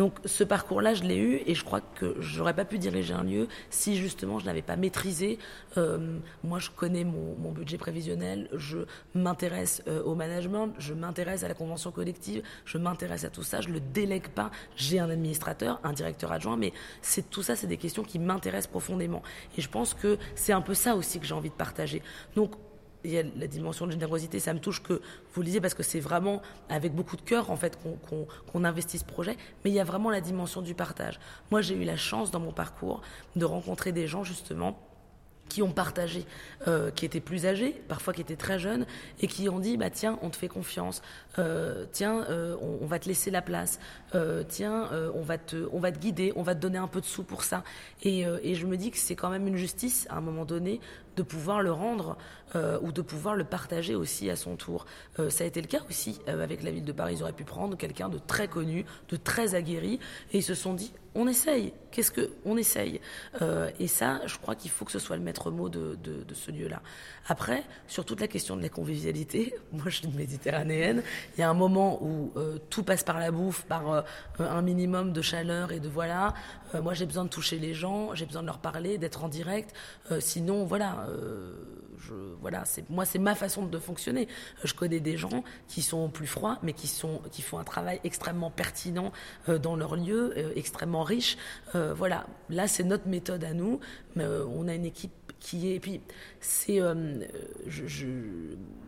Donc 0.00 0.14
ce 0.24 0.44
parcours-là, 0.44 0.94
je 0.94 1.02
l'ai 1.02 1.18
eu 1.18 1.42
et 1.44 1.54
je 1.54 1.62
crois 1.62 1.82
que 1.82 2.16
j'aurais 2.20 2.54
pas 2.54 2.64
pu 2.64 2.78
diriger 2.78 3.12
un 3.12 3.22
lieu 3.22 3.48
si 3.68 3.98
justement 3.98 4.38
je 4.38 4.46
n'avais 4.46 4.62
pas 4.62 4.76
maîtrisé. 4.76 5.38
Euh, 5.76 6.16
moi, 6.42 6.58
je 6.58 6.70
connais 6.70 7.04
mon, 7.04 7.52
budget 7.52 7.76
prévisionnel, 7.76 8.48
je 8.54 8.78
m'intéresse 9.14 9.82
euh, 9.88 10.02
au 10.04 10.14
management, 10.14 10.72
je 10.78 10.94
m'intéresse 10.94 11.44
à 11.44 11.48
la 11.48 11.54
convention 11.54 11.90
collective, 11.90 12.42
je 12.64 12.78
m'intéresse 12.78 13.24
à 13.24 13.28
tout 13.28 13.42
ça, 13.42 13.60
je 13.60 13.68
le 13.68 13.78
délègue 13.78 14.28
pas. 14.28 14.50
J'ai 14.74 15.00
un 15.00 15.10
administrateur, 15.10 15.78
un 15.84 15.92
directeur 15.92 16.32
adjoint, 16.32 16.56
mais 16.56 16.72
c'est 17.02 17.28
tout 17.28 17.42
ça, 17.42 17.54
c'est 17.54 17.66
des 17.66 17.76
questions 17.76 18.02
qui 18.02 18.18
m'intéressent 18.18 18.70
profondément. 18.70 19.22
Et 19.58 19.60
je 19.60 19.68
pense 19.68 19.92
que 19.92 20.16
c'est 20.34 20.54
un 20.54 20.62
peu 20.62 20.72
ça 20.72 20.96
aussi 20.96 21.20
que 21.20 21.26
j'ai 21.26 21.34
envie 21.34 21.50
de 21.50 21.54
partager. 21.54 22.00
Donc 22.36 22.52
il 23.04 23.10
y 23.10 23.18
a 23.18 23.22
la 23.22 23.46
dimension 23.46 23.86
de 23.86 23.92
générosité, 23.92 24.40
ça 24.40 24.52
me 24.52 24.58
touche 24.58 24.82
que 24.82 25.00
vous 25.34 25.42
le 25.42 25.60
parce 25.60 25.74
que 25.74 25.82
c'est 25.82 26.00
vraiment 26.00 26.42
avec 26.68 26.94
beaucoup 26.94 27.16
de 27.16 27.22
cœur 27.22 27.50
en 27.50 27.56
fait 27.56 27.78
qu'on 28.52 28.64
investit 28.64 28.98
ce 28.98 29.04
projet, 29.04 29.36
mais 29.64 29.70
il 29.70 29.74
y 29.74 29.80
a 29.80 29.84
vraiment 29.84 30.10
la 30.10 30.20
dimension 30.20 30.62
du 30.62 30.74
partage. 30.74 31.18
Moi 31.50 31.60
j'ai 31.60 31.74
eu 31.74 31.84
la 31.84 31.96
chance 31.96 32.30
dans 32.30 32.40
mon 32.40 32.52
parcours 32.52 33.02
de 33.36 33.44
rencontrer 33.44 33.92
des 33.92 34.06
gens 34.06 34.24
justement 34.24 34.78
qui 35.50 35.60
ont 35.62 35.72
partagé, 35.72 36.24
euh, 36.66 36.90
qui 36.90 37.04
étaient 37.04 37.20
plus 37.20 37.44
âgés, 37.44 37.82
parfois 37.88 38.14
qui 38.14 38.22
étaient 38.22 38.36
très 38.36 38.58
jeunes, 38.58 38.86
et 39.20 39.26
qui 39.26 39.50
ont 39.50 39.58
dit 39.58 39.76
bah 39.76 39.90
tiens, 39.90 40.18
on 40.22 40.30
te 40.30 40.36
fait 40.36 40.48
confiance, 40.48 41.02
euh, 41.38 41.84
tiens, 41.92 42.24
euh, 42.30 42.56
on, 42.80 42.86
va 42.86 42.98
te 42.98 43.08
laisser 43.08 43.30
la 43.30 43.42
place, 43.42 43.78
tiens, 44.48 44.88
on 45.14 45.22
va 45.22 45.36
te, 45.36 45.68
on 45.72 45.80
va 45.80 45.92
te 45.92 45.98
guider, 45.98 46.32
on 46.36 46.42
va 46.42 46.54
te 46.54 46.60
donner 46.60 46.78
un 46.78 46.86
peu 46.86 47.00
de 47.00 47.06
sous 47.06 47.24
pour 47.24 47.42
ça. 47.42 47.64
Et 48.02 48.24
je 48.54 48.66
me 48.66 48.76
dis 48.76 48.90
que 48.90 48.96
c'est 48.96 49.16
quand 49.16 49.28
même 49.28 49.46
une 49.46 49.56
justice 49.56 50.06
à 50.08 50.16
un 50.16 50.20
moment 50.20 50.44
donné 50.44 50.80
de 51.20 51.26
pouvoir 51.26 51.60
le 51.60 51.72
rendre 51.72 52.16
ou 52.82 52.90
de 52.90 53.02
pouvoir 53.02 53.36
le 53.36 53.44
partager 53.44 53.94
aussi 53.94 54.28
à 54.28 54.34
son 54.34 54.56
tour. 54.56 54.86
ça 55.28 55.44
a 55.44 55.46
été 55.46 55.60
le 55.60 55.68
cas 55.68 55.82
aussi 55.88 56.20
avec 56.26 56.64
la 56.64 56.72
ville 56.72 56.84
de 56.84 56.92
Paris. 56.92 57.14
Ils 57.18 57.22
auraient 57.22 57.32
pu 57.32 57.44
prendre 57.44 57.76
quelqu'un 57.76 58.08
de 58.08 58.18
très 58.18 58.48
connu, 58.48 58.84
de 59.08 59.16
très 59.16 59.54
aguerri, 59.54 60.00
et 60.32 60.38
ils 60.38 60.42
se 60.42 60.54
sont 60.54 60.74
dit 60.74 60.92
on 61.14 61.26
essaye. 61.26 61.72
Qu'est-ce 61.90 62.12
que 62.12 62.30
on 62.44 62.56
essaye? 62.56 63.00
Euh, 63.42 63.70
Et 63.80 63.88
ça, 63.88 64.20
je 64.26 64.38
crois 64.38 64.54
qu'il 64.54 64.70
faut 64.70 64.84
que 64.84 64.92
ce 64.92 65.00
soit 65.00 65.16
le 65.16 65.22
maître 65.22 65.50
mot 65.50 65.68
de, 65.68 65.96
ce 66.32 66.50
lieu-là. 66.52 66.82
Après, 67.26 67.64
sur 67.88 68.04
toute 68.04 68.20
la 68.20 68.28
question 68.28 68.56
de 68.56 68.62
la 68.62 68.68
convivialité, 68.68 69.54
moi 69.72 69.84
je 69.86 69.98
suis 69.98 70.08
méditerranéenne. 70.08 71.02
Il 71.36 71.40
y 71.40 71.42
a 71.42 71.50
un 71.50 71.54
moment 71.54 71.98
où 72.02 72.32
euh, 72.36 72.58
tout 72.70 72.84
passe 72.84 73.02
par 73.02 73.18
la 73.18 73.32
bouffe, 73.32 73.64
par 73.64 73.90
euh, 73.90 74.02
un 74.38 74.62
minimum 74.62 75.12
de 75.12 75.20
chaleur 75.20 75.72
et 75.72 75.80
de 75.80 75.88
voilà. 75.88 76.34
moi, 76.80 76.94
j'ai 76.94 77.06
besoin 77.06 77.24
de 77.24 77.28
toucher 77.28 77.58
les 77.58 77.74
gens, 77.74 78.14
j'ai 78.14 78.26
besoin 78.26 78.42
de 78.42 78.46
leur 78.46 78.58
parler, 78.58 78.96
d'être 78.96 79.24
en 79.24 79.28
direct. 79.28 79.74
sinon, 80.20 80.64
voilà 80.64 81.08
voilà, 82.40 82.64
c'est 82.64 82.88
moi 82.90 83.04
c'est 83.04 83.18
ma 83.18 83.34
façon 83.34 83.66
de 83.66 83.78
fonctionner. 83.78 84.28
Je 84.64 84.74
connais 84.74 85.00
des 85.00 85.16
gens 85.16 85.44
qui 85.68 85.82
sont 85.82 86.08
plus 86.08 86.26
froids, 86.26 86.58
mais 86.62 86.72
qui 86.72 86.86
sont 86.86 87.20
qui 87.30 87.42
font 87.42 87.58
un 87.58 87.64
travail 87.64 88.00
extrêmement 88.04 88.50
pertinent 88.50 89.12
euh, 89.48 89.58
dans 89.58 89.76
leur 89.76 89.96
lieu, 89.96 90.34
euh, 90.36 90.52
extrêmement 90.56 91.02
riche. 91.02 91.36
Euh, 91.74 91.94
voilà, 91.94 92.26
là 92.48 92.66
c'est 92.68 92.84
notre 92.84 93.08
méthode 93.08 93.44
à 93.44 93.52
nous. 93.52 93.80
On 94.16 94.68
a 94.68 94.74
une 94.74 94.84
équipe 94.84 95.12
qui 95.40 95.68
est. 95.68 95.76
Et 95.76 95.80
puis, 95.80 96.00
c'est. 96.40 96.80
Euh, 96.80 97.24
je, 97.66 98.06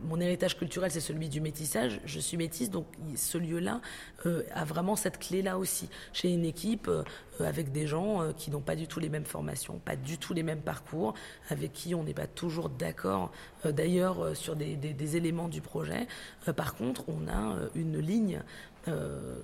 mon 0.05 0.21
héritage 0.21 0.57
culturel, 0.57 0.91
c'est 0.91 1.01
celui 1.01 1.29
du 1.29 1.41
métissage. 1.41 2.01
Je 2.05 2.21
suis 2.21 2.37
métisse, 2.37 2.71
donc 2.71 2.87
ce 3.17 3.39
lieu-là 3.39 3.81
euh, 4.27 4.43
a 4.53 4.65
vraiment 4.65 4.95
cette 4.95 5.19
clé-là 5.19 5.59
aussi. 5.59 5.89
J'ai 6.13 6.33
une 6.33 6.45
équipe 6.45 6.89
euh, 6.89 7.03
avec 7.41 7.73
des 7.73 7.87
gens 7.87 8.33
qui 8.37 8.51
n'ont 8.51 8.61
pas 8.61 8.77
du 8.77 8.87
tout 8.87 9.01
les 9.01 9.09
mêmes 9.09 9.25
formations, 9.25 9.79
pas 9.79 9.97
du 9.97 10.19
tout 10.19 10.35
les 10.35 10.43
mêmes 10.43 10.61
parcours, 10.61 11.15
avec 11.49 11.73
qui 11.73 11.95
on 11.95 12.05
n'est 12.05 12.15
pas 12.15 12.27
toujours 12.27 12.69
d'accord, 12.69 13.33
d'ailleurs, 13.65 14.37
sur 14.37 14.55
des, 14.55 14.77
des, 14.77 15.17
éléments 15.17 15.49
du 15.49 15.61
projet. 15.61 16.07
par 16.55 16.75
contre, 16.75 17.05
on 17.09 17.29
a 17.29 17.57
une 17.75 17.99
ligne. 17.99 18.43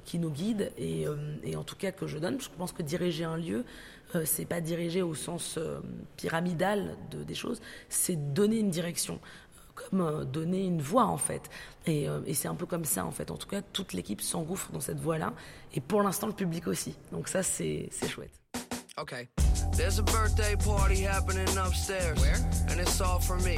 qui 0.04 0.18
nous 0.18 0.30
guide 0.30 0.72
et, 0.76 1.06
et, 1.44 1.54
en 1.54 1.62
tout 1.62 1.76
cas 1.76 1.92
que 1.92 2.06
je 2.08 2.18
donne. 2.18 2.40
Je 2.40 2.48
pense 2.56 2.72
que 2.72 2.82
diriger 2.82 3.24
un 3.24 3.36
lieu, 3.36 3.64
euh, 4.14 4.24
c'est 4.24 4.44
pas 4.46 4.60
dirigé 4.60 5.02
au 5.02 5.14
sens 5.14 5.56
euh, 5.58 5.80
pyramidal 6.16 6.96
de, 7.10 7.22
des 7.24 7.34
choses, 7.34 7.60
c'est 7.88 8.16
donner 8.34 8.58
une 8.58 8.70
direction. 8.70 9.20
comme 9.74 10.00
euh, 10.00 10.24
donner 10.24 10.64
une 10.64 10.82
voix 10.82 11.06
en 11.06 11.18
fait. 11.18 11.48
Et, 11.86 12.08
euh, 12.08 12.20
et 12.26 12.34
c'est 12.34 12.48
un 12.48 12.54
peu 12.56 12.66
comme 12.66 12.84
ça 12.84 13.04
en 13.04 13.12
fait. 13.12 13.30
En 13.30 13.36
tout 13.36 13.48
cas, 13.48 13.62
toute 13.72 13.92
l'équipe 13.92 14.20
s'engouffre 14.20 14.72
dans 14.72 14.80
cette 14.80 14.98
voie-là. 15.00 15.32
Et 15.74 15.80
pour 15.80 16.02
l'instant, 16.02 16.26
le 16.26 16.32
public 16.32 16.66
aussi. 16.66 16.94
Donc 17.12 17.28
ça, 17.28 17.42
c'est 17.42 17.88
c'est 17.92 18.08
chouette. 18.08 18.32
Okay. 18.98 19.28
There's 19.76 20.00
a 20.00 20.02
birthday 20.02 20.56
party 20.56 21.04
happening 21.04 21.46
upstairs. 21.56 22.18
Where? 22.20 22.40
And 22.68 22.80
it's 22.80 23.00
all 23.00 23.20
for 23.20 23.36
me. 23.42 23.56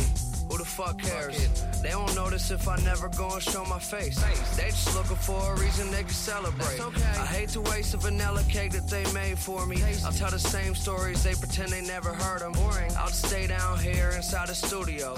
Who 0.51 0.59
the 0.59 0.65
fuck 0.65 0.99
cares? 0.99 1.37
They 1.81 1.91
don't 1.91 2.15
notice 2.17 2.51
if 2.51 2.67
I 2.67 2.77
never 2.79 3.09
go 3.11 3.31
and 3.31 3.43
show 3.43 3.65
my 3.67 3.79
face. 3.79 4.19
They 4.57 4.67
just 4.71 4.95
looking 4.97 5.17
for 5.17 5.55
a 5.55 5.61
reason 5.61 5.91
they 5.93 6.03
can 6.03 6.09
celebrate. 6.09 6.81
I 6.81 7.27
hate 7.27 7.51
to 7.51 7.61
waste 7.61 7.95
a 7.95 7.99
vanilla 7.99 8.43
cake 8.49 8.73
that 8.73 8.89
they 8.89 9.05
made 9.13 9.39
for 9.39 9.65
me. 9.65 9.81
I'll 10.05 10.13
tell 10.13 10.31
the 10.31 10.41
same 10.41 10.75
stories, 10.75 11.23
they 11.23 11.35
pretend 11.35 11.71
they 11.71 11.83
never 11.83 12.13
heard 12.13 12.41
them. 12.41 12.53
Boring. 12.53 12.91
I'll 12.99 13.09
just 13.09 13.27
stay 13.27 13.47
down 13.47 13.79
here 13.79 14.11
inside 14.17 14.49
the 14.49 14.55
studio. 14.55 15.17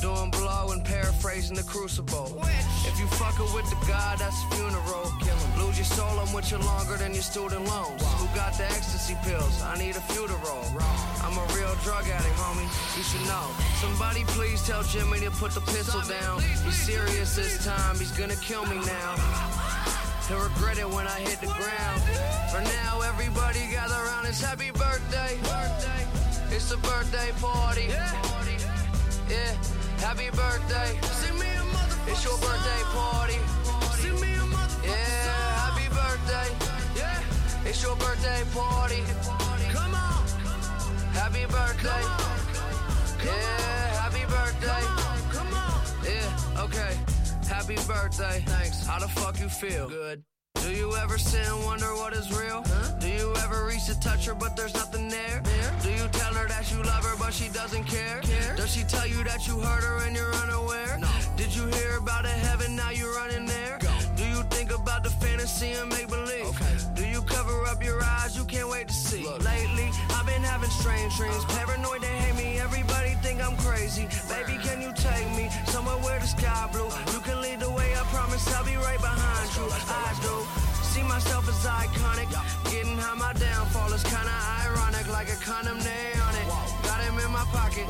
Doing 0.00 0.30
blow 0.30 0.70
and 0.72 0.82
paraphrasing 0.82 1.56
the 1.56 1.62
crucible. 1.62 2.40
If 2.88 2.98
you 2.98 3.06
fucking 3.20 3.52
with 3.54 3.68
the 3.68 3.76
God, 3.86 4.18
that's 4.18 4.42
a 4.44 4.56
funeral. 4.56 5.12
Lose 5.58 5.76
your 5.76 5.84
soul, 5.84 6.18
I'm 6.18 6.32
with 6.32 6.50
you 6.50 6.58
longer 6.58 6.96
than 6.96 7.12
your 7.12 7.22
student 7.22 7.66
loans. 7.66 8.02
Who 8.16 8.26
got 8.34 8.56
the 8.56 8.64
ecstasy 8.64 9.16
pills? 9.24 9.62
I 9.62 9.76
need 9.76 9.96
a 9.96 10.04
few 10.12 10.26
to 10.26 10.34
roll. 10.48 10.64
I'm 11.20 11.36
a 11.36 11.46
real 11.54 11.74
drug 11.84 12.08
addict, 12.08 12.36
homie. 12.40 12.64
You 12.96 13.04
should 13.04 13.26
know. 13.28 13.46
Somebody 13.84 14.24
please 14.24 14.66
tell 14.70 14.82
Jimmy 14.84 15.18
to 15.18 15.32
put 15.32 15.50
the 15.50 15.60
pistol 15.62 16.00
down. 16.02 16.40
He's 16.40 16.76
serious 16.76 17.34
this 17.34 17.64
time, 17.64 17.96
he's 17.98 18.12
gonna 18.12 18.36
kill 18.36 18.64
me 18.66 18.76
now. 18.86 19.14
He'll 20.28 20.38
regret 20.38 20.78
it 20.78 20.88
when 20.88 21.08
I 21.08 21.18
hit 21.26 21.40
the 21.40 21.50
ground. 21.58 22.00
For 22.52 22.62
now, 22.62 23.00
everybody 23.02 23.66
gather 23.66 23.98
around. 24.04 24.26
It's 24.26 24.40
happy 24.40 24.70
birthday. 24.70 25.32
It's 26.54 26.70
a 26.70 26.76
birthday 26.76 27.30
party. 27.40 27.86
Yeah, 29.28 29.52
happy 29.98 30.30
birthday. 30.30 30.90
It's 32.06 32.22
your 32.24 32.38
birthday 32.38 32.82
party. 32.94 33.38
Yeah, 34.84 35.34
happy 35.62 35.88
birthday. 35.98 36.48
Yeah, 36.94 37.68
it's 37.68 37.82
your 37.82 37.96
birthday 37.96 38.42
party. 38.54 39.02
Come 39.74 39.94
on. 39.96 40.22
Happy 41.18 41.44
birthday. 41.46 42.02
Yeah, 43.24 43.79
birthday. 44.60 44.86
Come 45.32 45.54
on. 45.54 45.80
Yeah, 46.04 46.64
okay. 46.64 46.96
Happy 47.48 47.76
birthday. 47.86 48.42
Thanks. 48.46 48.86
How 48.86 48.98
the 48.98 49.08
fuck 49.08 49.40
you 49.40 49.48
feel? 49.48 49.88
Good. 49.88 50.22
Do 50.62 50.70
you 50.70 50.94
ever 50.96 51.16
sit 51.18 51.46
and 51.46 51.64
wonder 51.64 51.94
what 51.94 52.12
is 52.12 52.30
real? 52.30 52.62
Huh? 52.66 52.98
Do 52.98 53.08
you 53.08 53.32
ever 53.44 53.66
reach 53.66 53.86
to 53.86 53.98
touch 54.00 54.26
her 54.26 54.34
but 54.34 54.56
there's 54.56 54.74
nothing 54.74 55.08
there? 55.08 55.42
Do 55.82 55.90
you 55.90 56.06
tell 56.12 56.34
her 56.34 56.46
that 56.48 56.70
you 56.70 56.82
love 56.82 57.04
her 57.04 57.16
but 57.18 57.32
she 57.32 57.48
doesn't 57.48 57.84
care? 57.84 58.20
care? 58.20 58.56
Does 58.56 58.70
she 58.74 58.84
tell 58.84 59.06
you 59.06 59.24
that 59.24 59.46
you 59.48 59.58
hurt 59.58 59.82
her 59.82 60.06
and 60.06 60.14
you're 60.14 60.34
unaware? 60.34 60.98
No. 60.98 61.08
Did 61.36 61.54
you 61.56 61.66
hear 61.68 61.96
about 61.96 62.24
a 62.26 62.34
heaven 62.46 62.76
now 62.76 62.90
you're 62.90 63.14
running 63.14 63.46
there? 63.46 63.78
Go. 63.80 63.88
Do 64.16 64.24
you 64.24 64.42
think 64.50 64.70
about 64.70 65.02
the 65.02 65.10
fantasy 65.10 65.72
and 65.72 65.88
make 65.88 66.08
believe? 66.08 66.46
Okay. 66.46 66.74
Do 66.94 67.06
you 67.06 67.22
cover 67.22 67.64
up 67.66 67.82
your 67.82 68.02
eyes? 68.02 68.36
You 68.36 68.44
can't 68.44 68.68
wait 68.68 68.88
to 68.88 68.94
see. 68.94 69.24
Lately, 69.26 69.88
I've 70.10 70.26
been 70.26 70.42
having 70.42 70.70
strange 70.70 71.16
dreams. 71.16 71.44
Paranoid 71.46 72.02
they 72.02 72.16
hate 72.18 72.36
me. 72.36 72.49
Think 73.40 73.52
I'm 73.52 73.64
crazy. 73.64 74.06
Baby, 74.28 74.58
can 74.62 74.82
you 74.82 74.92
take 74.92 75.28
me 75.32 75.48
somewhere 75.72 75.96
where 76.04 76.20
the 76.20 76.26
sky 76.26 76.68
blue? 76.72 76.90
You 77.12 77.20
can 77.20 77.40
lead 77.40 77.60
the 77.60 77.70
way. 77.70 77.88
I 77.96 78.04
promise 78.12 78.44
I'll 78.54 78.64
be 78.64 78.76
right 78.76 79.00
behind 79.00 79.48
you. 79.56 79.64
I 79.88 80.12
do. 80.20 80.34
See 80.84 81.02
myself 81.02 81.48
as 81.48 81.64
iconic. 81.64 82.28
Getting 82.70 82.98
high, 82.98 83.14
my 83.14 83.32
downfall 83.32 83.92
is 83.94 84.02
kinda 84.02 84.36
ironic. 84.64 85.06
Like 85.08 85.28
a 85.32 85.36
condom 85.40 85.78
on 85.78 86.34
it. 86.36 86.46
Got 86.84 87.00
him 87.00 87.18
in 87.18 87.30
my 87.32 87.44
pocket. 87.48 87.88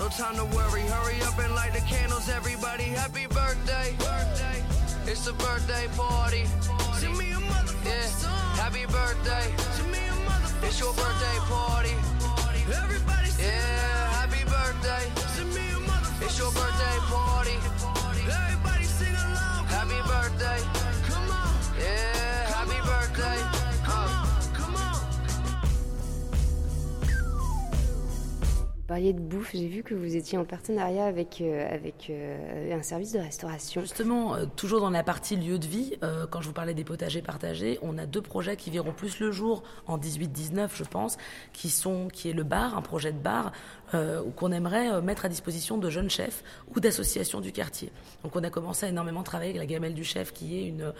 No 0.00 0.08
time 0.08 0.34
to 0.36 0.46
worry. 0.56 0.82
Hurry 0.82 1.22
up 1.22 1.38
and 1.38 1.54
light 1.54 1.74
the 1.74 1.84
candles, 1.86 2.28
everybody. 2.28 2.90
Happy 3.02 3.26
birthday. 3.26 3.94
It's 5.06 5.26
a 5.28 5.32
birthday 5.32 5.86
party. 5.96 6.44
Send 6.98 7.16
me 7.16 7.30
a 7.32 7.38
yeah. 7.38 8.08
Happy 8.62 8.84
birthday. 8.86 9.46
Send 9.76 9.92
me 9.92 10.02
a 10.10 10.66
It's 10.66 10.80
your 10.80 10.92
birthday 10.94 11.38
party. 11.46 11.94
Everybody 12.82 13.17
birthday. 14.88 15.20
Send 15.34 15.54
me 15.54 15.70
a 15.70 16.24
It's 16.24 16.38
your 16.38 16.50
birthday 16.52 16.98
party. 17.08 17.27
Parliez 28.88 29.12
de 29.12 29.20
bouffe, 29.20 29.50
j'ai 29.52 29.68
vu 29.68 29.82
que 29.82 29.94
vous 29.94 30.16
étiez 30.16 30.38
en 30.38 30.46
partenariat 30.46 31.04
avec, 31.04 31.42
euh, 31.42 31.68
avec 31.70 32.08
euh, 32.08 32.74
un 32.74 32.82
service 32.82 33.12
de 33.12 33.18
restauration. 33.18 33.82
Justement, 33.82 34.34
euh, 34.34 34.46
toujours 34.56 34.80
dans 34.80 34.88
la 34.88 35.04
partie 35.04 35.36
lieu 35.36 35.58
de 35.58 35.66
vie, 35.66 35.96
quand 36.30 36.40
je 36.40 36.46
vous 36.46 36.54
parlais 36.54 36.72
des 36.72 36.84
potagers 36.84 37.20
partagés, 37.20 37.78
on 37.82 37.98
a 37.98 38.06
deux 38.06 38.22
projets 38.22 38.56
qui 38.56 38.70
verront 38.70 38.92
plus 38.92 39.20
le 39.20 39.30
jour 39.30 39.62
en 39.86 39.98
18-19, 39.98 40.70
je 40.74 40.84
pense, 40.84 41.18
qui 41.52 41.68
sont 41.68 42.08
qui 42.08 42.30
est 42.30 42.32
le 42.32 42.44
bar, 42.44 42.78
un 42.78 42.82
projet 42.82 43.12
de 43.12 43.18
bar 43.18 43.52
qu'on 44.36 44.52
aimerait 44.52 45.00
mettre 45.02 45.24
à 45.24 45.28
disposition 45.28 45.76
de 45.76 45.90
jeunes 45.90 46.10
chefs 46.10 46.42
ou 46.74 46.80
d'associations 46.80 47.40
du 47.40 47.52
quartier. 47.52 47.90
Donc 48.22 48.36
on 48.36 48.44
a 48.44 48.50
commencé 48.50 48.86
à 48.86 48.88
énormément 48.88 49.22
travailler 49.22 49.50
avec 49.50 49.60
la 49.60 49.66
Gamelle 49.66 49.94
du 49.94 50.04
Chef, 50.04 50.32
qui 50.32 50.58
est 50.58 50.66
une, 50.66 50.92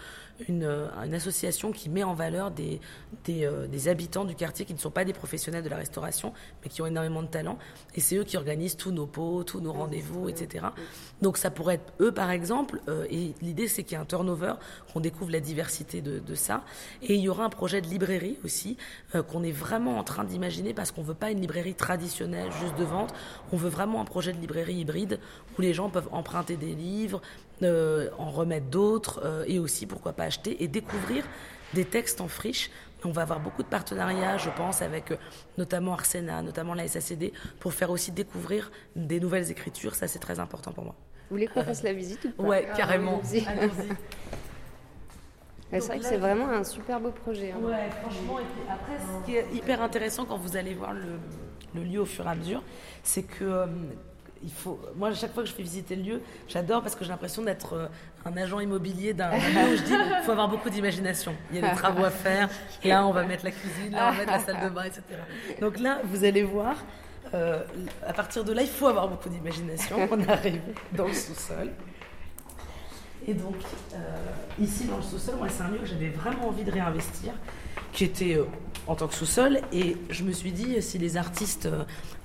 une, 0.47 1.13
association 1.13 1.71
qui 1.71 1.89
met 1.89 2.03
en 2.03 2.13
valeur 2.13 2.51
des, 2.51 2.79
des, 3.25 3.49
des 3.69 3.87
habitants 3.87 4.25
du 4.25 4.35
quartier 4.35 4.65
qui 4.65 4.73
ne 4.73 4.79
sont 4.79 4.91
pas 4.91 5.05
des 5.05 5.13
professionnels 5.13 5.63
de 5.63 5.69
la 5.69 5.77
restauration, 5.77 6.33
mais 6.63 6.69
qui 6.69 6.81
ont 6.81 6.87
énormément 6.87 7.21
de 7.21 7.27
talent. 7.27 7.57
Et 7.95 8.01
c'est 8.01 8.15
eux 8.17 8.23
qui 8.23 8.37
organisent 8.37 8.77
tous 8.77 8.91
nos 8.91 9.05
pots, 9.05 9.43
tous 9.43 9.59
nos 9.61 9.73
rendez-vous, 9.73 10.29
etc. 10.29 10.67
Donc 11.21 11.37
ça 11.37 11.49
pourrait 11.49 11.75
être 11.75 11.93
eux, 11.99 12.11
par 12.11 12.29
exemple. 12.31 12.81
euh, 12.87 13.05
et 13.09 13.33
l'idée, 13.41 13.67
c'est 13.67 13.83
qu'il 13.83 13.93
y 13.93 13.95
ait 13.95 14.01
un 14.01 14.05
turnover, 14.05 14.53
qu'on 14.93 14.99
découvre 14.99 15.31
la 15.31 15.39
diversité 15.39 16.01
de, 16.01 16.19
de 16.19 16.35
ça. 16.35 16.63
Et 17.01 17.15
il 17.15 17.21
y 17.21 17.29
aura 17.29 17.43
un 17.45 17.49
projet 17.49 17.81
de 17.81 17.87
librairie 17.87 18.37
aussi, 18.43 18.77
euh, 19.15 19.23
qu'on 19.23 19.43
est 19.43 19.51
vraiment 19.51 19.97
en 19.97 20.03
train 20.03 20.23
d'imaginer, 20.23 20.73
parce 20.73 20.91
qu'on 20.91 21.01
veut 21.01 21.13
pas 21.13 21.31
une 21.31 21.41
librairie 21.41 21.75
traditionnelle, 21.75 22.51
juste 22.61 22.77
de 22.77 22.83
vente. 22.83 23.13
On 23.51 23.57
veut 23.57 23.69
vraiment 23.69 24.01
un 24.01 24.05
projet 24.05 24.33
de 24.33 24.39
librairie 24.39 24.75
hybride, 24.75 25.19
où 25.57 25.61
les 25.61 25.73
gens 25.73 25.89
peuvent 25.89 26.09
emprunter 26.11 26.57
des 26.57 26.75
livres, 26.75 27.21
euh, 27.63 28.09
en 28.17 28.29
remettre 28.29 28.67
d'autres, 28.67 29.45
et 29.47 29.59
aussi, 29.59 29.85
pourquoi 29.85 30.13
pas, 30.13 30.25
acheter 30.25 30.63
et 30.63 30.67
découvrir 30.67 31.25
des 31.73 31.85
textes 31.85 32.21
en 32.21 32.27
friche. 32.27 32.71
On 33.05 33.11
va 33.11 33.21
avoir 33.21 33.39
beaucoup 33.39 33.63
de 33.63 33.67
partenariats, 33.67 34.37
je 34.37 34.49
pense, 34.49 34.81
avec 34.81 35.11
euh, 35.11 35.17
notamment 35.57 35.93
Arsena, 35.93 36.41
notamment 36.41 36.73
la 36.73 36.85
SACD, 36.87 37.31
pour 37.59 37.73
faire 37.73 37.89
aussi 37.91 38.11
découvrir 38.11 38.71
des 38.95 39.19
nouvelles 39.21 39.49
écritures. 39.51 39.95
Ça, 39.95 40.07
c'est 40.07 40.19
très 40.19 40.39
important 40.39 40.71
pour 40.73 40.83
moi. 40.83 40.95
Vous 41.29 41.35
voulez 41.35 41.47
qu'on 41.47 41.63
fasse 41.63 41.83
la 41.83 41.93
visite 41.93 42.25
ou 42.25 42.31
pas? 42.31 42.43
Ouais, 42.43 42.67
carrément. 42.75 43.21
C'est 43.23 43.39
vrai 45.79 45.99
que 45.99 46.05
c'est 46.05 46.17
vraiment 46.17 46.49
un 46.49 46.63
super 46.63 46.99
beau 46.99 47.11
projet. 47.11 47.51
hein. 47.51 47.59
Ouais, 47.63 47.89
franchement. 48.01 48.39
Et 48.39 48.43
puis 48.43 48.61
après, 48.69 48.97
ce 48.97 49.25
qui 49.25 49.35
est 49.35 49.45
hyper 49.53 49.81
intéressant 49.81 50.25
quand 50.25 50.37
vous 50.37 50.57
allez 50.57 50.73
voir 50.73 50.93
le, 50.93 51.19
le 51.75 51.83
lieu 51.83 51.99
au 52.01 52.05
fur 52.05 52.25
et 52.25 52.29
à 52.29 52.35
mesure, 52.35 52.63
c'est 53.03 53.21
que 53.23 53.43
euh, 53.43 53.65
il 54.43 54.51
faut. 54.51 54.79
Moi, 54.95 55.09
à 55.09 55.13
chaque 55.13 55.33
fois 55.33 55.43
que 55.43 55.49
je 55.49 55.53
fais 55.53 55.63
visiter 55.63 55.95
le 55.95 56.03
lieu, 56.03 56.21
j'adore 56.47 56.81
parce 56.81 56.95
que 56.95 57.03
j'ai 57.03 57.09
l'impression 57.11 57.41
d'être 57.41 57.73
euh, 57.73 57.87
un 58.25 58.35
agent 58.37 58.59
immobilier 58.59 59.13
d'un 59.13 59.31
lieu 59.31 59.73
où 59.73 59.77
je 59.77 59.83
dis 59.83 59.91
il 59.93 60.23
faut 60.23 60.31
avoir 60.31 60.47
beaucoup 60.47 60.69
d'imagination. 60.69 61.35
Il 61.51 61.59
y 61.59 61.63
a 61.63 61.69
des 61.69 61.75
travaux 61.75 62.03
à 62.05 62.09
faire. 62.11 62.49
Là, 62.83 63.05
on 63.05 63.11
va 63.11 63.23
mettre 63.23 63.45
la 63.45 63.51
cuisine, 63.51 63.91
là, 63.91 64.07
on 64.09 64.11
va 64.11 64.17
mettre 64.19 64.31
la 64.31 64.39
salle 64.39 64.63
de 64.63 64.69
bain, 64.73 64.83
etc. 64.83 65.01
Donc 65.59 65.79
là, 65.79 65.99
vous 66.05 66.23
allez 66.23 66.43
voir. 66.43 66.75
euh, 67.33 67.63
à 68.07 68.13
partir 68.13 68.43
de 68.43 68.53
là, 68.53 68.61
il 68.61 68.67
faut 68.69 68.87
avoir 68.87 69.07
beaucoup 69.07 69.29
d'imagination. 69.29 69.97
On 70.11 70.27
arrive 70.27 70.61
dans 70.93 71.05
le 71.07 71.13
sous-sol. 71.13 71.69
Et 73.27 73.33
donc, 73.33 73.55
euh, 73.93 73.97
ici 74.59 74.85
dans 74.85 74.97
le 74.97 75.03
sous-sol, 75.03 75.35
moi, 75.37 75.47
c'est 75.49 75.61
un 75.61 75.69
lieu 75.69 75.77
que 75.79 75.85
j'avais 75.85 76.09
vraiment 76.09 76.47
envie 76.47 76.63
de 76.63 76.71
réinvestir, 76.71 77.33
qui 77.91 78.05
était 78.05 78.35
euh, 78.35 78.45
en 78.87 78.95
tant 78.95 79.07
que 79.07 79.13
sous-sol. 79.13 79.59
Et 79.71 79.97
je 80.09 80.23
me 80.23 80.31
suis 80.31 80.51
dit, 80.51 80.81
si 80.81 80.97
les 80.97 81.17
artistes 81.17 81.67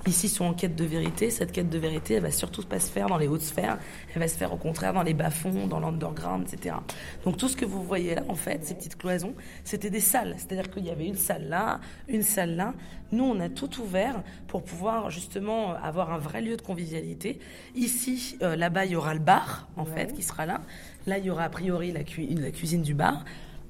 ici 0.06 0.28
sont 0.28 0.44
en 0.44 0.54
quête 0.54 0.76
de 0.76 0.84
vérité, 0.84 1.30
cette 1.30 1.52
quête 1.52 1.70
de 1.70 1.78
vérité, 1.78 2.14
elle 2.14 2.22
va 2.22 2.30
surtout 2.30 2.62
pas 2.62 2.78
se 2.80 2.90
faire 2.90 3.06
dans 3.08 3.16
les 3.16 3.26
hautes 3.28 3.42
sphères, 3.42 3.78
elle 4.14 4.20
va 4.20 4.28
se 4.28 4.36
faire 4.36 4.52
au 4.52 4.56
contraire 4.56 4.92
dans 4.92 5.02
les 5.02 5.14
bas-fonds, 5.14 5.66
dans 5.66 5.80
l'underground, 5.80 6.46
etc. 6.52 6.76
Donc 7.24 7.36
tout 7.36 7.48
ce 7.48 7.56
que 7.56 7.64
vous 7.64 7.82
voyez 7.82 8.14
là, 8.16 8.22
en 8.28 8.34
fait, 8.34 8.64
ces 8.64 8.74
petites 8.74 8.96
cloisons, 8.96 9.34
c'était 9.64 9.90
des 9.90 10.00
salles. 10.00 10.34
C'est-à-dire 10.36 10.70
qu'il 10.70 10.84
y 10.84 10.90
avait 10.90 11.06
une 11.06 11.16
salle 11.16 11.48
là, 11.48 11.80
une 12.08 12.22
salle 12.22 12.56
là. 12.56 12.74
Nous, 13.12 13.24
on 13.24 13.38
a 13.40 13.48
tout 13.48 13.80
ouvert 13.80 14.22
pour 14.48 14.64
pouvoir 14.64 15.10
justement 15.10 15.74
avoir 15.74 16.12
un 16.12 16.18
vrai 16.18 16.40
lieu 16.42 16.56
de 16.56 16.62
convivialité. 16.62 17.38
Ici, 17.76 18.36
euh, 18.42 18.56
là-bas, 18.56 18.86
il 18.86 18.92
y 18.92 18.96
aura 18.96 19.14
le 19.14 19.20
bar, 19.20 19.68
en 19.76 19.84
fait, 19.84 20.12
qui 20.14 20.22
sera 20.22 20.46
là. 20.46 20.60
Là, 21.06 21.18
il 21.18 21.24
y 21.26 21.30
aura 21.30 21.44
a 21.44 21.48
priori 21.48 21.92
la, 21.92 22.02
cu- 22.02 22.26
la 22.26 22.50
cuisine 22.50 22.82
du 22.82 22.94
bar. 22.94 23.24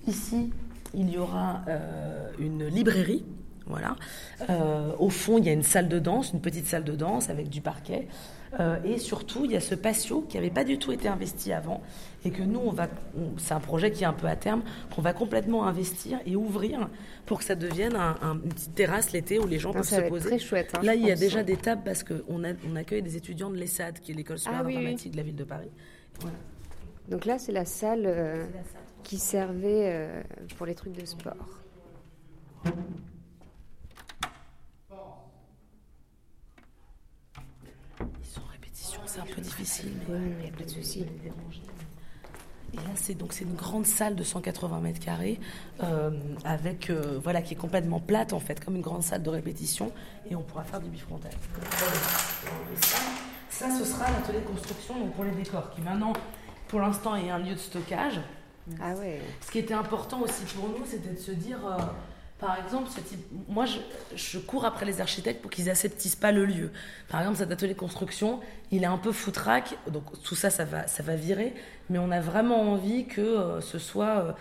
Ici, 0.06 0.50
il 0.94 1.10
y 1.10 1.18
aura 1.18 1.62
euh, 1.68 2.30
une 2.38 2.66
librairie 2.66 3.24
Voilà. 3.66 3.96
Euh, 4.50 4.92
au 4.98 5.08
fond, 5.08 5.38
il 5.38 5.44
y 5.46 5.48
a 5.48 5.52
une 5.52 5.62
salle 5.62 5.88
de 5.88 5.98
danse, 5.98 6.32
une 6.32 6.40
petite 6.40 6.66
salle 6.66 6.84
de 6.84 6.92
danse 6.94 7.30
avec 7.30 7.48
du 7.48 7.60
parquet. 7.62 8.08
Euh, 8.60 8.76
et 8.84 8.98
surtout, 8.98 9.44
il 9.46 9.50
y 9.52 9.56
a 9.56 9.60
ce 9.60 9.74
patio 9.74 10.20
qui 10.28 10.36
n'avait 10.36 10.50
pas 10.50 10.62
du 10.62 10.78
tout 10.78 10.92
été 10.92 11.08
investi 11.08 11.52
avant 11.52 11.82
et 12.24 12.30
que 12.30 12.42
nous, 12.42 12.60
on 12.60 12.70
va, 12.70 12.88
c'est 13.38 13.52
un 13.54 13.58
projet 13.60 13.90
qui 13.90 14.04
est 14.04 14.06
un 14.06 14.12
peu 14.12 14.28
à 14.28 14.36
terme, 14.36 14.62
qu'on 14.94 15.02
va 15.02 15.12
complètement 15.12 15.66
investir 15.66 16.20
et 16.24 16.36
ouvrir 16.36 16.88
pour 17.26 17.38
que 17.38 17.44
ça 17.44 17.56
devienne 17.56 17.96
un, 17.96 18.16
un- 18.22 18.34
une 18.34 18.50
petite 18.52 18.74
terrasse 18.76 19.10
l'été 19.12 19.40
où 19.40 19.46
les 19.48 19.58
gens 19.58 19.70
Ah, 19.70 19.78
peuvent 19.78 19.84
ça 19.84 19.96
se 19.96 20.00
va 20.02 20.06
être 20.06 20.12
poser. 20.12 20.28
très 20.28 20.38
chouette, 20.38 20.72
hein, 20.76 20.82
Là, 20.84 20.94
il 20.94 21.04
y 21.04 21.10
a 21.10 21.16
déjà 21.16 21.42
des 21.42 21.56
tables 21.56 21.82
parce 21.84 22.04
qu'on 22.04 22.20
on 22.28 22.76
accueille 22.76 23.02
des 23.02 23.16
étudiants 23.16 23.50
de 23.50 23.56
l'ESSAD, 23.56 23.98
qui 23.98 24.12
est 24.12 24.14
l'école 24.14 24.38
scolaire 24.38 24.60
Ah 24.62 24.66
oui, 24.66 24.76
oui. 24.76 24.82
dramatique 24.84 25.12
de 25.12 25.16
la 25.16 25.22
ville 25.24 25.36
de 25.36 25.44
Paris. 25.44 25.70
Voilà. 26.20 26.36
Donc 27.08 27.24
là, 27.24 27.38
c'est 27.40 27.52
la 27.52 27.64
salle 27.64 28.04
euh, 28.06 28.44
qui 29.02 29.18
servait 29.18 29.90
euh, 29.92 30.22
pour 30.58 30.66
les 30.66 30.74
trucs 30.76 30.92
de 30.92 31.04
sport. 31.04 31.34
Ils 38.20 38.26
sont 38.26 38.40
en 38.42 38.50
répétition, 38.52 39.00
c'est 39.14 39.20
un 39.20 39.34
peu 39.34 39.40
difficile. 39.40 39.92
Mais 40.08 40.18
il 40.18 40.42
n'y 40.42 40.48
a 40.48 40.56
pas 40.56 40.64
de 40.64 40.70
souci. 40.70 41.06
Et 42.72 42.76
là, 42.76 42.82
c'est 42.96 43.14
donc 43.14 43.32
c'est 43.32 43.44
une 43.44 43.54
grande 43.54 43.86
salle 43.86 44.16
de 44.16 44.24
180 44.24 44.80
mètres 44.80 44.98
carrés, 44.98 45.38
euh, 45.84 46.10
avec 46.44 46.90
euh, 46.90 47.20
voilà 47.22 47.40
qui 47.40 47.54
est 47.54 47.56
complètement 47.56 48.00
plate 48.00 48.32
en 48.32 48.40
fait, 48.40 48.64
comme 48.64 48.74
une 48.74 48.82
grande 48.82 49.04
salle 49.04 49.22
de 49.22 49.30
répétition, 49.30 49.92
et 50.28 50.34
on 50.34 50.42
pourra 50.42 50.64
faire 50.64 50.80
du 50.80 50.88
bifrontal. 50.88 51.30
Ça, 53.48 53.66
ce 53.78 53.84
sera 53.84 54.10
l'atelier 54.10 54.40
de 54.40 54.46
construction 54.46 54.98
donc 54.98 55.14
pour 55.14 55.22
les 55.22 55.30
décors, 55.30 55.70
qui 55.70 55.82
maintenant, 55.82 56.12
pour 56.66 56.80
l'instant, 56.80 57.14
est 57.14 57.30
un 57.30 57.38
lieu 57.38 57.54
de 57.54 57.60
stockage. 57.60 58.20
Ah 58.80 58.94
ouais. 58.94 59.20
Ce 59.46 59.52
qui 59.52 59.60
était 59.60 59.74
important 59.74 60.22
aussi 60.22 60.44
pour 60.56 60.68
nous, 60.68 60.84
c'était 60.84 61.10
de 61.10 61.18
se 61.18 61.30
dire, 61.30 61.64
euh, 61.64 61.78
par 62.38 62.58
exemple, 62.58 62.90
moi, 63.48 63.64
je, 63.64 64.38
cours 64.38 64.64
après 64.64 64.84
les 64.84 65.00
architectes 65.00 65.40
pour 65.40 65.50
qu'ils 65.50 65.70
aseptissent 65.70 66.16
pas 66.16 66.32
le 66.32 66.44
lieu. 66.44 66.72
Par 67.08 67.20
exemple, 67.20 67.38
cet 67.38 67.50
atelier 67.50 67.74
construction, 67.74 68.40
il 68.72 68.82
est 68.82 68.86
un 68.86 68.98
peu 68.98 69.12
foutraque, 69.12 69.78
donc 69.88 70.04
tout 70.22 70.34
ça, 70.34 70.50
ça 70.50 70.64
va, 70.64 70.86
ça 70.88 71.02
va 71.02 71.14
virer, 71.14 71.54
mais 71.90 71.98
on 71.98 72.10
a 72.10 72.20
vraiment 72.20 72.72
envie 72.72 73.06
que 73.06 73.20
euh, 73.20 73.60
ce 73.60 73.78
soit, 73.78 74.18
euh, 74.18 74.32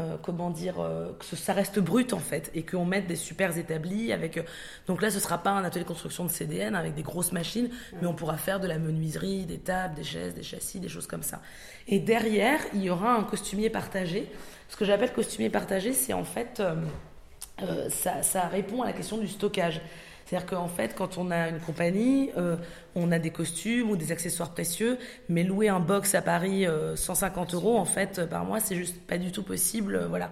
euh, 0.00 0.16
comment 0.22 0.50
dire, 0.50 0.86
que 1.18 1.36
ça 1.36 1.54
reste 1.54 1.78
brut 1.80 2.12
en 2.12 2.18
fait, 2.18 2.50
et 2.54 2.62
qu'on 2.62 2.84
mette 2.84 3.06
des 3.06 3.16
super 3.16 3.56
établis 3.56 4.12
avec. 4.12 4.38
donc 4.86 5.00
là, 5.00 5.10
ce 5.10 5.18
sera 5.18 5.38
pas 5.38 5.50
un 5.50 5.64
atelier 5.64 5.86
construction 5.86 6.26
de 6.26 6.30
CDN 6.30 6.74
avec 6.74 6.94
des 6.94 7.02
grosses 7.02 7.32
machines, 7.32 7.70
mais 8.02 8.06
on 8.06 8.14
pourra 8.14 8.36
faire 8.36 8.60
de 8.60 8.66
la 8.68 8.78
menuiserie, 8.78 9.46
des 9.46 9.58
tables, 9.58 9.94
des 9.94 10.04
chaises, 10.04 10.34
des 10.34 10.42
châssis, 10.42 10.78
des 10.78 10.88
choses 10.88 11.06
comme 11.06 11.22
ça. 11.22 11.40
Et 11.88 12.00
derrière, 12.00 12.60
il 12.74 12.82
y 12.82 12.90
aura 12.90 13.14
un 13.14 13.24
costumier 13.24 13.70
partagé. 13.70 14.30
Ce 14.68 14.76
que 14.76 14.84
j'appelle 14.84 15.12
costumier 15.12 15.50
partagé, 15.50 15.94
c'est 15.94 16.12
en 16.12 16.24
fait, 16.24 16.62
euh, 17.62 17.88
euh, 17.88 18.22
ça, 18.22 18.48
répond 18.48 18.82
à 18.82 18.86
la 18.86 18.92
question 18.92 19.18
du 19.18 19.28
stockage. 19.28 19.80
C'est-à-dire 20.30 20.46
qu'en 20.46 20.68
fait, 20.68 20.94
quand 20.94 21.18
on 21.18 21.30
a 21.32 21.48
une 21.48 21.58
compagnie, 21.58 22.30
euh, 22.36 22.56
on 22.94 23.10
a 23.10 23.18
des 23.18 23.30
costumes 23.30 23.90
ou 23.90 23.96
des 23.96 24.12
accessoires 24.12 24.50
précieux, 24.52 24.96
mais 25.28 25.42
louer 25.42 25.68
un 25.68 25.80
box 25.80 26.14
à 26.14 26.22
Paris 26.22 26.66
euh, 26.66 26.94
150 26.94 27.54
euros, 27.54 27.76
en 27.76 27.84
fait, 27.84 28.20
euh, 28.20 28.26
par 28.26 28.44
mois, 28.44 28.60
c'est 28.60 28.76
juste 28.76 29.00
pas 29.06 29.18
du 29.18 29.32
tout 29.32 29.42
possible. 29.42 29.96
euh, 29.96 30.06
voilà. 30.06 30.30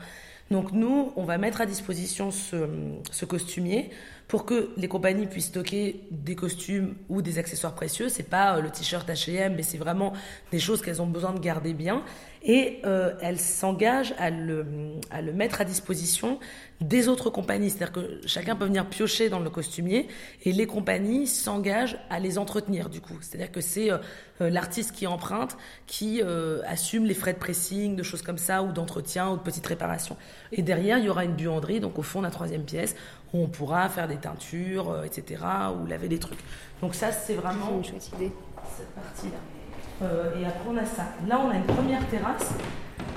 Donc 0.53 0.73
nous, 0.73 1.13
on 1.17 1.25
va 1.25 1.37
mettre 1.37 1.61
à 1.61 1.67
disposition 1.67 2.31
ce 2.31 3.25
costumier 3.27 3.91
pour 4.29 4.45
que 4.45 4.69
les 4.77 4.89
compagnies 4.89 5.27
puissent 5.27 5.47
stocker 5.47 6.03
des 6.11 6.35
costumes 6.35 6.95
ou 7.09 7.23
des 7.23 7.39
accessoires 7.39 7.75
précieux. 7.75 8.11
C'est 8.11 8.29
pas 8.29 8.57
euh, 8.57 8.61
le 8.61 8.71
t-shirt 8.71 9.09
H&M, 9.09 9.55
mais 9.57 9.63
c'est 9.63 9.79
vraiment 9.79 10.13
des 10.53 10.59
choses 10.59 10.83
qu'elles 10.83 11.01
ont 11.01 11.07
besoin 11.07 11.33
de 11.33 11.41
garder 11.41 11.73
bien. 11.73 12.05
Et 12.43 12.81
euh, 12.85 13.15
elles 13.23 13.41
s'engagent 13.41 14.15
à 14.19 14.31
le, 14.31 14.67
à 15.11 15.23
le 15.23 15.33
mettre 15.33 15.63
à 15.63 15.65
disposition 15.65 16.39
des 16.81 17.09
autres 17.09 17.31
compagnies. 17.31 17.71
C'est-à-dire 17.71 17.93
que 17.93 18.21
chacun 18.27 18.55
peut 18.55 18.67
venir 18.67 18.87
piocher 18.87 19.29
dans 19.29 19.41
le 19.41 19.51
costumier 19.51 20.09
et 20.45 20.53
les 20.53 20.67
compagnies 20.67 21.27
s'engagent 21.27 21.99
à 22.11 22.21
les 22.21 22.39
entretenir 22.39 22.91
du 22.91 23.01
coup. 23.01 23.19
C'est-à-dire 23.21 23.51
que 23.51 23.61
c'est 23.61 23.91
euh, 23.91 23.99
euh, 24.41 24.51
l'artiste 24.51 24.93
qui 24.93 25.07
emprunte, 25.07 25.57
qui 25.87 26.23
euh, 26.23 26.61
assume 26.67 27.05
les 27.05 27.15
frais 27.15 27.33
de 27.33 27.39
pressing, 27.39 27.97
de 27.97 28.03
choses 28.03 28.23
comme 28.23 28.39
ça, 28.39 28.63
ou 28.63 28.73
d'entretien, 28.73 29.31
ou 29.31 29.37
de 29.37 29.43
petites 29.43 29.67
réparations. 29.67 30.17
Et 30.53 30.63
derrière, 30.63 30.99
il 30.99 31.05
y 31.05 31.09
aura 31.09 31.25
une 31.25 31.35
buanderie, 31.35 31.81
donc 31.81 31.99
au 31.99 32.03
fond, 32.03 32.21
la 32.21 32.31
troisième 32.31 32.63
pièce, 32.63 32.95
où 33.33 33.43
on 33.43 33.47
pourra 33.47 33.89
faire 33.89 34.09
des 34.09 34.17
teintures, 34.17 34.91
euh, 34.91 35.05
etc., 35.05 35.43
ou 35.81 35.87
laver 35.87 36.09
des 36.09 36.19
trucs. 36.19 36.39
Donc 36.81 36.95
ça, 36.95 37.13
c'est 37.13 37.35
vraiment 37.35 37.77
une 37.77 37.85
chouette 37.85 38.09
idée. 38.15 38.33
cette 38.77 38.95
partie-là. 38.95 39.39
Euh, 40.03 40.41
et 40.41 40.45
après, 40.45 40.69
on 40.69 40.77
a 40.77 40.85
ça. 40.85 41.07
Là, 41.27 41.41
on 41.45 41.51
a 41.51 41.57
une 41.57 41.65
première 41.65 42.07
terrasse, 42.09 42.53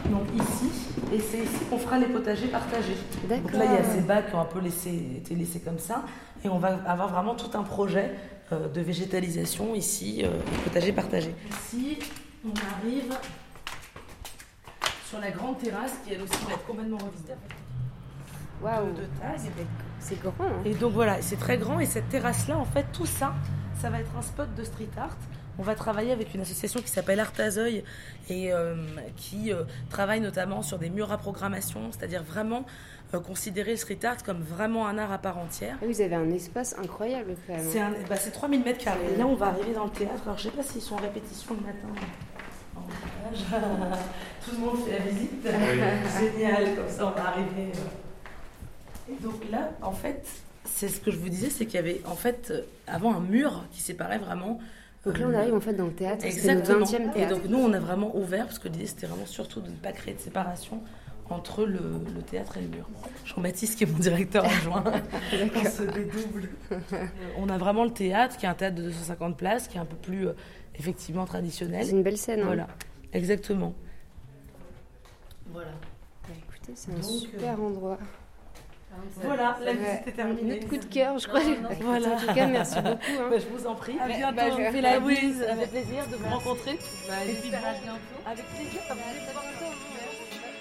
donc 0.10 0.24
ici, 0.36 0.72
et 1.14 1.20
c'est 1.20 1.44
ici 1.44 1.66
qu'on 1.70 1.78
fera 1.78 2.00
les 2.00 2.08
potagers 2.08 2.48
partagés. 2.48 2.98
Donc 3.30 3.52
là, 3.54 3.66
il 3.66 3.72
y 3.72 3.78
a 3.78 3.84
ces 3.84 4.02
bacs 4.02 4.30
qui 4.30 4.36
ont 4.36 4.42
un 4.42 4.46
peu 4.46 4.60
laissé, 4.60 4.90
été 5.18 5.36
laissés 5.36 5.60
comme 5.60 5.80
ça, 5.80 6.04
et 6.44 6.50
on 6.50 6.58
va 6.58 6.80
avoir 6.88 7.10
vraiment 7.10 7.36
tout 7.36 7.56
un 7.56 7.64
projet 7.64 8.16
euh, 8.52 8.68
de 8.68 8.82
végétalisation 8.82 9.76
ici, 9.76 10.24
euh, 10.26 10.30
potager 10.64 10.92
partagé. 10.92 11.36
Ici, 11.50 12.00
on 12.44 12.50
arrive 12.50 13.14
sur 15.08 15.20
la 15.20 15.30
grande 15.30 15.60
terrasse 15.60 15.94
qui, 16.04 16.14
elle 16.14 16.22
aussi, 16.22 16.46
va 16.48 16.54
être 16.54 16.66
complètement 16.66 16.98
revisitée. 16.98 17.34
Waouh. 18.62 18.92
de 18.94 19.06
taille. 19.20 19.52
C'est- 20.02 20.20
grand. 20.22 20.34
hein. 20.42 20.52
Et 20.66 20.74
donc 20.74 20.94
voilà, 20.94 21.22
c'est 21.22 21.38
très 21.38 21.58
grand 21.58 21.80
et 21.80 21.86
cette 21.86 22.10
terrasse-là, 22.10 22.58
en 22.58 22.66
fait, 22.66 22.86
tout 22.92 23.06
ça, 23.06 23.34
ça 23.82 23.90
va 23.90 24.00
être 24.02 24.12
un 24.18 24.22
spot 24.22 24.54
de 24.56 24.64
street 24.64 24.90
art. 24.98 25.16
On 25.60 25.64
va 25.64 25.76
travailler 25.76 26.12
avec 26.12 26.34
une 26.34 26.42
association 26.42 26.82
qui 26.82 26.88
s'appelle 26.88 27.20
Artazoï 27.20 27.84
et 28.30 28.52
euh, 28.54 28.76
qui 29.18 29.52
euh, 29.54 29.64
travaille 29.90 30.22
notamment 30.22 30.62
sur 30.64 30.80
des 30.80 30.90
murs 30.90 31.12
à 31.12 31.18
programmation, 31.18 31.82
c'est-à-dire 31.92 32.24
vraiment 32.24 32.66
euh, 33.14 33.20
considérer 33.20 33.72
le 33.72 33.78
street 33.78 34.00
art 34.04 34.24
comme 34.24 34.42
vraiment 34.42 34.88
un 34.88 34.98
art 34.98 35.12
à 35.12 35.18
part 35.18 35.38
entière. 35.38 35.76
Ah, 35.82 35.86
Vous 35.88 36.02
avez 36.02 36.16
un 36.16 36.30
espace 36.32 36.74
incroyable 36.80 37.36
quand 37.46 37.54
même. 37.54 37.66
C'est 37.70 37.82
un- 37.82 37.92
bah, 38.10 38.16
c'est 38.16 38.32
3000 38.32 38.64
mètres 38.64 38.84
carrés. 38.84 39.00
Et 39.14 39.18
là, 39.18 39.28
on 39.28 39.36
va 39.36 39.48
arriver 39.48 39.74
dans 39.74 39.84
le 39.86 39.90
théâtre. 39.92 40.22
Alors, 40.26 40.38
je 40.38 40.44
sais 40.44 40.52
pas 40.52 40.64
s'ils 40.64 40.82
sont 40.82 40.96
en 40.96 41.02
répétition 41.02 41.54
le 41.56 41.66
matin. 41.68 41.90
Tout 44.46 44.52
le 44.54 44.58
monde 44.58 44.78
fait 44.86 44.98
la 45.00 45.06
visite. 45.06 45.46
Génial, 46.20 46.76
comme 46.76 46.88
ça, 46.90 47.08
on 47.08 47.12
va 47.22 47.28
arriver. 47.28 47.72
Et 49.12 49.24
donc 49.24 49.50
là, 49.52 49.72
en 49.82 49.92
fait, 49.92 50.26
c'est 50.66 50.88
ce 50.88 51.00
que 51.02 51.12
je 51.12 51.18
vous 51.18 51.30
disais, 51.30 51.50
c'est 51.50 51.66
qu'il 51.66 51.76
y 51.76 51.80
avait 51.80 52.02
en 52.06 52.16
fait 52.16 52.50
euh, 52.52 52.62
avant 52.88 53.14
un 53.16 53.20
mur 53.20 53.66
qui 53.72 53.82
séparait 53.82 54.20
vraiment. 54.20 54.60
Donc 55.06 55.18
là, 55.18 55.26
on 55.28 55.32
euh, 55.34 55.38
arrive 55.38 55.54
en 55.56 55.60
fait 55.60 55.74
dans 55.74 55.88
le 55.88 55.94
théâtre. 55.94 56.22
C'est 56.22 56.30
le 56.30 56.60
Exactement. 56.60 56.86
20e 56.86 57.10
Et 57.10 57.14
théâtre. 57.14 57.36
donc 57.36 57.46
nous, 57.50 57.58
on 57.58 57.74
a 57.74 57.80
vraiment 57.80 58.16
ouvert, 58.16 58.46
parce 58.46 58.60
que 58.60 58.68
l'idée, 58.68 58.86
c'était 58.86 59.08
vraiment 59.08 59.26
surtout 59.26 59.60
de 59.62 59.70
ne 59.70 59.76
pas 59.76 59.92
créer 59.92 60.14
de 60.14 60.20
séparation 60.20 60.82
entre 61.30 61.66
le, 61.66 61.80
le 62.14 62.22
théâtre 62.22 62.58
et 62.58 62.62
le 62.62 62.68
mur. 62.68 62.88
Jean-Baptiste, 63.26 63.78
qui 63.78 63.86
est 63.86 63.88
mon 63.88 63.98
directeur 64.00 64.44
adjoint, 64.58 64.84
on 65.56 65.64
se 65.70 65.84
dédouble. 65.84 66.50
Euh, 66.72 67.06
on 67.38 67.48
a 67.50 67.58
vraiment 67.58 67.86
le 67.86 67.92
théâtre, 67.92 68.36
qui 68.38 68.46
est 68.46 68.50
un 68.50 68.54
théâtre 68.54 68.76
de 68.76 68.84
250 68.84 69.38
places, 69.38 69.68
qui 69.70 69.78
est 69.78 69.80
un 69.80 69.86
peu 69.86 69.96
plus, 69.96 70.28
euh, 70.28 70.34
effectivement, 70.78 71.26
traditionnel. 71.26 71.86
C'est 71.86 71.92
une 71.92 72.04
belle 72.04 72.18
scène. 72.18 72.42
hein. 72.42 72.46
Voilà, 72.48 72.68
exactement. 73.14 73.74
Voilà. 75.54 75.72
Bah, 76.28 76.36
écoutez, 76.38 76.74
c'est 76.76 76.92
un 76.92 76.96
Donc, 76.96 77.04
super 77.06 77.62
endroit. 77.62 77.98
Voilà, 79.24 79.58
la 79.64 79.74
visite 79.74 80.08
est 80.08 80.12
terminée. 80.12 80.56
Notre 80.56 80.68
coup 80.68 80.78
de 80.78 80.86
cœur, 80.86 81.18
je 81.20 81.28
crois. 81.28 81.42
Voilà. 81.82 82.08
En 82.10 82.18
tout 82.20 82.34
cas, 82.34 82.46
merci 82.48 82.76
beaucoup. 82.82 82.90
hein. 82.90 83.28
Bah, 83.30 83.38
je 83.38 83.48
vous 83.58 83.68
en 83.68 83.76
prie. 83.76 83.96
À 84.00 84.08
bientôt. 84.08 84.36
bah, 84.36 84.44
je- 84.50 84.54
on 84.62 84.72
fait 84.72 84.82
la 84.82 85.00
oui, 85.00 85.20
bise. 85.20 85.46
Ça 85.48 85.56
fait 85.56 85.68
plaisir 85.68 86.08
de 86.08 86.16
vous 86.18 86.30
rencontrer. 86.30 86.72
Et 86.74 87.34
puis, 87.34 87.50
bon, 87.52 87.58
Avec 88.26 88.46
plaisir. 88.56 88.82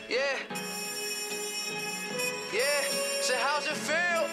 Yeah. 0.09 0.19
Yeah. 2.53 2.63
So 3.23 3.35
how's 3.35 3.67
it 3.67 3.77
feel? 3.77 4.27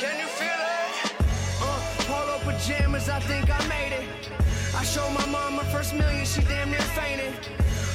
Can 0.00 0.18
you 0.18 0.26
feel 0.26 0.48
it? 0.48 1.12
Uh, 1.60 1.66
polo 2.08 2.38
pajamas, 2.44 3.08
I 3.10 3.20
think 3.20 3.50
I 3.50 3.58
made 3.68 3.92
it. 3.92 4.30
I 4.74 4.82
showed 4.84 5.12
my 5.12 5.26
mom 5.26 5.56
my 5.56 5.64
first 5.64 5.92
million, 5.94 6.24
she 6.24 6.40
damn 6.42 6.70
near 6.70 6.80
fainted. 6.96 7.34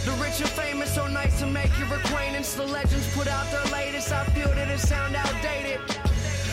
The 0.06 0.12
rich 0.22 0.40
and 0.40 0.50
famous, 0.50 0.94
so 0.94 1.08
nice 1.08 1.40
to 1.40 1.48
make 1.48 1.76
your 1.80 1.92
acquaintance. 1.92 2.54
The 2.54 2.68
legends 2.68 3.12
put 3.16 3.28
out 3.28 3.50
their 3.50 3.66
latest, 3.74 4.12
I 4.12 4.24
feel 4.26 4.50
that 4.50 4.70
it 4.70 4.80
sound 4.80 5.16
outdated. 5.16 5.80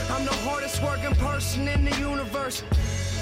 I'm 0.09 0.25
the 0.25 0.33
hardest 0.49 0.83
working 0.83 1.15
person 1.17 1.69
in 1.69 1.85
the 1.85 1.95
universe. 1.99 2.63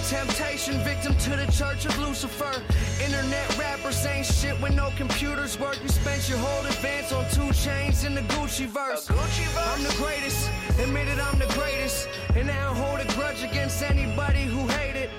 Temptation, 0.09 0.78
victim 0.85 1.16
to 1.16 1.31
the 1.31 1.51
church 1.51 1.85
of 1.85 1.99
Lucifer. 1.99 2.62
Internet 3.05 3.59
rappers 3.59 4.07
ain't 4.07 4.24
shit 4.24 4.55
when 4.61 4.76
no 4.76 4.91
computers 4.97 5.59
work. 5.59 5.83
You 5.83 5.89
spent 5.89 6.28
your 6.28 6.39
whole 6.39 6.64
advance 6.64 7.12
on 7.12 7.28
two 7.31 7.53
chains 7.53 8.05
in 8.05 8.14
the 8.14 8.22
Gucci 8.22 8.66
verse. 8.66 9.11
I'm 9.11 9.83
the 9.83 9.95
greatest, 9.99 10.49
admitted 10.78 11.18
I'm 11.18 11.41
the 11.41 11.53
greatest. 11.59 12.09
And 12.37 12.49
I 12.49 12.64
don't 12.66 12.76
hold 12.76 13.01
a 13.01 13.12
grudge 13.14 13.43
against 13.43 13.83
anybody 13.83 14.45
who 14.45 14.66
hate 14.68 14.95
it. 14.95 15.11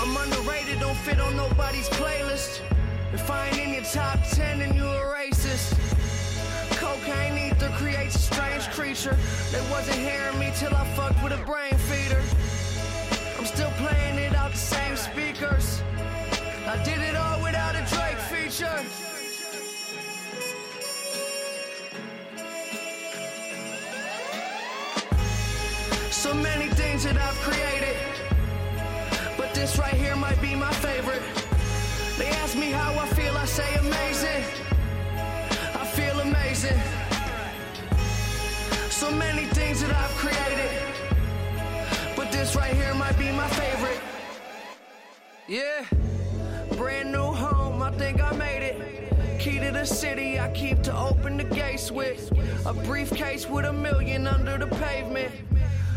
I'm 0.00 0.16
underrated, 0.16 0.80
don't 0.80 0.96
fit 0.96 1.20
on 1.20 1.36
nobody's 1.36 1.90
playlist. 1.90 2.62
If 3.14 3.30
I 3.30 3.48
ain't 3.48 3.58
in 3.58 3.74
your 3.74 3.84
top 3.84 4.18
10, 4.30 4.60
then 4.60 4.74
you 4.74 4.84
a 4.86 5.04
racist. 5.04 5.76
Cocaine 6.78 7.52
ether 7.52 7.68
creates 7.76 8.14
a 8.14 8.18
strange 8.18 8.70
creature. 8.70 9.16
They 9.50 9.60
wasn't 9.70 9.98
hearing 9.98 10.38
me 10.38 10.50
till 10.56 10.74
I 10.74 10.84
fucked 10.96 11.22
with 11.22 11.32
a 11.34 11.44
brain 11.44 11.74
feeder. 11.76 12.22
I'm 13.38 13.44
still 13.44 13.70
playing 13.72 14.18
it 14.18 14.34
out 14.34 14.52
the 14.52 14.56
same 14.56 14.96
speakers. 14.96 15.82
I 16.66 16.82
did 16.84 17.00
it 17.00 17.14
all 17.14 17.42
without 17.42 17.74
a 17.74 17.84
Drake 17.92 18.18
feature. 18.32 18.80
So 26.10 26.32
many 26.32 26.68
things 26.70 27.04
that 27.04 27.18
I've 27.18 27.38
created, 27.40 27.96
but 29.36 29.52
this 29.52 29.76
right 29.78 29.92
here 29.92 30.16
might 30.16 30.40
be 30.40 30.54
my 30.54 30.72
favorite. 30.72 31.41
They 32.22 32.28
ask 32.28 32.56
me 32.56 32.70
how 32.70 32.96
I 32.96 33.06
feel, 33.16 33.36
I 33.36 33.44
say 33.46 33.74
amazing. 33.80 34.44
I 35.74 35.84
feel 35.86 36.20
amazing. 36.20 36.78
So 38.90 39.10
many 39.10 39.46
things 39.46 39.80
that 39.82 39.92
I've 39.92 40.14
created, 40.22 40.70
but 42.14 42.30
this 42.30 42.54
right 42.54 42.74
here 42.74 42.94
might 42.94 43.18
be 43.18 43.32
my 43.32 43.48
favorite. 43.48 44.00
Yeah, 45.48 45.84
brand 46.76 47.10
new 47.10 47.32
home, 47.32 47.82
I 47.82 47.90
think 47.90 48.22
I 48.22 48.30
made 48.36 48.62
it. 48.62 49.40
Key 49.40 49.58
to 49.58 49.72
the 49.72 49.84
city, 49.84 50.38
I 50.38 50.48
keep 50.52 50.80
to 50.84 50.96
open 50.96 51.36
the 51.38 51.44
gates 51.44 51.90
with. 51.90 52.30
A 52.64 52.72
briefcase 52.72 53.48
with 53.48 53.64
a 53.64 53.72
million 53.72 54.28
under 54.28 54.58
the 54.58 54.68
pavement. 54.68 55.34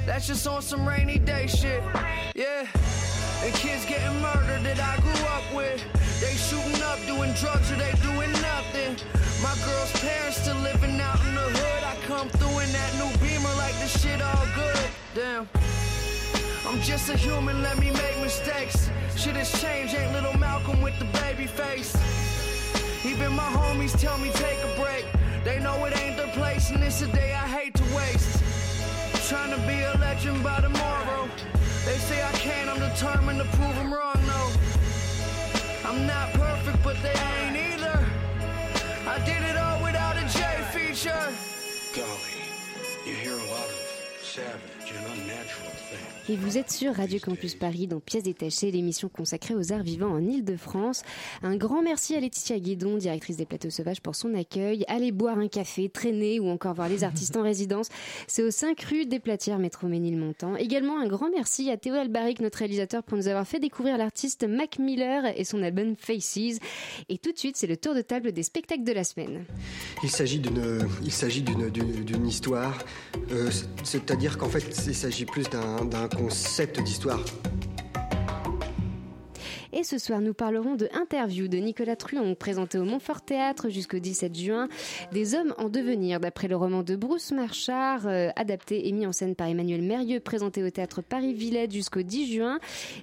That's 0.07 0.26
just 0.26 0.47
on 0.47 0.63
some 0.63 0.88
rainy 0.88 1.19
day 1.19 1.45
shit. 1.45 1.84
Yeah. 2.34 2.65
And 3.43 3.53
kids 3.53 3.86
getting 3.86 4.19
murdered 4.23 4.63
that 4.63 4.80
I 4.80 4.99
grew 5.01 5.26
up 5.28 5.53
with. 5.53 5.84
They 6.22 6.34
shooting 6.36 6.82
up, 6.84 6.99
doing 7.05 7.34
drugs, 7.34 7.72
or 7.72 7.76
they 7.76 7.91
doing 8.01 8.32
nothing. 8.41 8.95
My 9.43 9.53
girl's 9.66 9.91
parents 9.99 10.38
still 10.38 10.55
living 10.57 10.99
out 11.01 11.20
in 11.28 11.36
the 11.36 11.41
hood. 11.41 11.84
I 11.84 11.95
come 12.07 12.30
through 12.30 12.59
in 12.59 12.72
that 12.72 12.91
new 12.95 13.11
beamer 13.20 13.53
like 13.57 13.76
this 13.80 14.01
shit 14.01 14.22
all 14.22 14.45
good. 14.55 14.89
Damn. 15.13 15.49
I'm 16.66 16.82
just 16.82 17.09
a 17.09 17.18
human, 17.18 17.61
let 17.61 17.78
me 17.78 17.91
make 17.91 18.18
mistakes. 18.22 18.89
Shit 19.16 19.36
has 19.36 19.51
changed, 19.61 19.93
ain't 19.93 20.13
little 20.13 20.38
Malcolm 20.38 20.82
with 20.82 20.97
the 20.99 21.05
baby 21.20 21.47
face. 21.47 21.95
Even 23.05 23.34
my 23.34 23.49
homies 23.51 23.97
tell 23.99 24.18
me 24.18 24.32
take 24.32 24.57
a 24.63 24.82
break. 24.82 25.05
They 25.43 25.59
know 25.59 25.86
it 25.86 25.95
ain't 26.01 26.18
their 26.18 26.32
place, 26.34 26.72
and 26.72 26.84
it's 26.84 27.01
a 27.01 27.07
day 27.07 27.34
I 27.34 27.47
hate 27.47 27.76
to 27.76 27.84
waste. 27.95 28.41
Trying 29.30 29.51
to 29.51 29.57
be 29.68 29.82
a 29.82 29.93
legend 29.99 30.43
by 30.43 30.61
tomorrow. 30.61 31.30
They 31.86 31.97
say 31.97 32.24
I 32.24 32.32
can't, 32.32 32.70
I'm 32.70 32.80
determined 32.80 33.39
to 33.39 33.45
prove 33.57 33.76
them 33.76 33.93
wrong, 33.93 34.20
no. 34.26 34.64
I'm 35.88 36.08
not 36.08 36.34
perfect, 36.34 36.84
but 36.84 36.98
they 37.04 37.14
ain't 37.14 37.56
either. 37.56 38.06
I 39.08 39.20
did 39.24 39.42
it 39.44 39.56
all 39.56 39.84
without 39.84 40.18
a 40.18 40.26
J 40.36 40.40
feature. 40.74 41.28
Golly, 41.96 42.42
you 43.06 43.14
hear 43.14 43.34
a 43.34 43.52
lot 43.54 43.70
of 43.70 44.20
savage. 44.22 44.74
Et 46.28 46.36
vous 46.36 46.58
êtes 46.58 46.72
sur 46.72 46.96
Radio 46.96 47.20
Campus 47.20 47.54
Paris 47.54 47.86
dans 47.86 48.00
Pièces 48.00 48.24
détachées, 48.24 48.72
l'émission 48.72 49.10
consacrée 49.10 49.54
aux 49.54 49.72
arts 49.72 49.84
vivants 49.84 50.10
en 50.10 50.20
Ile-de-France. 50.20 51.04
Un 51.44 51.56
grand 51.56 51.84
merci 51.84 52.16
à 52.16 52.20
Laetitia 52.20 52.60
Guédon, 52.60 52.98
directrice 52.98 53.38
des 53.38 53.46
Plateaux 53.46 53.70
Sauvages, 53.70 54.02
pour 54.02 54.16
son 54.16 54.34
accueil. 54.34 54.86
Allez 54.88 55.12
boire 55.12 55.38
un 55.38 55.48
café, 55.48 55.88
traîner 55.88 56.40
ou 56.40 56.50
encore 56.50 56.74
voir 56.74 56.90
les 56.90 57.04
artistes 57.04 57.38
en 57.38 57.44
résidence. 57.44 57.90
C'est 58.26 58.42
aux 58.42 58.50
5 58.50 58.82
rue 58.82 59.06
des 59.06 59.20
Platières, 59.20 59.60
métro 59.60 59.88
Ménilmontant. 59.88 60.56
Également 60.56 61.00
un 61.00 61.08
grand 61.08 61.30
merci 61.30 61.70
à 61.70 61.78
Théo 61.78 61.94
Albaric, 61.94 62.40
notre 62.40 62.58
réalisateur, 62.58 63.04
pour 63.04 63.20
nous 63.20 63.28
avoir 63.28 63.46
fait 63.46 63.60
découvrir 63.60 63.96
l'artiste 64.00 64.48
Mac 64.48 64.80
Miller 64.80 65.26
et 65.38 65.44
son 65.44 65.62
album 65.62 65.96
Faces. 65.96 66.60
Et 67.08 67.20
tout 67.20 67.34
de 67.34 67.38
suite, 67.38 67.56
c'est 67.56 67.68
le 67.68 67.78
tour 67.78 67.94
de 67.94 68.02
table 68.02 68.32
des 68.32 68.44
spectacles 68.44 68.84
de 68.84 68.94
la 68.94 69.04
semaine. 69.04 69.46
Il 70.02 70.10
s'agit 70.10 70.40
d'une, 70.40 70.88
il 71.04 71.12
s'agit 71.12 71.44
d'une, 71.44 71.70
d'une, 71.70 72.04
d'une 72.04 72.28
histoire. 72.28 72.80
Euh, 73.32 73.52
c'est-à-dire 73.84 74.40
qu'en 74.40 74.50
fait, 74.50 74.74
il 74.88 74.95
s'agit 74.95 75.26
plus 75.26 75.49
d'un, 75.49 76.07
concept 76.09 76.82
d'histoire. 76.82 77.19
Et 79.73 79.84
ce 79.84 79.97
soir, 79.97 80.21
nous 80.21 80.34
parlerons 80.34 80.76
de 80.76 80.88
Interview 80.93 81.49
de 81.49 81.57
Nicolas 81.57 81.97
Truon, 81.97 82.34
présenté 82.36 82.78
au 82.78 82.86
Montfort 82.86 83.21
Théâtre 83.21 83.69
jusqu'au 83.69 83.99
17 83.99 84.34
juin. 84.34 84.69
Des 85.11 85.36
hommes 85.36 85.53
en 85.57 85.67
devenir, 85.67 86.21
d'après 86.21 86.47
le 86.47 86.55
roman 86.55 86.82
de 86.82 86.95
Bruce 86.95 87.32
Marchard, 87.32 88.07
euh, 88.07 88.30
adapté 88.38 88.88
et 88.88 88.91
mis 88.93 89.05
en 89.05 89.11
scène 89.11 89.36
par 89.36 89.47
Emmanuel 89.47 89.82
Mérieux, 89.82 90.21
présenté 90.21 90.63
au 90.63 90.69
Théâtre 90.69 91.01
Paris-Villette 91.01 91.73
jusqu'au 91.73 92.03
10 92.03 92.34
juin. 92.34 92.59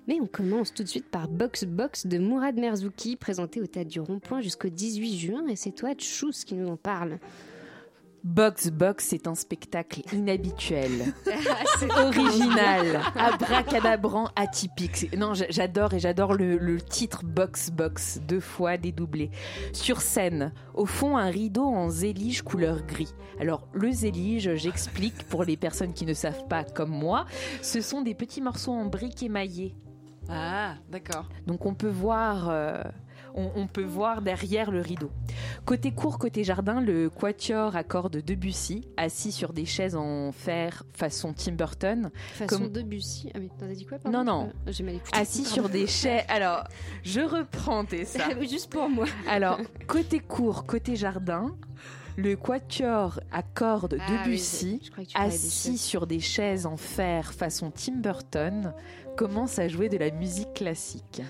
Mais 0.09 0.19
on 0.21 0.27
commence 0.27 0.73
tout 0.73 0.83
de 0.83 0.89
suite 0.89 1.11
par 1.11 1.29
Box 1.29 1.65
Box 1.65 2.07
de 2.07 2.19
Mourad 2.19 2.57
Merzouki, 2.59 3.17
présenté 3.17 3.61
au 3.61 3.67
Théâtre 3.67 3.91
du 3.91 4.01
Rond-Point 4.01 4.41
jusqu'au 4.41 4.69
18 4.69 5.19
juin. 5.19 5.47
Et 5.49 5.57
c'est 5.57 5.73
toi, 5.73 5.95
Tchous, 5.95 6.45
qui 6.47 6.55
nous 6.55 6.69
en 6.69 6.77
parle. 6.77 7.19
Box 8.25 8.71
Box, 8.71 9.07
c'est 9.09 9.27
un 9.27 9.35
spectacle 9.35 10.03
inhabituel, 10.13 11.13
original, 11.97 13.01
abracadabrant, 13.17 14.29
atypique. 14.37 15.17
Non, 15.17 15.33
j'adore 15.35 15.95
et 15.95 15.99
j'adore 15.99 16.35
le, 16.35 16.57
le 16.57 16.81
titre 16.81 17.25
Box 17.25 17.71
Box, 17.71 18.21
deux 18.27 18.39
fois 18.41 18.77
dédoublé. 18.77 19.31
Sur 19.73 20.01
scène, 20.01 20.53
au 20.75 20.87
fond, 20.87 21.17
un 21.17 21.31
rideau 21.31 21.65
en 21.65 21.91
zélige 21.91 22.43
couleur 22.43 22.87
gris. 22.87 23.13
Alors, 23.41 23.67
le 23.73 23.91
zélige, 23.91 24.55
j'explique 24.55 25.25
pour 25.29 25.43
les 25.43 25.57
personnes 25.57 25.93
qui 25.93 26.07
ne 26.07 26.15
savent 26.15 26.47
pas 26.47 26.63
comme 26.63 26.91
moi, 26.91 27.27
ce 27.61 27.81
sont 27.81 28.03
des 28.03 28.15
petits 28.15 28.41
morceaux 28.41 28.73
en 28.73 28.87
briques 28.87 29.25
émaillées. 29.25 29.75
Ah, 30.29 30.75
d'accord. 30.89 31.29
Donc 31.47 31.67
on 31.67 31.75
peut 31.75 31.89
voir, 31.89 32.49
euh, 32.49 32.83
on, 33.35 33.51
on 33.57 33.67
peut 33.67 33.83
voir 33.85 34.23
derrière 34.23 34.71
le 34.71 34.81
rideau. 34.81 35.11
Côté 35.65 35.93
cour, 35.93 36.19
côté 36.19 36.45
jardin, 36.45 36.81
le 36.81 37.09
quatuor 37.11 37.77
à 37.77 37.85
cordes 37.85 38.17
Debussy, 38.19 38.89
assis 38.97 39.33
sur 39.33 39.53
des 39.53 39.65
chaises 39.65 39.95
en 39.97 40.33
fer 40.33 40.83
façon 40.93 41.33
Tim 41.33 41.53
Burton. 41.53 42.11
Façon 42.35 42.59
Comme- 42.59 42.69
Debussy. 42.73 43.31
Ah, 43.35 43.39
mais 43.41 43.49
t'as 43.59 43.67
dit 43.67 43.87
quoi, 43.87 43.99
pardon 43.99 44.19
Non, 44.19 44.25
non. 44.25 44.53
Euh, 44.69 44.73
J'ai 44.73 44.83
mal 44.85 44.95
écouté. 44.97 45.17
Assis 45.19 45.45
sur 45.45 45.69
des 45.69 45.87
chaises. 45.87 46.25
Alors, 46.29 46.65
je 47.03 47.21
reprends 47.21 47.85
tes 47.85 48.05
ça. 48.05 48.29
Juste 48.41 48.71
pour 48.71 48.89
moi. 48.89 49.07
Alors, 49.29 49.59
côté 49.87 50.21
cour, 50.21 50.67
côté 50.67 50.97
jardin, 50.97 51.55
le 52.17 52.37
quatuor 52.37 53.21
à 53.33 53.43
cordes 53.43 53.97
Ah 54.01 54.07
oui, 54.11 54.19
Debussy, 54.19 54.81
des 54.97 55.05
assis 55.15 55.79
sur 55.79 56.07
des 56.07 56.21
chaises 56.21 56.67
en 56.67 56.77
fer 56.77 57.33
façon 57.33 57.71
Tim 57.71 57.95
Burton, 57.97 58.75
commence 59.17 59.59
à 59.59 59.69
jouer 59.69 59.89
de 59.89 59.97
la 59.99 60.11
musique 60.11 60.53
classique. 60.55 61.23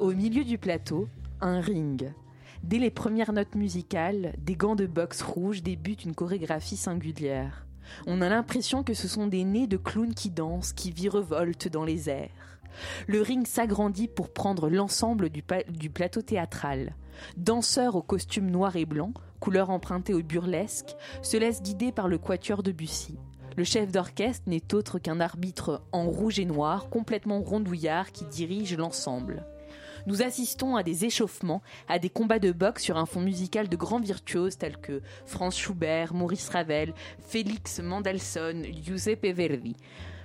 Au 0.00 0.12
milieu 0.12 0.44
du 0.44 0.56
plateau, 0.56 1.08
un 1.42 1.60
ring. 1.60 2.10
Dès 2.62 2.78
les 2.78 2.90
premières 2.90 3.34
notes 3.34 3.54
musicales, 3.54 4.34
des 4.38 4.56
gants 4.56 4.74
de 4.74 4.86
boxe 4.86 5.20
rouges 5.20 5.62
débutent 5.62 6.06
une 6.06 6.14
chorégraphie 6.14 6.78
singulière. 6.78 7.66
On 8.06 8.22
a 8.22 8.30
l'impression 8.30 8.82
que 8.82 8.94
ce 8.94 9.08
sont 9.08 9.26
des 9.26 9.44
nez 9.44 9.66
de 9.66 9.76
clowns 9.76 10.14
qui 10.14 10.30
dansent, 10.30 10.72
qui 10.72 10.90
virevoltent 10.90 11.68
dans 11.68 11.84
les 11.84 12.08
airs. 12.08 12.58
Le 13.08 13.20
ring 13.20 13.46
s'agrandit 13.46 14.08
pour 14.08 14.32
prendre 14.32 14.70
l'ensemble 14.70 15.28
du, 15.28 15.42
plateau 15.90 16.22
théâtral. 16.22 16.94
Danseurs 17.36 17.94
au 17.94 18.02
costume 18.02 18.50
noir 18.50 18.76
et 18.76 18.86
blanc, 18.86 19.12
couleur 19.38 19.68
empruntée 19.68 20.14
au 20.14 20.22
burlesque, 20.22 20.96
se 21.20 21.36
laissent 21.36 21.62
guider 21.62 21.92
par 21.92 22.08
le 22.08 22.16
quatuor 22.16 22.62
de 22.62 22.72
Bussy. 22.72 23.18
Le 23.58 23.64
chef 23.64 23.92
d'orchestre 23.92 24.48
n'est 24.48 24.72
autre 24.72 24.98
qu'un 24.98 25.20
arbitre 25.20 25.82
en 25.92 26.04
rouge 26.04 26.38
et 26.38 26.46
noir, 26.46 26.88
complètement 26.88 27.42
rondouillard, 27.42 28.12
qui 28.12 28.24
dirige 28.24 28.74
l'ensemble. 28.78 29.44
Nous 30.06 30.22
assistons 30.22 30.76
à 30.76 30.82
des 30.82 31.04
échauffements, 31.04 31.62
à 31.88 31.98
des 31.98 32.10
combats 32.10 32.38
de 32.38 32.52
boxe 32.52 32.82
sur 32.82 32.96
un 32.96 33.06
fond 33.06 33.20
musical 33.20 33.68
de 33.68 33.76
grands 33.76 34.00
virtuoses 34.00 34.58
tels 34.58 34.78
que 34.78 35.02
Franz 35.26 35.56
Schubert, 35.56 36.14
Maurice 36.14 36.48
Ravel, 36.48 36.94
Félix 37.18 37.80
Mendelssohn, 37.80 38.64
Giuseppe 38.82 39.26
Verdi. 39.26 39.76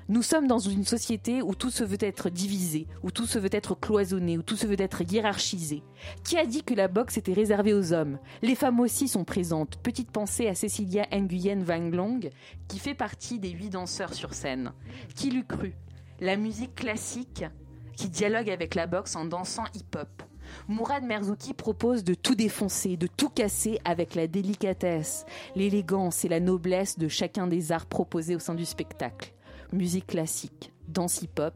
Nous 0.08 0.22
sommes 0.22 0.46
dans 0.46 0.60
une 0.60 0.86
société 0.86 1.42
où 1.42 1.56
tout 1.56 1.72
se 1.72 1.84
veut 1.84 1.98
être 2.00 2.30
divisé, 2.30 2.86
où 3.02 3.10
tout 3.10 3.26
se 3.26 3.40
veut 3.40 3.50
être 3.52 3.74
cloisonné, 3.74 4.38
où 4.38 4.44
tout 4.44 4.56
se 4.56 4.68
veut 4.68 4.80
être 4.80 5.02
hiérarchisé. 5.02 5.82
Qui 6.24 6.38
a 6.38 6.46
dit 6.46 6.62
que 6.62 6.76
la 6.76 6.88
boxe 6.88 7.18
était 7.18 7.34
réservée 7.34 7.74
aux 7.74 7.92
hommes? 7.92 8.20
Les 8.44 8.54
femmes 8.54 8.80
aussi 8.80 9.08
sont 9.08 9.24
présentes. 9.24 9.78
Petite 9.78 10.12
pensée 10.12 10.48
à 10.48 10.54
Cecilia 10.54 11.08
Nguyen 11.12 11.64
Van 11.64 11.90
qui 12.68 12.78
fait 12.78 12.94
partie 12.94 13.40
des 13.40 13.50
huit 13.50 13.72
danseurs 13.72 14.14
sur 14.14 14.36
scène. 14.36 14.74
Qui 15.16 15.32
l'eût 15.32 15.44
cru? 15.44 15.74
La 16.20 16.38
musique 16.38 16.76
classique 16.76 17.44
qui 17.96 18.10
dialogue 18.10 18.50
avec 18.50 18.76
la 18.76 18.88
boxe 18.88 19.16
en 19.16 19.26
dansant 19.26 19.66
hip-hop. 19.74 20.24
Mourad 20.68 21.04
Merzouki 21.04 21.54
propose 21.54 22.04
de 22.04 22.14
tout 22.14 22.36
défoncer, 22.36 22.98
de 22.98 23.08
tout 23.08 23.30
casser 23.30 23.80
avec 23.84 24.16
la 24.16 24.28
délicatesse, 24.28 25.26
l'élégance 25.56 26.24
et 26.26 26.30
la 26.30 26.40
noblesse 26.40 26.98
de 26.98 27.08
chacun 27.08 27.48
des 27.48 27.72
arts 27.72 27.88
proposés 27.88 28.36
au 28.36 28.40
sein 28.40 28.56
du 28.56 28.66
spectacle. 28.66 29.34
Musique 29.72 30.08
classique, 30.08 30.72
danse 30.88 31.22
hip-hop, 31.22 31.56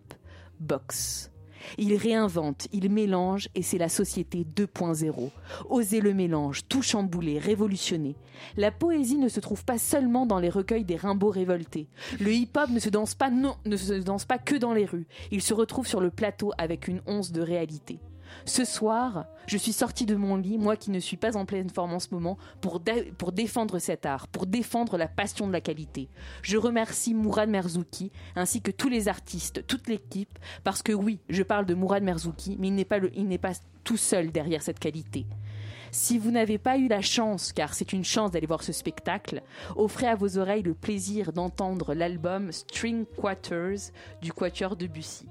boxe. 0.60 1.32
Il 1.78 1.95
réinvente, 1.95 2.68
il 2.72 2.89
mélange 2.89 3.49
et 3.55 3.62
c'est 3.62 3.78
la 3.78 3.89
société 3.89 4.45
2.0. 4.55 5.32
Oser 5.70 6.01
le 6.01 6.14
mélange, 6.14 6.68
tout 6.68 6.82
chambouler, 6.82 7.39
révolutionner. 7.39 8.16
La 8.57 8.72
poésie 8.72 9.18
ne 9.18 9.30
se 9.30 9.39
trouve 9.39 9.66
pas 9.66 9.78
seulement 9.78 10.26
dans 10.26 10.39
les 10.39 10.49
recueils 10.49 10.86
des 10.86 10.95
Rimbaud 10.95 11.30
révoltés. 11.30 11.88
Le 12.20 12.34
hip-hop 12.34 12.70
ne 12.70 12.80
se 12.80 12.89
danse 12.89 13.16
pas 13.16 13.30
non, 13.30 13.55
ne 13.66 13.78
se 13.78 13.93
danse 13.93 14.26
pas 14.26 14.38
que 14.38 14.55
dans 14.55 14.74
les 14.74 14.86
rues. 14.86 15.07
Il 15.32 15.41
se 15.41 15.53
retrouve 15.53 15.88
sur 15.88 16.01
le 16.01 16.12
plateau 16.12 16.51
avec 16.57 16.88
une 16.88 17.01
once 17.05 17.32
de 17.32 17.41
réalité. 17.41 17.99
Ce 18.45 18.65
soir, 18.65 19.25
je 19.47 19.57
suis 19.57 19.73
sortie 19.73 20.05
de 20.05 20.15
mon 20.15 20.36
lit, 20.38 20.57
moi 20.57 20.75
qui 20.75 20.91
ne 20.91 20.99
suis 20.99 21.17
pas 21.17 21.36
en 21.38 21.45
pleine 21.45 21.69
forme 21.69 21.93
en 21.93 21.99
ce 21.99 22.07
moment, 22.11 22.38
pour, 22.61 22.80
dé- 22.80 23.11
pour 23.17 23.32
défendre 23.32 23.80
cet 23.80 24.05
art, 24.05 24.27
pour 24.27 24.45
défendre 24.45 24.97
la 24.97 25.07
passion 25.07 25.47
de 25.47 25.51
la 25.53 25.61
qualité. 25.61 26.09
Je 26.41 26.57
remercie 26.57 27.13
Mourad 27.13 27.49
Merzouki, 27.49 28.11
ainsi 28.36 28.61
que 28.61 28.71
tous 28.71 28.89
les 28.89 29.07
artistes, 29.07 29.65
toute 29.67 29.88
l'équipe, 29.88 30.38
parce 30.63 30.82
que 30.84 30.93
oui, 30.93 31.19
je 31.30 31.43
parle 31.43 31.65
de 31.65 31.73
Mourad 31.73 32.03
Merzouki, 32.03 32.57
mais 32.59 32.67
il 32.67 32.75
n'est 32.75 32.86
pas, 32.86 32.99
le- 32.99 33.11
il 33.17 33.27
n'est 33.27 33.38
pas 33.38 33.53
tout 33.84 33.97
seul 33.97 34.32
derrière 34.32 34.61
cette 34.61 34.80
qualité. 34.80 35.25
Si 35.91 36.19
vous 36.19 36.30
n'avez 36.30 36.59
pas 36.59 36.77
eu 36.77 36.88
la 36.88 37.01
chance, 37.01 37.51
car 37.51 37.73
c'est 37.73 37.93
une 37.93 38.03
chance 38.05 38.30
d'aller 38.30 38.45
voir 38.45 38.61
ce 38.61 38.71
spectacle, 38.71 39.41
offrez 39.75 40.05
à 40.05 40.13
vos 40.15 40.38
oreilles 40.38 40.61
le 40.61 40.75
plaisir 40.75 41.34
d'entendre 41.34 41.95
l'album 41.95 42.51
String 42.51 43.05
Quarters 43.19 43.89
du 44.21 44.32
Quatuor 44.32 44.75
de 44.75 44.86
Bussy. 44.86 45.25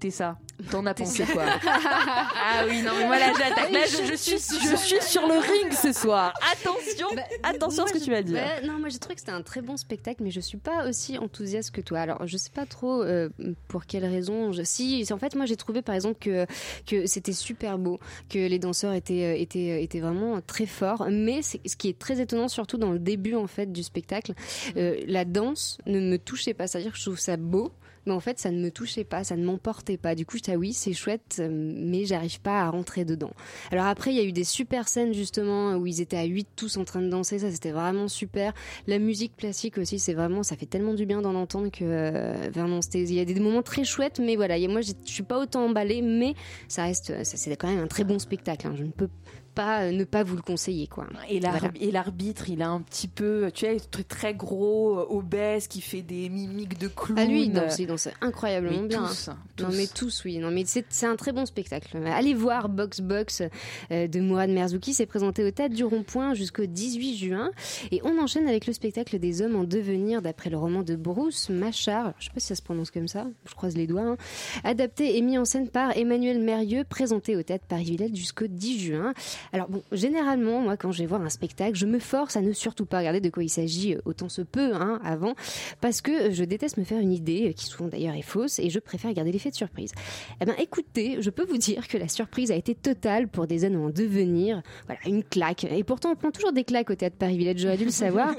T'es 0.00 0.10
ça 0.10 0.38
T'en 0.70 0.84
as 0.86 0.94
pensé 0.94 1.24
quoi 1.24 1.44
Ah 1.64 2.64
oui, 2.68 2.82
non, 2.82 2.92
mais 2.98 3.06
moi 3.06 3.18
là 3.18 3.32
j'attaque. 3.32 3.70
Là 3.70 3.80
je, 3.86 4.10
je 4.10 4.16
suis, 4.16 4.38
je 4.38 4.76
suis 4.76 5.00
sur 5.02 5.26
le 5.28 5.38
ring 5.38 5.72
ce 5.72 5.92
soir. 5.92 6.32
Attention, 6.52 7.06
attention 7.44 7.84
à 7.84 7.86
ce 7.86 7.92
que 7.92 8.04
tu 8.04 8.10
vas 8.10 8.22
dire. 8.22 8.42
Bah, 8.42 8.66
non, 8.66 8.78
moi 8.78 8.88
j'ai 8.88 8.98
trouvé 8.98 9.14
que 9.14 9.20
c'était 9.20 9.32
un 9.32 9.42
très 9.42 9.62
bon 9.62 9.76
spectacle, 9.76 10.22
mais 10.22 10.30
je 10.30 10.40
suis 10.40 10.58
pas 10.58 10.88
aussi 10.88 11.16
enthousiaste 11.16 11.70
que 11.70 11.80
toi. 11.80 12.00
Alors 12.00 12.26
je 12.26 12.36
sais 12.36 12.50
pas 12.50 12.66
trop 12.66 13.02
euh, 13.02 13.28
pour 13.68 13.86
quelle 13.86 14.04
raison. 14.04 14.52
Je... 14.52 14.62
Si, 14.64 15.06
en 15.12 15.18
fait, 15.18 15.36
moi 15.36 15.46
j'ai 15.46 15.56
trouvé 15.56 15.80
par 15.80 15.94
exemple 15.94 16.18
que 16.20 16.46
que 16.86 17.06
c'était 17.06 17.32
super 17.32 17.78
beau, 17.78 18.00
que 18.28 18.38
les 18.38 18.58
danseurs 18.58 18.94
étaient 18.94 19.24
euh, 19.24 19.40
étaient 19.40 19.70
euh, 19.70 19.80
étaient 19.80 20.00
vraiment 20.00 20.40
très 20.40 20.66
forts. 20.66 21.06
Mais 21.10 21.42
ce 21.42 21.76
qui 21.76 21.88
est 21.88 21.98
très 21.98 22.20
étonnant, 22.20 22.48
surtout 22.48 22.78
dans 22.78 22.92
le 22.92 22.98
début 22.98 23.34
en 23.34 23.46
fait 23.46 23.72
du 23.72 23.82
spectacle, 23.82 24.34
euh, 24.76 24.96
la 25.06 25.24
danse 25.24 25.78
ne 25.86 26.00
me 26.00 26.18
touchait 26.18 26.54
pas. 26.54 26.66
C'est-à-dire 26.66 26.92
que 26.92 26.98
je 26.98 27.04
trouve 27.04 27.18
ça 27.18 27.36
beau 27.36 27.72
mais 28.06 28.12
en 28.12 28.20
fait 28.20 28.38
ça 28.38 28.50
ne 28.50 28.60
me 28.60 28.70
touchait 28.70 29.04
pas, 29.04 29.24
ça 29.24 29.36
ne 29.36 29.44
m'emportait 29.44 29.96
pas. 29.96 30.14
Du 30.14 30.26
coup, 30.26 30.36
j'étais 30.36 30.52
ah 30.52 30.56
oui, 30.56 30.72
c'est 30.72 30.92
chouette, 30.92 31.38
euh, 31.40 31.48
mais 31.50 32.04
j'arrive 32.04 32.40
pas 32.40 32.62
à 32.62 32.70
rentrer 32.70 33.04
dedans. 33.04 33.30
Alors 33.70 33.86
après, 33.86 34.10
il 34.12 34.16
y 34.16 34.20
a 34.20 34.24
eu 34.24 34.32
des 34.32 34.44
super 34.44 34.88
scènes 34.88 35.12
justement 35.12 35.74
où 35.76 35.86
ils 35.86 36.00
étaient 36.00 36.16
à 36.16 36.24
8 36.24 36.48
tous 36.56 36.76
en 36.76 36.84
train 36.84 37.00
de 37.00 37.08
danser, 37.08 37.38
ça 37.38 37.50
c'était 37.50 37.70
vraiment 37.72 38.08
super. 38.08 38.52
La 38.86 38.98
musique 38.98 39.36
classique 39.36 39.78
aussi, 39.78 39.98
c'est 39.98 40.14
vraiment, 40.14 40.42
ça 40.42 40.56
fait 40.56 40.66
tellement 40.66 40.94
du 40.94 41.06
bien 41.06 41.20
d'en 41.22 41.34
entendre 41.34 41.70
que 41.70 41.84
euh, 41.84 42.80
c'était, 42.80 43.02
il 43.02 43.14
y 43.14 43.20
a 43.20 43.24
des 43.24 43.38
moments 43.40 43.62
très 43.62 43.84
chouettes, 43.84 44.20
mais 44.20 44.36
voilà, 44.36 44.58
moi 44.68 44.80
je 44.80 44.92
suis 45.04 45.22
pas 45.22 45.38
autant 45.38 45.64
emballée, 45.64 46.02
mais 46.02 46.34
ça 46.68 46.84
reste, 46.84 47.12
c'est 47.24 47.56
quand 47.56 47.68
même 47.68 47.80
un 47.80 47.86
très 47.86 48.04
bon 48.04 48.18
spectacle. 48.18 48.66
hein. 48.66 48.74
Je 48.76 48.84
ne 48.84 48.90
peux 48.90 49.08
pas 49.54 49.82
euh, 49.84 49.92
ne 49.92 50.04
pas 50.04 50.22
vous 50.22 50.36
le 50.36 50.42
conseiller 50.42 50.86
quoi. 50.86 51.06
Et 51.28 51.40
Voilà. 51.40 51.70
l'arbitre, 51.92 52.48
il 52.48 52.62
a 52.62 52.68
un 52.68 52.80
petit 52.80 53.08
peu, 53.08 53.50
tu 53.52 53.66
sais, 53.66 53.76
très, 53.90 54.02
très 54.04 54.34
gros, 54.34 54.98
euh, 55.00 55.06
obèse, 55.10 55.66
qui 55.68 55.80
fait 55.80 56.02
des 56.02 56.28
mimiques 56.28 56.78
de 56.78 56.88
clown. 56.88 57.18
Ah 57.18 57.24
lui, 57.24 57.42
il 57.44 57.52
danse, 57.52 57.78
il 57.78 57.86
danse 57.86 58.08
incroyablement 58.20 58.82
Mais 58.82 58.88
bien. 58.88 59.06
tous, 59.06 59.28
hein. 59.28 59.38
tous. 59.56 59.64
Non 59.64 59.70
mais 59.72 59.86
tous, 59.86 60.24
oui. 60.24 60.38
Non 60.38 60.50
mais 60.50 60.64
c'est 60.66 60.84
c'est 60.88 61.06
un 61.06 61.16
très 61.16 61.32
bon 61.32 61.46
spectacle. 61.46 61.96
Allez 62.06 62.34
voir 62.34 62.68
Box 62.68 63.00
Box 63.00 63.42
euh, 63.90 64.06
de 64.06 64.20
Mourad 64.20 64.50
Merzouki. 64.50 64.94
C'est 64.94 65.06
présenté 65.06 65.44
au 65.44 65.50
Théâtre 65.50 65.74
du 65.74 65.84
Rond-Point 65.84 66.34
jusqu'au 66.34 66.66
18 66.66 67.16
juin. 67.16 67.50
Et 67.90 68.00
on 68.04 68.18
enchaîne 68.22 68.46
avec 68.48 68.66
le 68.66 68.72
spectacle 68.72 69.18
des 69.18 69.42
hommes 69.42 69.56
en 69.56 69.64
devenir 69.64 70.22
d'après 70.22 70.50
le 70.50 70.56
roman 70.58 70.82
de 70.82 70.94
Bruce 70.96 71.48
Machard. 71.50 72.12
Je 72.18 72.26
sais 72.26 72.30
pas 72.32 72.40
si 72.40 72.46
ça 72.48 72.54
se 72.54 72.62
prononce 72.62 72.90
comme 72.90 73.08
ça. 73.08 73.26
Je 73.46 73.54
croise 73.54 73.76
les 73.76 73.86
doigts. 73.86 74.02
hein. 74.02 74.16
Adapté 74.64 75.16
et 75.16 75.22
mis 75.22 75.38
en 75.38 75.44
scène 75.44 75.68
par 75.68 75.96
Emmanuel 75.96 76.40
Mérieux, 76.40 76.84
présenté 76.88 77.36
au 77.36 77.42
Théâtre 77.42 77.64
Paris-Villette 77.68 78.14
jusqu'au 78.16 78.46
10 78.46 78.78
juin. 78.78 79.14
Alors 79.52 79.68
bon, 79.68 79.82
généralement, 79.92 80.60
moi, 80.60 80.76
quand 80.76 80.92
je 80.92 80.98
vais 80.98 81.06
voir 81.06 81.22
un 81.22 81.28
spectacle, 81.28 81.76
je 81.76 81.86
me 81.86 81.98
force 81.98 82.36
à 82.36 82.40
ne 82.40 82.52
surtout 82.52 82.86
pas 82.86 82.98
regarder 82.98 83.20
de 83.20 83.30
quoi 83.30 83.42
il 83.42 83.48
s'agit 83.48 83.94
euh, 83.94 84.00
autant 84.04 84.28
se 84.28 84.42
peut 84.42 84.74
hein, 84.74 85.00
avant, 85.04 85.34
parce 85.80 86.00
que 86.00 86.32
je 86.32 86.44
déteste 86.44 86.76
me 86.76 86.84
faire 86.84 87.00
une 87.00 87.12
idée, 87.12 87.48
euh, 87.48 87.52
qui 87.52 87.66
souvent 87.66 87.88
d'ailleurs 87.88 88.14
est 88.14 88.22
fausse, 88.22 88.58
et 88.58 88.70
je 88.70 88.78
préfère 88.78 89.12
garder 89.12 89.32
l'effet 89.32 89.50
de 89.50 89.54
surprise. 89.54 89.92
Eh 90.40 90.44
ben, 90.44 90.54
écoutez, 90.58 91.18
je 91.20 91.30
peux 91.30 91.44
vous 91.44 91.58
dire 91.58 91.88
que 91.88 91.98
la 91.98 92.08
surprise 92.08 92.50
a 92.50 92.54
été 92.54 92.74
totale 92.74 93.28
pour 93.28 93.46
des 93.46 93.64
hommes 93.64 93.80
en 93.82 93.90
devenir. 93.90 94.62
Voilà, 94.86 95.00
une 95.06 95.24
claque. 95.24 95.64
Et 95.64 95.84
pourtant, 95.84 96.10
on 96.10 96.16
prend 96.16 96.30
toujours 96.30 96.52
des 96.52 96.64
claques 96.64 96.90
au 96.90 96.94
Théâtre 96.94 97.16
Paris-Villette, 97.18 97.58
j'aurais 97.58 97.76
dû 97.76 97.84
le 97.84 97.90
savoir. 97.98 98.34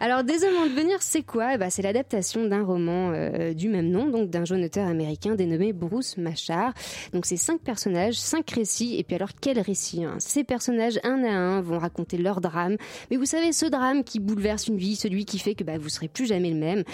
Alors, 0.00 0.24
Des 0.24 0.44
hommes 0.44 0.56
en 0.62 0.66
devenir, 0.66 0.98
c'est 1.00 1.22
quoi? 1.22 1.54
Eh 1.54 1.58
ben, 1.58 1.70
C'est 1.70 1.82
l'adaptation 1.82 2.46
d'un 2.46 2.64
roman 2.64 3.12
euh, 3.12 3.54
du 3.54 3.68
même 3.68 3.88
nom, 3.88 4.08
donc 4.08 4.30
d'un 4.30 4.44
jeune 4.44 4.64
auteur 4.64 4.86
américain 4.86 5.34
dénommé 5.34 5.72
Bruce 5.72 6.16
Machard. 6.16 6.72
Donc, 7.12 7.26
c'est 7.26 7.36
cinq 7.36 7.60
personnages, 7.60 8.14
cinq 8.14 8.50
récits. 8.50 8.71
Et 8.80 9.04
puis 9.04 9.14
alors, 9.16 9.30
quel 9.40 9.58
récit 9.60 10.04
hein? 10.04 10.16
Ces 10.18 10.44
personnages, 10.44 10.98
un 11.04 11.22
à 11.24 11.30
un, 11.32 11.60
vont 11.60 11.78
raconter 11.78 12.16
leur 12.18 12.40
drame. 12.40 12.76
Mais 13.10 13.16
vous 13.16 13.26
savez, 13.26 13.52
ce 13.52 13.66
drame 13.66 14.04
qui 14.04 14.18
bouleverse 14.20 14.68
une 14.68 14.76
vie, 14.76 14.96
celui 14.96 15.24
qui 15.24 15.38
fait 15.38 15.54
que 15.54 15.64
bah, 15.64 15.78
vous 15.78 15.88
serez 15.88 16.08
plus 16.08 16.26
jamais 16.26 16.50
le 16.50 16.56
même. 16.58 16.84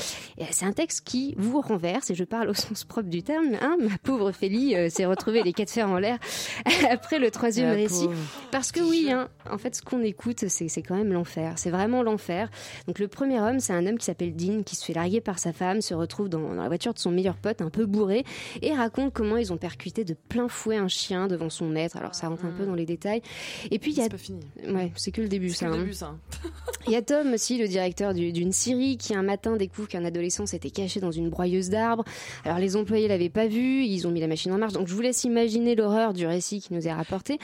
Euh, 0.40 0.44
C'est 0.50 0.64
un 0.66 0.72
texte 0.72 1.02
qui 1.04 1.34
vous 1.38 1.60
renverse, 1.60 2.10
et 2.10 2.14
je 2.14 2.24
parle 2.24 2.48
au 2.50 2.54
sens 2.54 2.84
propre 2.84 3.08
du 3.08 3.22
terme. 3.22 3.54
Hein 3.60 3.76
Ma 3.80 3.96
pauvre 4.02 4.32
Félie 4.32 4.74
euh, 4.76 4.88
s'est 4.88 5.06
retrouvée 5.06 5.42
les 5.42 5.52
quatre 5.52 5.70
fers 5.70 5.88
en 5.88 5.98
l'air 5.98 6.18
après 6.90 7.18
le 7.18 7.30
troisième 7.30 7.68
La 7.68 7.74
récit. 7.74 8.06
pauvre. 8.06 8.16
Parce 8.50 8.72
que 8.72 8.80
oui, 8.80 9.10
hein, 9.10 9.28
en 9.50 9.58
fait, 9.58 9.74
ce 9.76 9.82
qu'on 9.82 10.02
écoute, 10.02 10.44
c'est 10.48 10.68
c'est 10.68 10.82
quand 10.82 10.96
même 10.96 11.12
l'enfer. 11.12 11.54
C'est 11.56 11.70
vraiment 11.70 12.02
l'enfer. 12.02 12.50
Donc 12.86 12.98
le 12.98 13.08
premier 13.08 13.40
homme, 13.40 13.60
c'est 13.60 13.72
un 13.72 13.86
homme 13.86 13.98
qui 13.98 14.04
s'appelle 14.06 14.34
Dean, 14.34 14.62
qui 14.62 14.76
se 14.76 14.84
fait 14.84 14.92
larguer 14.92 15.20
par 15.20 15.38
sa 15.38 15.52
femme, 15.52 15.80
se 15.80 15.94
retrouve 15.94 16.28
dans, 16.28 16.40
dans 16.40 16.62
la 16.62 16.68
voiture 16.68 16.92
de 16.94 16.98
son 16.98 17.10
meilleur 17.10 17.36
pote, 17.36 17.60
un 17.62 17.70
peu 17.70 17.86
bourré, 17.86 18.24
et 18.62 18.74
raconte 18.74 19.12
comment 19.12 19.36
ils 19.36 19.52
ont 19.52 19.56
percuté 19.56 20.04
de 20.04 20.14
plein 20.14 20.48
fouet 20.48 20.76
un 20.76 20.88
chien 20.88 21.26
devant 21.28 21.50
son 21.50 21.67
Alors 21.94 22.14
ça 22.14 22.28
rentre 22.28 22.44
un 22.44 22.50
peu 22.50 22.64
dans 22.64 22.74
les 22.74 22.86
détails. 22.86 23.22
Et 23.70 23.78
puis 23.78 23.92
il 23.92 23.98
y 23.98 24.00
a... 24.00 24.04
C'est 24.04 24.10
pas 24.10 24.18
fini. 24.18 24.40
Ouais, 24.68 24.92
c'est 24.96 25.10
que 25.10 25.20
le 25.20 25.28
début, 25.28 25.50
ça. 25.50 25.66
le 25.66 25.74
hein. 25.74 25.78
début, 25.78 25.94
ça. 25.94 26.14
Il 26.86 26.92
y 26.92 26.96
a 26.96 27.02
Tom 27.02 27.34
aussi, 27.34 27.58
le 27.58 27.68
directeur 27.68 28.14
du- 28.14 28.32
d'une 28.32 28.52
série, 28.52 28.96
qui 28.96 29.14
un 29.14 29.22
matin 29.22 29.56
découvre 29.56 29.88
qu'un 29.88 30.06
adolescent 30.06 30.46
s'était 30.46 30.70
caché 30.70 31.00
dans 31.00 31.10
une 31.10 31.28
broyeuse 31.28 31.68
d'arbres. 31.68 32.04
Alors 32.44 32.58
les 32.58 32.76
employés 32.76 33.08
l'avaient 33.08 33.28
pas 33.28 33.46
vu, 33.46 33.84
ils 33.84 34.06
ont 34.06 34.10
mis 34.10 34.20
la 34.20 34.26
machine 34.26 34.52
en 34.52 34.58
marche. 34.58 34.72
Donc 34.72 34.88
je 34.88 34.94
vous 34.94 35.02
laisse 35.02 35.24
imaginer 35.24 35.74
l'horreur 35.74 36.14
du 36.14 36.26
récit 36.26 36.60
qui 36.60 36.72
nous 36.72 36.86
est 36.88 36.92
rapporté. 36.92 37.38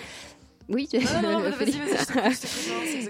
Oui, 0.69 0.89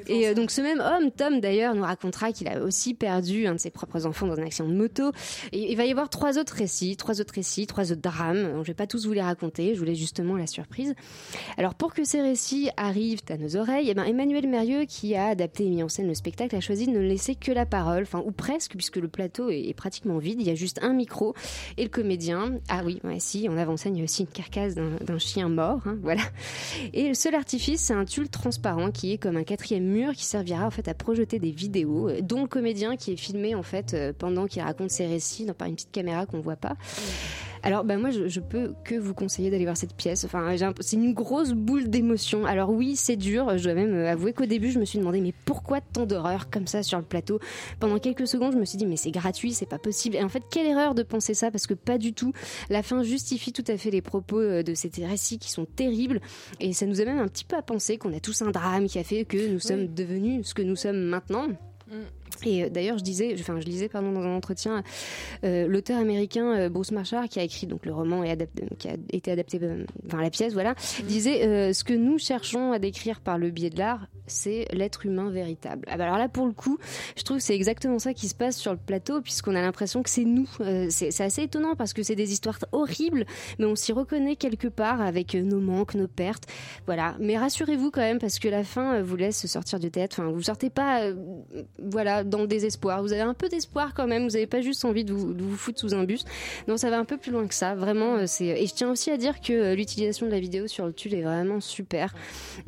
Et 0.09 0.35
donc 0.35 0.51
ce 0.51 0.61
même 0.61 0.81
homme, 0.81 1.11
Tom 1.13 1.41
d'ailleurs, 1.41 1.75
nous 1.75 1.85
racontera 1.85 2.33
qu'il 2.33 2.49
a 2.49 2.61
aussi 2.61 2.95
perdu 2.95 3.47
un 3.47 3.55
de 3.55 3.61
ses 3.61 3.71
propres 3.71 4.07
enfants 4.07 4.27
dans 4.27 4.39
un 4.39 4.43
accident 4.45 4.69
de 4.69 4.75
moto. 4.75 5.13
Et 5.53 5.71
il 5.71 5.77
va 5.77 5.85
y 5.85 5.91
avoir 5.91 6.09
trois 6.09 6.39
autres 6.39 6.55
récits, 6.55 6.97
trois 6.97 7.21
autres 7.21 7.35
récits, 7.35 7.67
trois 7.67 7.93
autres 7.93 8.01
drames. 8.01 8.55
Donc, 8.55 8.65
je 8.65 8.69
vais 8.69 8.75
pas 8.75 8.87
tous 8.87 9.07
vous 9.07 9.13
les 9.13 9.23
raconter, 9.23 9.75
je 9.75 9.79
voulais 9.79 9.95
justement 9.95 10.37
la 10.37 10.47
surprise. 10.47 10.95
Alors 11.57 11.75
pour 11.75 11.95
que 11.95 12.05
ces 12.05 12.21
récits 12.21 12.71
arrivent 12.77 13.23
à 13.29 13.37
nos 13.37 13.57
oreilles, 13.57 13.89
eh 13.89 13.95
ben, 13.95 14.05
Emmanuel 14.05 14.49
Mérieux, 14.49 14.85
qui 14.85 15.15
a 15.15 15.27
adapté 15.27 15.65
et 15.65 15.69
mis 15.71 15.83
en 15.83 15.89
scène 15.89 16.09
le 16.09 16.15
spectacle, 16.15 16.57
a 16.57 16.61
choisi 16.61 16.87
de 16.87 16.93
ne 16.93 17.01
laisser 17.01 17.35
que 17.37 17.53
la 17.53 17.67
parole, 17.67 18.03
enfin 18.03 18.23
ou 18.25 18.33
presque, 18.33 18.73
puisque 18.73 18.97
le 18.97 19.09
plateau 19.09 19.51
est, 19.51 19.69
est 19.69 19.75
pratiquement 19.75 20.19
vide. 20.19 20.41
Il 20.41 20.47
y 20.47 20.51
a 20.51 20.55
juste 20.55 20.81
un 20.83 20.93
micro 20.93 21.35
et 21.77 21.85
le 21.85 21.89
comédien. 21.89 22.59
Ah 22.69 22.83
oui, 22.85 23.01
ouais, 23.05 23.21
si, 23.21 23.49
en 23.49 23.57
avant-scène, 23.57 23.95
il 23.95 24.01
y 24.01 24.03
a 24.03 24.05
aussi 24.05 24.23
une 24.23 24.29
carcasse 24.29 24.75
d'un 24.75 25.19
chien 25.19 25.49
mort, 25.49 25.81
hein, 25.87 25.99
voilà. 26.03 26.23
Et 26.93 27.15
seul 27.15 27.35
artifice, 27.45 27.83
c'est 27.83 27.93
un 27.93 28.07
tulle 28.07 28.31
transparent 28.31 28.91
qui 28.91 29.13
est 29.13 29.19
comme 29.19 29.37
un 29.37 29.45
quatrième 29.45 29.85
mur 29.85 30.15
qui 30.15 30.25
servira 30.25 30.67
en 30.67 30.71
fait 30.71 30.89
à 30.89 30.95
projeter 30.95 31.39
des 31.39 31.51
vidéos, 31.51 32.09
euh, 32.09 32.23
dont 32.23 32.41
le 32.41 32.49
comédien 32.49 32.97
qui 32.97 33.13
est 33.13 33.17
filmé 33.17 33.55
en 33.55 33.63
fait 33.63 33.93
euh, 33.93 34.15
pendant 34.19 34.47
qu'il 34.47 34.63
raconte 34.63 34.91
ses 34.91 35.07
récits 35.07 35.47
par 35.53 35.69
une 35.69 35.75
petite 35.75 35.93
caméra 35.93 36.25
qu'on 36.25 36.41
voit 36.41 36.57
pas. 36.57 36.75
Alors, 37.67 37.83
bah, 37.83 37.97
moi, 37.97 38.11
je, 38.11 38.29
je 38.29 38.41
peux 38.41 38.75
que 38.85 38.95
vous 38.95 39.15
conseiller 39.15 39.51
d'aller 39.51 39.65
voir 39.65 39.77
cette 39.77 39.95
pièce. 39.95 40.25
Enfin, 40.27 40.47
un- 40.47 40.75
c'est 40.81 40.97
une 40.97 41.15
grosse 41.15 41.53
boule 41.53 41.89
d'émotion. 41.89 42.45
Alors 42.45 42.69
oui, 42.71 42.95
c'est 42.95 43.17
dur. 43.17 43.57
Je 43.57 43.65
dois 43.65 43.73
même 43.73 43.95
euh, 43.95 44.11
avouer 44.13 44.35
qu'au 44.35 44.45
début, 44.45 44.71
je 44.71 44.79
me 44.79 44.85
suis 44.85 44.99
demandé, 44.99 45.21
mais 45.23 45.33
pourquoi 45.47 45.81
tant 45.81 46.05
d'horreur 46.05 46.51
comme 46.51 46.67
ça 46.67 46.83
sur 46.83 46.99
le 46.99 47.05
plateau? 47.05 47.41
Pendant 47.81 47.99
quelques 47.99 48.27
secondes, 48.29 48.53
je 48.53 48.59
me 48.59 48.67
suis 48.67 48.77
dit, 48.77 48.85
mais 48.85 48.97
c'est 48.97 49.11
gratuit, 49.11 49.53
c'est 49.55 49.65
pas 49.65 49.79
possible. 49.79 50.15
Et 50.17 50.23
en 50.23 50.29
fait, 50.29 50.43
quelle 50.51 50.67
erreur 50.67 50.95
de 50.95 51.03
penser 51.03 51.33
ça 51.33 51.51
Parce 51.51 51.67
que 51.67 51.73
pas 51.75 51.97
du 51.97 52.13
tout. 52.13 52.35
La 52.69 52.83
fin 52.83 53.03
justifie 53.03 53.53
tout 53.53 53.65
à 53.67 53.79
fait 53.79 53.91
les 53.91 54.03
propos 54.03 54.41
euh, 54.41 54.63
de 54.63 54.75
ces 54.75 54.91
récits 55.05 55.39
qui 55.39 55.51
sont 55.51 55.65
terribles. 55.65 56.21
Et 56.61 56.75
ça 56.75 56.85
nous 56.85 57.01
amène 57.01 57.19
un 57.19 57.29
petit 57.29 57.47
peu 57.47 57.57
à 57.57 57.63
penser 57.63 57.97
qu'on 57.97 58.13
a 58.15 58.21
tous 58.21 58.43
un 58.43 58.51
drame 58.51 58.87
qui 58.89 58.99
a 58.99 59.05
fait 59.05 59.25
que 59.25 59.49
nous 59.51 59.59
sommes 59.61 59.87
devenus 59.95 60.47
ce 60.47 60.53
que 60.53 60.61
nous 60.63 60.77
sommes 60.77 61.01
maintenant. 61.03 61.47
Et 62.45 62.65
euh, 62.65 62.69
d'ailleurs, 62.69 62.99
je 62.99 63.05
disais, 63.05 63.35
enfin, 63.39 63.61
je 63.61 63.67
lisais 63.67 63.89
pardon 63.89 64.13
dans 64.13 64.23
un 64.23 64.35
entretien 64.35 64.83
euh, 65.45 65.67
l'auteur 65.67 65.99
américain 65.99 66.57
euh, 66.57 66.69
Bruce 66.69 66.93
Marchard 66.93 67.29
qui 67.29 67.39
a 67.39 67.43
écrit 67.43 67.67
donc 67.67 67.87
le 67.87 67.93
roman 67.93 68.23
et 68.25 68.31
adapté, 68.31 68.65
qui 68.79 68.89
a 68.89 68.97
été 69.11 69.31
adapté, 69.31 69.61
enfin 70.07 70.23
la 70.23 70.31
pièce, 70.31 70.53
voilà, 70.53 70.75
disait 71.05 71.47
euh, 71.47 71.73
ce 71.73 71.85
que 71.85 71.95
nous 71.95 72.19
cherchons 72.19 72.73
à 72.73 72.79
décrire 72.79 73.21
par 73.21 73.39
le 73.39 73.51
biais 73.51 73.71
de 73.71 73.79
l'art, 73.79 74.07
c'est 74.27 74.67
l'être 74.73 75.05
humain 75.05 75.31
véritable. 75.31 75.87
Ah 75.91 75.99
bah 75.99 76.05
alors 76.05 76.19
là, 76.19 76.29
pour 76.29 76.47
le 76.47 76.53
coup, 76.53 76.79
je 77.17 77.23
trouve 77.25 77.39
que 77.39 77.43
c'est 77.43 77.55
exactement 77.55 77.99
ça 77.99 78.15
qui 78.15 78.29
se 78.29 78.35
passe 78.35 78.57
sur 78.57 78.73
le 78.73 78.79
plateau, 78.79 79.21
puisqu'on 79.21 79.55
a 79.55 79.61
l'impression 79.61 80.03
que 80.03 80.09
c'est 80.09 80.25
nous. 80.25 80.49
Euh, 80.61 80.87
c'est 80.89 81.21
assez 81.21 81.43
étonnant 81.43 81.75
parce 81.77 81.93
que 81.93 82.03
c'est 82.03 82.17
des 82.17 82.33
histoires 82.33 82.59
horribles, 82.73 83.27
mais 83.59 83.67
on 83.67 83.77
s'y 83.77 83.93
reconnaît 83.93 84.37
quelque 84.37 84.69
part 84.69 85.01
avec 85.01 85.35
nos 85.35 85.61
manques, 85.61 85.95
nos 85.95 86.09
pertes, 86.09 86.45
voilà. 86.87 87.17
Mais 87.21 87.37
rassurez-vous 87.37 87.91
quand 87.91 88.01
même 88.01 88.19
parce 88.19 88.39
que 88.39 88.49
la 88.49 88.65
fin 88.65 89.03
vous 89.03 89.17
laisse 89.17 89.47
sortir 89.47 89.79
du 89.79 89.91
théâtre. 89.91 90.21
Enfin, 90.21 90.31
vous 90.31 90.43
sortez 90.43 90.71
pas, 90.71 91.03
euh, 91.03 91.15
dans 92.25 92.41
le 92.41 92.47
désespoir. 92.47 93.03
Vous 93.03 93.13
avez 93.13 93.23
un 93.23 93.35
peu 93.35 93.49
d'espoir 93.49 93.95
quand 93.95 94.07
même. 94.07 94.25
Vous 94.25 94.35
n'avez 94.35 94.47
pas 94.47 94.61
juste 94.61 94.85
envie 94.85 95.05
de 95.05 95.13
vous, 95.13 95.57
foutre 95.57 95.81
sous 95.81 95.95
un 95.95 96.05
bus. 96.05 96.25
Non, 96.69 96.77
ça 96.77 96.91
va 96.91 96.99
un 96.99 97.05
peu 97.05 97.17
plus 97.17 97.33
loin 97.33 97.47
que 97.47 97.55
ça. 97.55 97.75
Vraiment, 97.75 98.17
euh, 98.17 98.25
c'est. 98.27 98.47
Et 98.47 98.67
je 98.67 98.75
tiens 98.75 98.91
aussi 98.91 99.11
à 99.11 99.17
dire 99.17 99.41
que 99.41 99.53
euh, 99.53 99.75
l'utilisation 99.75 100.27
de 100.27 100.31
la 100.31 100.41
vidéo 100.41 100.67
sur 100.67 100.87
le 100.87 100.93
tulle 100.93 101.15
est 101.15 101.23
vraiment 101.23 101.61
super. 101.61 102.15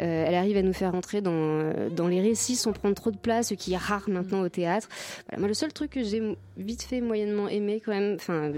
Euh, 0.01 0.25
elle 0.27 0.35
arrive 0.35 0.57
à 0.57 0.63
nous 0.63 0.73
faire 0.73 0.95
entrer 0.95 1.21
dans, 1.21 1.91
dans 1.91 2.09
les 2.09 2.21
récits 2.21 2.57
sans 2.57 2.73
prendre 2.73 2.95
trop 2.95 3.11
de 3.11 3.19
place, 3.19 3.49
ce 3.49 3.55
qui 3.55 3.73
est 3.73 3.79
rare 3.79 4.09
maintenant 4.09 4.41
au 4.41 4.49
théâtre. 4.49 4.89
Voilà, 5.29 5.41
moi, 5.41 5.49
le 5.49 5.55
seul 5.55 5.73
truc 5.73 5.91
que 5.91 6.03
j'ai 6.03 6.37
vite 6.57 6.83
fait 6.83 7.01
moyennement 7.01 7.49
aimé 7.49 7.83
quand 7.85 7.93
même, 7.93 8.15
enfin. 8.15 8.53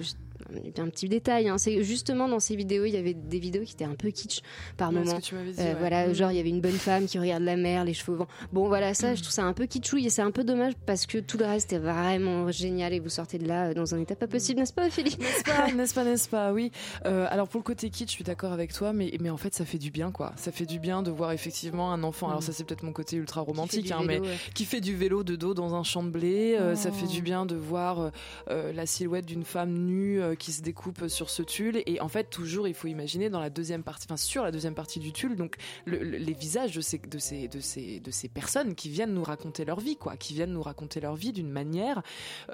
Je- 0.52 0.80
un, 0.80 0.84
un 0.84 0.88
petit 0.88 1.08
détail. 1.08 1.48
Hein. 1.48 1.58
C'est 1.58 1.82
justement 1.82 2.28
dans 2.28 2.40
ces 2.40 2.56
vidéos, 2.56 2.84
il 2.84 2.92
y 2.92 2.96
avait 2.96 3.14
des 3.14 3.38
vidéos 3.38 3.62
qui 3.64 3.72
étaient 3.74 3.84
un 3.84 3.94
peu 3.94 4.08
kitsch 4.10 4.40
par 4.76 4.90
Ouais, 4.90 5.00
moment. 5.00 5.18
Euh, 5.32 5.52
ouais. 5.56 5.74
Voilà, 5.78 6.08
Mm. 6.08 6.14
genre 6.14 6.30
il 6.32 6.36
y 6.36 6.40
avait 6.40 6.48
une 6.48 6.60
bonne 6.60 6.72
femme 6.72 7.06
qui 7.06 7.18
regarde 7.18 7.42
la 7.42 7.56
mer, 7.56 7.84
les 7.84 7.94
cheveux 7.94 8.12
au 8.14 8.16
vent. 8.18 8.28
Bon, 8.52 8.68
voilà, 8.68 8.94
ça, 8.94 9.14
je 9.14 9.22
trouve 9.22 9.32
ça 9.32 9.44
un 9.44 9.52
peu 9.52 9.66
kitschouille 9.66 10.06
et 10.06 10.10
c'est 10.10 10.22
un 10.22 10.30
peu 10.30 10.44
dommage 10.44 10.72
parce 10.86 11.06
que 11.06 11.18
tout 11.18 11.38
le 11.38 11.44
reste 11.44 11.72
est 11.72 11.78
vraiment 11.78 12.50
génial 12.50 12.92
et 12.92 13.00
vous 13.00 13.08
sortez 13.08 13.38
de 13.38 13.46
là 13.46 13.68
euh, 13.68 13.74
dans 13.74 13.94
un 13.94 14.00
état 14.00 14.16
pas 14.16 14.26
possible, 14.26 14.60
n'est-ce 14.60 14.72
pas, 14.72 14.86
Ophélie? 14.86 15.16
N'est-ce 15.18 15.44
pas, 15.44 15.72
n'est-ce 15.74 15.94
pas, 15.94 16.04
n'est-ce 16.04 16.28
pas, 16.28 16.52
oui. 16.52 16.70
Euh, 17.06 17.26
alors 17.30 17.48
pour 17.48 17.58
le 17.60 17.64
côté 17.64 17.90
kit, 17.90 18.04
je 18.06 18.12
suis 18.12 18.24
d'accord 18.24 18.52
avec 18.52 18.72
toi, 18.72 18.92
mais, 18.92 19.12
mais 19.20 19.30
en 19.30 19.36
fait 19.36 19.54
ça 19.54 19.64
fait 19.64 19.78
du 19.78 19.90
bien, 19.90 20.10
quoi. 20.10 20.32
Ça 20.36 20.52
fait 20.52 20.66
du 20.66 20.78
bien 20.78 21.02
de 21.02 21.10
voir 21.10 21.32
effectivement 21.32 21.92
un 21.92 22.02
enfant. 22.02 22.28
Alors 22.28 22.42
ça 22.42 22.52
c'est 22.52 22.64
peut-être 22.64 22.82
mon 22.82 22.92
côté 22.92 23.16
ultra 23.16 23.40
romantique, 23.40 23.90
hein, 23.90 23.98
vélo, 24.06 24.22
mais 24.22 24.28
ouais. 24.28 24.36
qui 24.54 24.64
fait 24.64 24.80
du 24.80 24.94
vélo 24.96 25.22
de 25.24 25.36
dos 25.36 25.54
dans 25.54 25.74
un 25.74 25.82
champ 25.82 26.02
de 26.02 26.10
blé. 26.10 26.56
Euh, 26.58 26.74
Ça 26.74 26.88
Oh. 26.90 26.94
fait 26.94 27.06
du 27.06 27.20
bien 27.22 27.44
de 27.46 27.54
voir 27.56 28.00
euh, 28.00 28.10
euh, 28.50 28.72
la 28.72 28.86
silhouette 28.86 29.26
d'une 29.26 29.44
femme 29.44 29.72
nue 29.72 30.20
euh, 30.22 30.34
qui 30.38 30.52
se 30.52 30.62
découpe 30.62 31.08
sur 31.08 31.28
ce 31.30 31.42
tulle. 31.42 31.82
Et 31.86 32.00
en 32.00 32.08
fait 32.08 32.30
toujours, 32.30 32.68
il 32.68 32.74
faut 32.74 32.88
imaginer 32.88 33.28
dans 33.30 33.40
la 33.40 33.50
deuxième 33.50 33.82
partie, 33.82 34.06
enfin 34.08 34.16
sur 34.16 34.42
la 34.44 34.50
deuxième 34.50 34.74
partie 34.74 34.98
du 35.00 35.12
tulle, 35.12 35.36
donc 35.36 35.56
le- 35.84 35.98
le- 36.02 36.16
les 36.18 36.32
visages 36.32 36.74
de 36.74 36.80
ces, 36.80 36.98
de 36.98 37.18
ces, 37.18 37.48
de 37.48 37.60
ces, 37.60 38.00
de 38.00 38.10
ces 38.10 38.28
personnes 38.28 38.74
qui 38.74 38.88
viennent 38.88 39.12
nous 39.12 39.22
raconter 39.24 39.64
leur 39.64 39.80
vie, 39.80 39.96
quoi, 39.96 40.16
qui 40.16 40.34
viennent 40.34 40.52
nous 40.52 40.62
raconter 40.62 41.00
leur 41.00 41.14
vie 41.16 41.32
d'une 41.32 41.50
manière 41.50 42.02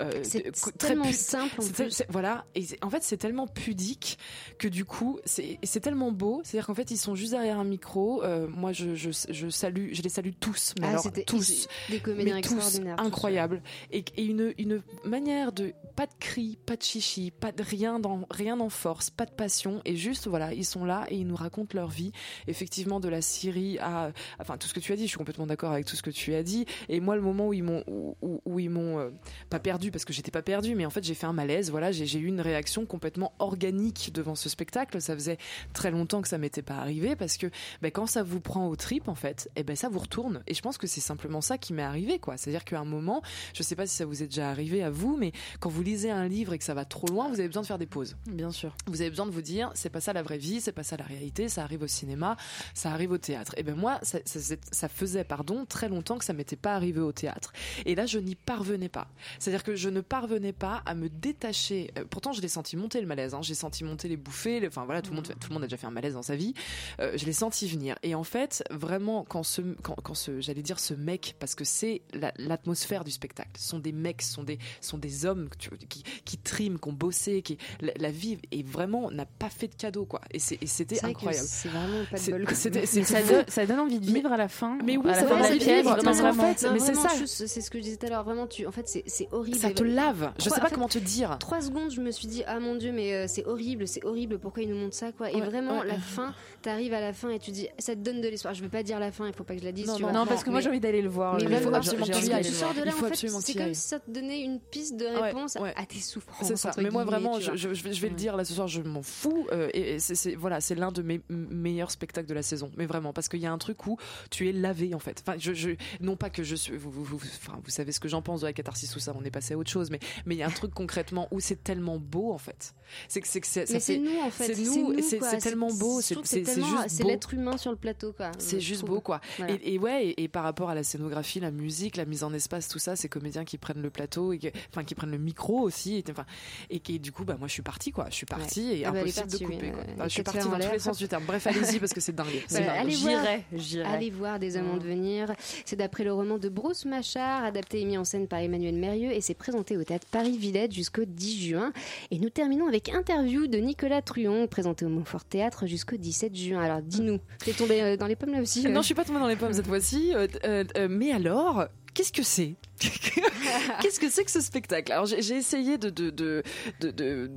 euh, 0.01 0.11
C'est 0.23 0.51
tellement 0.79 1.13
simple 1.13 1.61
en 1.61 1.67
plus. 1.69 2.03
voilà, 2.09 2.45
et 2.55 2.65
en 2.83 2.91
fait 2.91 3.03
c'est 3.03 3.17
tellement 3.19 3.47
pudique 3.47 4.19
que 4.59 4.69
du 4.69 4.85
coup 4.85 5.19
c'est 5.25 5.81
tellement 5.81 6.13
beau, 6.13 6.41
c'est-à-dire 6.45 6.67
qu'en 6.67 6.75
fait 6.75 6.91
ils 6.91 6.97
sont 6.97 7.15
juste 7.15 7.33
derrière 7.33 7.59
un 7.59 7.65
micro. 7.65 8.23
euh, 8.25 8.49
moi 8.49 8.73
je, 8.73 8.95
je, 8.95 9.11
je 9.29 9.49
salue, 9.49 9.91
je 9.93 10.03
les 10.03 10.09
salue 10.09 10.31
tous, 10.41 10.75
mais 10.81 10.87
Ah, 10.87 10.91
alors 10.91 11.03
c'était- 11.03 11.25
tous, 11.25 11.69
des 11.91 12.01
comédiens 12.01 12.37
mais 12.37 12.41
tous 12.41 12.81
incroyables, 12.99 13.63
et, 13.93 14.05
et 14.17 14.25
une, 14.25 14.55
une 14.59 14.83
manière 15.05 15.53
de 15.53 15.73
pas 15.97 16.07
de 16.07 16.13
cris, 16.19 16.59
pas 16.67 16.77
de 16.77 16.83
chichi, 16.83 17.31
pas 17.31 17.53
de 17.53 17.63
rien 17.75 17.99
dans 17.99 18.27
rien 18.31 18.61
en 18.61 18.69
force, 18.69 19.11
pas 19.11 19.27
de 19.27 19.33
passion, 19.33 19.81
et 19.85 19.97
juste 19.97 20.27
voilà 20.27 20.53
ils 20.53 20.65
sont 20.65 20.85
là 20.85 21.07
et 21.09 21.17
ils 21.17 21.27
nous 21.27 21.37
racontent 21.37 21.77
leur 21.77 21.89
vie, 21.89 22.13
effectivement 22.47 23.01
de 23.01 23.09
la 23.09 23.23
Syrie 23.23 23.79
à, 23.81 24.13
enfin 24.39 24.57
tout 24.57 24.69
ce 24.69 24.75
que 24.75 24.81
tu 24.81 24.93
as 24.93 24.97
dit, 24.97 25.05
je 25.05 25.09
suis 25.09 25.19
complètement 25.19 25.47
d'accord 25.47 25.73
avec 25.73 25.87
tout 25.87 25.97
ce 25.97 26.03
que 26.03 26.11
tu 26.11 26.35
as 26.35 26.43
dit, 26.43 26.67
et 26.89 27.01
moi 27.01 27.17
le 27.17 27.23
moment 27.23 27.49
où 27.49 27.53
ils 27.53 27.63
m'ont 27.63 27.85
où, 28.23 28.59
ils 28.59 28.71
m'ont 28.71 28.99
euh, 28.99 29.11
pas 29.51 29.59
perdu 29.59 29.91
parce 29.91 30.05
que 30.05 30.13
j'étais 30.13 30.31
pas 30.31 30.43
perdu 30.43 30.75
mais 30.75 30.87
en 30.87 30.91
fait 30.91 31.05
j'ai 31.05 31.15
fait 31.15 31.27
un 31.27 31.33
malaise. 31.33 31.71
Voilà 31.71 31.93
j'ai 31.93 32.19
eu 32.19 32.27
une 32.27 32.41
réaction 32.41 32.87
complètement 32.87 33.33
organique 33.39 34.13
devant 34.13 34.35
ce 34.35 34.49
spectacle. 34.49 35.01
Ça 35.01 35.15
faisait 35.15 35.39
très 35.73 35.91
longtemps 35.91 36.23
que 36.23 36.29
ça 36.29 36.39
m'était 36.39 36.63
pas 36.63 36.77
arrivé 36.77 37.17
parce 37.17 37.37
que 37.37 37.49
ben, 37.83 37.91
quand 37.91 38.07
ça 38.07 38.23
vous 38.23 38.41
prend 38.41 38.69
au 38.69 38.77
trip 38.77 39.09
en 39.09 39.15
fait 39.15 39.51
et 39.57 39.63
ben 39.63 39.77
ça 39.77 39.89
vous 39.89 39.99
retourne. 39.99 40.43
Et 40.47 40.55
je 40.55 40.63
pense 40.63 40.79
que 40.79 40.87
c'est 40.87 41.01
simplement 41.01 41.41
ça 41.41 41.59
qui 41.59 41.73
m'est 41.73 41.83
arrivé 41.83 42.19
quoi. 42.19 42.37
C'est 42.37 42.51
à 42.51 42.53
dire 42.53 42.65
qu'à 42.65 42.81
un 42.81 42.85
moment 42.85 43.23
je 43.55 43.63
sais 43.63 43.77
pas 43.77 43.87
si 43.87 43.97
ça 43.97 44.07
vous 44.07 44.23
est 44.23 44.27
déjà 44.27 44.51
arrivé 44.51 44.83
à 44.83 44.91
vous 44.91 45.17
mais 45.17 45.33
quand 45.61 45.71
vous 45.71 45.83
lisez 45.83 46.11
un 46.11 46.29
livre 46.29 46.53
et 46.53 46.59
que 46.59 46.65
ça 46.65 46.75
va 46.75 46.85
trop 46.85 47.09
loin 47.09 47.29
vous 47.29 47.41
avez 47.41 47.49
besoin 47.49 47.63
de 47.65 47.69
faire 47.69 47.79
des 47.79 47.87
pauses. 47.87 48.17
Bien 48.27 48.51
sûr. 48.51 48.75
vous 48.87 49.01
avez 49.01 49.11
besoin 49.11 49.27
de 49.27 49.31
vous 49.33 49.43
dire 49.43 49.71
c'est 49.75 49.91
pas 49.91 50.01
ça 50.01 50.13
la 50.13 50.23
vraie 50.23 50.39
vie 50.39 50.61
c'est 50.61 50.73
pas 50.73 50.83
ça 50.83 50.97
la 50.97 51.05
réalité 51.05 51.49
ça 51.49 51.63
arrive 51.65 51.83
au 51.83 51.87
cinéma 51.87 52.37
ça 52.75 52.93
arrive 52.93 53.11
au 53.11 53.19
théâtre. 53.19 53.53
Et 53.57 53.63
ben 53.63 53.75
moi 53.75 53.99
ça, 54.03 54.19
ça, 54.25 54.55
ça 54.71 54.89
faisait 54.89 55.25
pardon 55.25 55.65
très 55.67 55.89
longtemps 55.89 56.19
que 56.19 56.25
ça 56.25 56.33
m'était 56.33 56.57
pas 56.57 56.75
arrivé 56.77 57.01
au 57.01 57.13
théâtre. 57.13 57.53
Et 57.85 57.95
là 57.95 58.07
je 58.07 58.19
n'y 58.19 58.35
parvenais 58.37 58.89
pas. 58.89 59.09
C'est 59.39 59.51
à 59.51 59.53
dire 59.55 59.65
que 59.65 59.75
je 59.75 59.89
ne 59.89 60.01
parvenais 60.01 60.53
pas 60.53 60.83
à 60.87 60.95
me 60.95 61.09
détacher 61.09 61.91
Euh, 61.99 62.05
pourtant 62.09 62.33
je 62.33 62.41
l'ai 62.41 62.49
senti 62.49 62.77
monter 62.77 63.01
le 63.01 63.07
malaise 63.07 63.35
hein. 63.35 63.43
j'ai 63.43 63.55
senti 63.55 63.85
monter 63.85 64.09
les 64.09 64.17
bouffées 64.17 64.65
enfin 64.67 64.85
voilà 64.85 65.03
tout 65.03 65.11
le 65.11 65.17
monde 65.17 65.27
tout 65.41 65.49
le 65.49 65.55
monde 65.55 65.65
a 65.65 65.67
déjà 65.67 65.77
fait 65.77 65.87
un 65.87 65.91
malaise 65.91 66.15
dans 66.15 66.23
sa 66.23 66.37
vie. 66.37 66.55
Euh, 67.01 67.17
je 67.17 67.25
l'ai 67.27 67.33
senti 67.33 67.67
venir. 67.69 67.97
Et 68.03 68.15
en 68.15 68.25
fait 68.25 68.63
vraiment 68.71 69.25
quand 69.29 69.43
ce 69.43 69.63
quand, 69.83 69.95
quand 70.03 70.15
ce 70.15 70.41
j'allais 70.41 70.63
dire 70.63 70.79
ce 70.79 70.95
mec 70.95 71.35
parce 71.39 71.55
que 71.55 71.65
c'est 71.65 72.03
la- 72.13 72.33
l'atmosphère 72.37 73.05
du 73.05 73.11
spectacle. 73.11 73.51
Ce 73.59 73.69
sont 73.69 73.79
des 73.79 73.93
mecs 73.93 74.23
ce 74.23 74.33
sont 74.33 74.45
des 74.45 74.59
ce 74.81 74.89
sont 74.91 74.99
des 74.99 75.25
hommes 75.27 75.49
qui 75.59 76.03
qui 76.25 76.39
triment 76.39 76.79
qui 76.79 76.89
ont 76.89 76.93
bossé 76.93 77.43
qui 77.43 77.54
la, 77.81 77.93
la 77.97 78.11
vie 78.11 78.39
est 78.51 78.67
vraiment 78.67 79.11
n'a 79.11 79.27
pas 79.27 79.49
fait 79.49 79.69
de 79.69 79.75
cadeau 79.75 80.05
quoi 80.05 80.21
et 80.33 80.39
c'était 80.39 81.05
incroyable 81.05 81.47
c'est 81.47 81.69
vraiment 81.69 82.05
pas 82.11 82.19
de 82.19 82.31
bol, 82.31 82.55
ça, 82.55 83.23
donne, 83.23 83.45
ça 83.49 83.67
donne 83.67 83.81
envie 83.81 83.99
de 83.99 84.07
vivre 84.07 84.33
à 84.33 84.37
la 84.37 84.49
fin. 84.49 84.79
Mais 84.85 84.97
oui, 84.97 85.05
à 85.05 85.13
la 85.13 85.15
ça 85.21 85.27
fin 85.27 85.37
de 85.37 85.41
la 85.41 85.49
envie 85.49 85.59
de 85.59 85.65
pièce, 85.65 85.83
vivre. 85.85 85.97
vraiment, 85.97 86.29
en 86.29 86.55
fait, 86.55 86.69
mais 86.73 86.79
c'est 86.79 86.95
ça. 86.95 87.09
C'est 87.27 87.61
ce 87.61 87.71
que 87.71 87.79
je 87.79 87.85
disais 87.85 87.97
tout 87.97 88.07
à 88.07 88.11
l'heure. 88.11 88.25
Vraiment, 88.25 88.47
tu, 88.47 88.67
en 88.67 88.73
fait, 88.73 88.89
c'est 89.07 89.29
horrible. 89.33 89.59
Ça 89.59 89.71
te 89.71 89.83
lave. 89.83 90.33
Je 90.39 90.49
sais 90.49 90.61
pas 90.61 90.71
comment 90.71 90.89
te 90.89 90.99
dire. 90.99 91.37
Trois 91.39 91.61
secondes, 91.61 91.91
je 91.91 92.01
me 92.01 92.11
suis 92.11 92.27
dit 92.27 92.43
ah 92.47 92.61
mon 92.61 92.75
dieu, 92.77 92.93
mais 92.93 93.15
euh, 93.15 93.25
c'est 93.29 93.47
horrible, 93.47 93.87
c'est 93.87 94.05
horrible. 94.05 94.39
Pourquoi 94.39 94.63
ils 94.63 94.69
nous 94.69 94.77
montrent 94.77 94.97
ça, 94.97 95.13
quoi 95.13 95.31
Et 95.31 95.41
vraiment, 95.41 95.83
la 95.83 95.99
fin, 95.99 96.35
t'arrives 96.63 96.95
à 96.95 97.01
la 97.01 97.13
fin 97.13 97.31
et 97.31 97.39
tu 97.39 97.51
dis, 97.51 97.69
ça 97.79 97.95
te 97.95 98.01
donne 98.01 98.21
de 98.21 98.29
l'espoir. 98.29 98.55
Je 98.55 98.63
veux 98.63 98.69
pas 98.69 98.83
dire 98.83 98.99
la 98.99 99.13
fin, 99.13 99.27
il 99.27 99.33
faut 99.33 99.45
pas 99.45 99.55
que 99.55 99.61
je 99.61 99.65
la 99.65 99.73
dise. 99.73 99.87
Non, 99.87 100.27
parce 100.27 100.45
que 100.45 100.51
moi, 100.51 100.61
j'ai 100.61 100.69
envie 100.69 100.81
d'aller 100.81 101.03
le 101.03 101.09
voir, 101.09 101.39
Mais 101.39 101.61
faut 101.61 101.75
absolument 101.75 102.07
que 102.07 102.13
envie 102.13 102.45
tu 102.45 102.53
sors 102.53 102.75
de 102.75 102.83
là, 102.83 102.93
en 102.93 102.97
fait, 102.97 103.07
absolument 103.07 103.41
c'est 103.41 103.55
comme 103.55 103.75
si 103.75 103.89
ça 103.89 104.01
te 104.01 104.11
donnait 104.11 104.41
une 104.43 104.61
piste 104.61 104.97
de 104.97 105.07
réponse 105.07 105.57
à 105.57 105.87
tes 105.87 106.01
souffrances. 106.01 106.49
C'est 106.49 106.57
ça. 106.57 106.73
Mais 106.79 106.91
moi 106.91 107.05
vraiment, 107.05 107.39
je, 107.45 107.67
vois. 107.69 107.75
je- 107.75 107.93
je 107.93 108.01
vais 108.01 108.09
le 108.09 108.15
dire 108.15 108.37
là 108.37 108.45
ce 108.45 108.55
soir, 108.55 108.69
je 108.69 108.81
m'en 108.83 109.03
fous. 109.03 109.47
euh, 109.53 109.69
et 109.75 109.95
et 109.95 109.99
c'est 109.99 110.35
voilà, 110.35 110.61
c'est 110.61 110.75
l'un 110.75 110.91
de 110.93 111.03
mes 111.03 111.21
meilleurs 111.29 111.91
spectacles 111.91 112.29
de 112.29 112.35
la 112.35 112.43
saison. 112.43 112.71
Mais 112.77 112.87
vraiment, 112.87 113.13
parce 113.13 113.29
qu'il 113.29 113.41
y 113.41 113.47
a 113.47 113.53
un 113.53 113.59
truc 113.59 113.87
où 113.87 113.97
tu 114.31 114.49
es 114.49 114.53
lavé 114.53 114.95
en 114.95 114.99
fait. 114.99 115.23
Enfin, 115.27 115.37
je, 115.39 115.53
je- 115.55 115.71
non 116.01 116.17
pas 116.17 116.31
que 116.31 116.43
je 116.43 116.55
suis. 116.57 116.77
Vous, 116.77 116.91
vous, 116.91 117.05
vous- 117.05 117.17
enfin, 117.17 117.59
vous 117.63 117.71
savez 117.71 117.93
ce 117.93 118.01
que 118.01 118.09
j'en 118.09 118.23
pense 118.23 118.41
de 118.43 118.47
la 118.47 118.53
catharsis 118.53 118.91
tout 118.91 118.99
ça. 119.01 119.15
On 119.19 119.25
est 119.25 119.31
passé 119.31 119.55
à 119.55 119.59
autre 119.59 119.71
chose. 119.71 119.91
Mais 119.91 119.99
mais 120.27 120.35
il 120.35 120.39
y 120.39 120.43
a 120.43 120.47
un 120.47 120.51
truc 120.51 120.73
concrètement 120.75 121.29
où 121.31 121.41
c'est 121.41 121.63
tellement 121.63 121.99
beau 121.99 122.33
en 122.33 122.39
fait. 122.39 122.75
C'est 123.09 123.21
que 123.21 123.29
c'est 123.29 123.41
que 123.41 123.93
nous 123.99 124.21
en 124.21 124.31
fait. 124.31 124.55
C'est 124.55 124.63
nous. 124.63 124.93
C'est 125.03 125.19
tellement 125.39 125.73
beau. 125.73 126.01
C'est 126.01 126.15
juste 126.63 126.99
l'être 127.05 127.35
humain 127.35 127.57
sur 127.57 127.71
le 127.71 127.77
plateau, 127.77 128.13
quoi. 128.13 128.31
C'est 128.39 128.61
juste 128.61 128.85
beau 128.85 129.01
quoi. 129.01 129.21
Voilà. 129.39 129.55
Et, 129.55 129.75
et 129.75 129.79
ouais, 129.79 130.07
et, 130.09 130.23
et 130.25 130.29
par 130.29 130.43
rapport 130.45 130.71
à 130.71 130.75
la 130.75 130.83
scénographie, 130.83 131.41
la 131.41 131.51
musique, 131.51 131.97
la 131.97 132.05
mise 132.05 132.23
en 132.25 132.33
espace, 132.33 132.69
tout 132.69 132.79
ça, 132.79 132.97
ces 132.97 133.09
comédiens 133.09 133.45
qui 133.45 133.59
prennent 133.59 133.83
le 133.83 133.91
plateau 133.91 134.33
et 134.33 134.39
que- 134.39 134.49
enfin 134.71 134.85
qui 134.85 134.95
prennent 134.95 135.11
le 135.11 135.19
micro 135.19 135.61
aussi, 135.61 135.97
et, 135.97 136.05
enfin 136.11 136.27
et 136.71 136.81
qui 136.81 136.99
du 137.01 137.11
coup 137.13 137.24
bah 137.25 137.37
moi 137.39 137.49
je 137.49 137.53
suis 137.53 137.63
partie 137.63 137.91
quoi, 137.91 138.07
je 138.11 138.15
suis 138.15 138.27
partie 138.27 138.73
et 138.81 138.85
Ah 138.85 138.93
bah, 138.93 138.99
impossible 139.01 139.27
partie, 139.29 139.39
de 139.39 139.45
couper 139.45 139.59
oui, 139.67 139.71
quoi. 139.73 139.81
euh, 139.81 139.85
Enfin, 139.95 140.05
je 140.05 140.09
suis 140.09 140.23
partie 140.23 140.41
en 140.47 140.51
dans 140.51 140.59
tous 140.59 140.73
les 140.73 140.79
sens 140.79 140.99
du 140.99 141.09
terme. 141.09 141.25
Bref, 141.27 141.47
allez-y 141.47 141.79
parce 141.81 141.93
que 141.93 142.01
c'est 142.01 142.15
dingue. 142.15 142.27
Voilà, 142.51 142.67
dingue. 142.67 142.77
allez 142.81 142.91
J'irai, 142.95 143.45
j'irai. 143.53 143.85
allez 143.89 144.11
voir 144.11 144.39
Des 144.39 144.57
Amants 144.57 144.77
de 144.77 144.85
venir. 144.85 145.33
C'est 145.65 145.77
d'après 145.77 146.05
le 146.05 146.13
roman 146.13 146.39
de 146.39 146.49
Bruce 146.49 146.85
Machard, 146.85 147.45
adapté 147.45 147.81
et 147.81 147.85
mis 147.85 147.99
en 147.99 148.05
scène 148.05 148.29
par 148.29 148.39
Emmanuel 148.41 148.75
Mérieux, 148.77 149.11
et 149.13 149.21
c'est 149.21 149.35
présenté 149.35 149.77
au 149.77 149.85
théâtre 149.85 150.07
Paris 150.11 150.37
Villette 150.39 150.73
jusqu'au 150.73 151.05
10 151.05 151.49
juin. 151.49 151.73
Et 152.11 152.19
nous 152.19 152.31
terminons 152.31 152.69
avec 152.69 152.89
interview 152.89 153.47
de 153.47 153.59
Nicolas 153.59 154.03
Truon, 154.03 154.47
présenté 154.47 154.85
au 154.85 154.89
Montfort 154.89 155.25
Théâtre 155.25 155.67
jusqu'au 155.67 155.97
17 155.97 156.35
juin. 156.37 156.61
Alors 156.63 156.83
dis-nous, 156.83 157.19
t'es 157.45 157.53
tombé 157.53 157.83
euh, 157.83 157.97
dans 157.97 158.07
les 158.07 158.17
pommes 158.17 158.33
là 158.33 158.41
aussi 158.41 158.67
euh 158.67 158.71
Non, 158.71 158.81
je 158.83 158.87
suis 158.87 158.95
pas 158.95 159.05
tombée 159.05 159.19
dans 159.21 159.29
les 159.29 159.37
pommes 159.37 159.53
cette 159.53 159.67
fois-ci. 159.67 160.13
euh, 160.15 160.27
euh, 160.45 160.65
euh, 160.77 160.89
mais 160.91 161.13
alors, 161.13 161.67
qu'est-ce 161.95 162.13
que 162.13 162.23
c'est? 162.23 162.55
Qu'est-ce 163.81 164.01
que 164.01 164.11
c'est 164.11 164.25
que 164.25 164.31
ce 164.31 164.41
spectacle? 164.41 164.93
Alors 164.93 165.07
j'ai 165.07 165.37
essayé 165.37 165.79
de, 165.79 166.43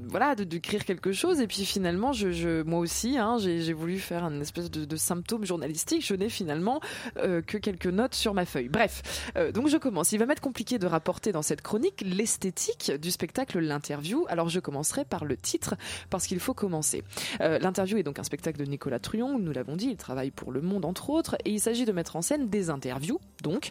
voilà 0.09 0.35
de 0.35 0.43
d'écrire 0.43 0.85
quelque 0.85 1.11
chose 1.11 1.39
et 1.39 1.47
puis 1.47 1.65
finalement 1.65 2.13
je, 2.13 2.63
moi 2.63 2.79
aussi 2.79 3.17
hein, 3.17 3.37
j'ai 3.37 3.73
voulu 3.73 3.99
faire 3.99 4.23
un 4.23 4.39
espèce 4.41 4.71
de, 4.71 4.95
symptôme 4.95 5.45
journalistique. 5.45 6.05
Je 6.05 6.15
n'ai 6.15 6.29
finalement 6.29 6.81
euh, 7.17 7.41
que 7.41 7.57
quelques 7.57 7.87
notes 7.87 8.15
sur 8.15 8.33
ma 8.33 8.45
feuille. 8.45 8.69
Bref, 8.69 9.31
euh, 9.37 9.51
donc 9.51 9.67
je 9.67 9.77
commence. 9.77 10.11
Il 10.11 10.17
va 10.17 10.25
m'être 10.25 10.41
compliqué 10.41 10.79
de 10.79 10.87
rapporter 10.87 11.31
dans 11.31 11.41
cette 11.41 11.61
chronique 11.61 12.03
l'esthétique 12.05 12.91
du 12.91 13.11
spectacle, 13.11 13.59
l'interview. 13.59 14.25
Alors 14.27 14.49
je 14.49 14.59
commencerai 14.59 15.05
par 15.05 15.23
le 15.23 15.37
titre 15.37 15.75
parce 16.09 16.25
qu'il 16.25 16.39
faut 16.39 16.53
commencer. 16.53 17.03
Euh, 17.41 17.59
l'interview 17.59 17.97
est 17.97 18.03
donc 18.03 18.19
un 18.19 18.23
spectacle 18.23 18.57
de 18.59 18.65
Nicolas 18.65 18.99
Truon. 18.99 19.37
Nous 19.37 19.51
l'avons 19.51 19.75
dit, 19.75 19.89
il 19.91 19.97
travaille 19.97 20.31
pour 20.31 20.51
Le 20.51 20.61
Monde 20.61 20.85
entre 20.85 21.09
autres 21.09 21.35
et 21.45 21.51
il 21.51 21.59
s'agit 21.59 21.85
de 21.85 21.91
mettre 21.91 22.15
en 22.15 22.21
scène 22.21 22.49
des 22.49 22.69
interviews, 22.69 23.19
donc 23.43 23.69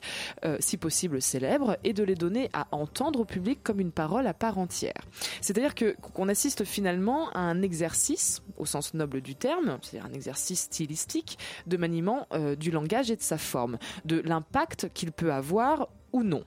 si 0.61 0.77
possible 0.77 1.21
célèbres, 1.21 1.56
et 1.85 1.93
de 1.93 2.03
les 2.03 2.15
donner 2.15 2.51
à 2.53 2.67
entendre 2.73 3.21
au 3.21 3.25
public 3.25 3.61
comme 3.63 3.81
une 3.81 3.93
parole 3.93 4.27
à 4.27 4.35
part 4.35 4.59
entière. 4.59 5.03
C'est-à-dire 5.41 5.75
que 5.75 5.97
qu'on 6.01 6.29
assiste 6.29 6.65
finalement 6.65 7.31
à 7.31 7.41
un 7.41 7.63
exercice, 7.63 8.43
au 8.57 8.67
sens 8.67 8.95
noble 8.95 9.21
du 9.21 9.35
terme, 9.35 9.79
c'est-à-dire 9.83 10.09
un 10.11 10.15
exercice 10.15 10.63
stylistique, 10.63 11.39
de 11.67 11.77
maniement 11.77 12.27
euh, 12.33 12.57
du 12.57 12.71
langage 12.71 13.11
et 13.11 13.17
de 13.17 13.23
sa 13.23 13.39
forme, 13.39 13.79
de 14.05 14.21
l'impact 14.21 14.91
qu'il 14.93 15.13
peut 15.13 15.33
avoir 15.33 15.89
ou 16.13 16.23
non. 16.23 16.45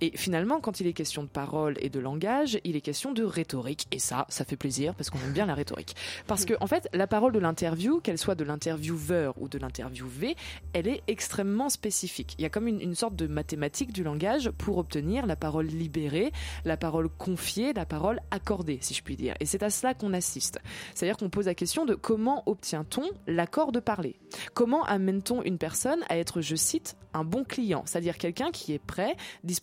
Et 0.00 0.16
finalement, 0.16 0.60
quand 0.60 0.80
il 0.80 0.86
est 0.86 0.92
question 0.92 1.22
de 1.22 1.28
parole 1.28 1.76
et 1.80 1.88
de 1.88 2.00
langage, 2.00 2.58
il 2.64 2.76
est 2.76 2.80
question 2.80 3.12
de 3.12 3.22
rhétorique. 3.22 3.86
Et 3.92 3.98
ça, 3.98 4.26
ça 4.28 4.44
fait 4.44 4.56
plaisir 4.56 4.94
parce 4.94 5.10
qu'on 5.10 5.18
aime 5.18 5.32
bien 5.32 5.46
la 5.46 5.54
rhétorique. 5.54 5.96
Parce 6.26 6.44
que, 6.44 6.54
en 6.60 6.66
fait, 6.66 6.88
la 6.92 7.06
parole 7.06 7.32
de 7.32 7.38
l'interview, 7.38 8.00
qu'elle 8.00 8.18
soit 8.18 8.34
de 8.34 8.44
l'intervieweur 8.44 9.34
ou 9.40 9.48
de 9.48 9.58
l'interviewé, 9.58 10.36
elle 10.72 10.88
est 10.88 11.02
extrêmement 11.06 11.68
spécifique. 11.68 12.34
Il 12.38 12.42
y 12.42 12.44
a 12.44 12.50
comme 12.50 12.68
une, 12.68 12.80
une 12.80 12.94
sorte 12.94 13.16
de 13.16 13.26
mathématique 13.26 13.92
du 13.92 14.02
langage 14.02 14.50
pour 14.50 14.78
obtenir 14.78 15.26
la 15.26 15.36
parole 15.36 15.66
libérée, 15.66 16.32
la 16.64 16.76
parole 16.76 17.08
confiée, 17.08 17.72
la 17.72 17.86
parole 17.86 18.20
accordée, 18.30 18.78
si 18.80 18.94
je 18.94 19.02
puis 19.02 19.16
dire. 19.16 19.34
Et 19.40 19.46
c'est 19.46 19.62
à 19.62 19.70
cela 19.70 19.94
qu'on 19.94 20.12
assiste. 20.12 20.58
C'est-à-dire 20.94 21.16
qu'on 21.16 21.30
pose 21.30 21.46
la 21.46 21.54
question 21.54 21.84
de 21.84 21.94
comment 21.94 22.42
obtient-on 22.46 23.10
l'accord 23.26 23.72
de 23.72 23.80
parler? 23.80 24.16
Comment 24.54 24.84
amène-t-on 24.84 25.42
une 25.42 25.58
personne 25.58 26.00
à 26.08 26.16
être, 26.18 26.40
je 26.40 26.56
cite, 26.56 26.96
un 27.14 27.24
bon 27.24 27.44
client? 27.44 27.82
C'est-à-dire 27.86 28.18
quelqu'un 28.18 28.50
qui 28.50 28.72
est 28.72 28.78
prêt, 28.78 29.16
disponible 29.44 29.57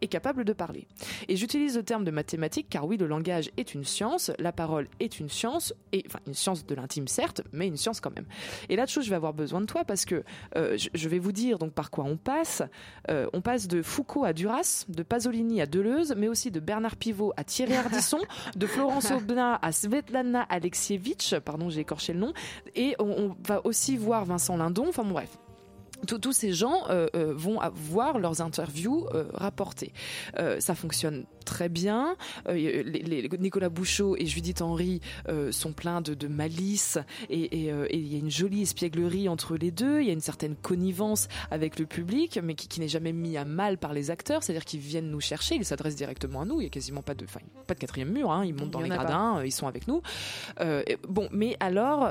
et 0.00 0.08
capable 0.08 0.44
de 0.44 0.52
parler. 0.52 0.86
Et 1.28 1.36
j'utilise 1.36 1.76
le 1.76 1.82
terme 1.82 2.04
de 2.04 2.10
mathématiques 2.10 2.68
car 2.68 2.86
oui, 2.86 2.96
le 2.96 3.06
langage 3.06 3.50
est 3.56 3.74
une 3.74 3.84
science, 3.84 4.30
la 4.38 4.52
parole 4.52 4.88
est 5.00 5.18
une 5.18 5.28
science, 5.28 5.74
et 5.92 6.02
enfin 6.06 6.18
une 6.26 6.34
science 6.34 6.66
de 6.66 6.74
l'intime 6.74 7.08
certes, 7.08 7.42
mais 7.52 7.66
une 7.66 7.76
science 7.76 8.00
quand 8.00 8.14
même. 8.14 8.26
Et 8.68 8.76
là-dessus, 8.76 9.02
je 9.02 9.10
vais 9.10 9.16
avoir 9.16 9.34
besoin 9.34 9.60
de 9.60 9.66
toi 9.66 9.84
parce 9.84 10.04
que 10.04 10.24
euh, 10.56 10.76
je, 10.76 10.88
je 10.94 11.08
vais 11.08 11.18
vous 11.18 11.32
dire 11.32 11.58
donc 11.58 11.72
par 11.72 11.90
quoi 11.90 12.04
on 12.04 12.16
passe. 12.16 12.62
Euh, 13.10 13.26
on 13.32 13.40
passe 13.40 13.68
de 13.68 13.82
Foucault 13.82 14.24
à 14.24 14.32
Duras, 14.32 14.84
de 14.88 15.02
Pasolini 15.02 15.60
à 15.60 15.66
Deleuze, 15.66 16.14
mais 16.16 16.28
aussi 16.28 16.50
de 16.50 16.60
Bernard 16.60 16.96
Pivot 16.96 17.32
à 17.36 17.44
Thierry 17.44 17.74
Ardisson, 17.76 18.18
de 18.56 18.66
Florence 18.66 19.10
Aubenas 19.10 19.58
à 19.62 19.72
Svetlana 19.72 20.42
Alexievitch, 20.42 21.36
pardon, 21.40 21.70
j'ai 21.70 21.80
écorché 21.80 22.12
le 22.12 22.20
nom, 22.20 22.32
et 22.74 22.94
on, 22.98 23.06
on 23.06 23.36
va 23.46 23.64
aussi 23.64 23.96
voir 23.96 24.24
Vincent 24.24 24.56
Lindon. 24.56 24.86
Enfin 24.88 25.04
bon, 25.04 25.12
bref. 25.12 25.38
Tous- 26.06 26.32
ces 26.32 26.52
gens 26.52 26.82
euh, 26.90 27.06
euh, 27.14 27.32
vont 27.34 27.58
voir 27.74 28.18
leurs 28.18 28.40
interviews 28.42 29.06
euh, 29.14 29.24
rapportées. 29.32 29.92
Ça 30.58 30.74
fonctionne 30.74 31.24
très 31.44 31.68
bien. 31.68 32.16
Les, 32.48 32.82
les- 32.82 33.28
Nicolas 33.38 33.68
Bouchot 33.68 34.16
et 34.16 34.26
Judith 34.26 34.60
Henry 34.60 35.00
sont 35.50 35.72
pleins 35.72 36.00
de, 36.00 36.14
de 36.14 36.28
malice 36.28 36.98
et 37.30 37.56
il 37.92 38.06
y 38.12 38.16
a 38.16 38.18
une 38.18 38.30
jolie 38.30 38.62
espièglerie 38.62 39.28
entre 39.28 39.56
les 39.56 39.70
deux. 39.70 40.00
Il 40.00 40.06
y 40.06 40.10
a 40.10 40.12
une 40.12 40.20
certaine 40.20 40.56
connivence 40.56 41.28
avec 41.50 41.78
le 41.78 41.86
public, 41.86 42.38
mais 42.42 42.54
qui, 42.54 42.68
qui 42.68 42.80
n'est 42.80 42.88
jamais 42.88 43.12
mis 43.12 43.36
à 43.36 43.44
mal 43.44 43.78
par 43.78 43.92
les 43.94 44.10
acteurs. 44.10 44.42
C'est-à-dire 44.42 44.64
qu'ils 44.64 44.80
viennent 44.80 45.10
nous 45.10 45.20
chercher, 45.20 45.54
ils 45.54 45.64
s'adressent 45.64 45.96
directement 45.96 46.42
à 46.42 46.44
nous. 46.44 46.60
Il 46.60 46.64
y 46.64 46.66
a 46.66 46.70
quasiment 46.70 47.02
pas 47.02 47.14
de, 47.14 47.24
enfin, 47.24 47.40
pas 47.66 47.74
de 47.74 47.78
quatrième 47.80 48.10
mur. 48.10 48.30
hein. 48.30 48.44
Ils 48.44 48.54
montent 48.54 48.70
dans 48.70 48.80
les 48.80 48.88
gradins, 49.06 49.42
ils 49.44 49.52
sont 49.52 49.66
avec 49.68 49.88
nous. 49.88 50.02
Et- 50.60 50.98
bon, 51.08 51.28
mais 51.32 51.56
alors, 51.60 52.10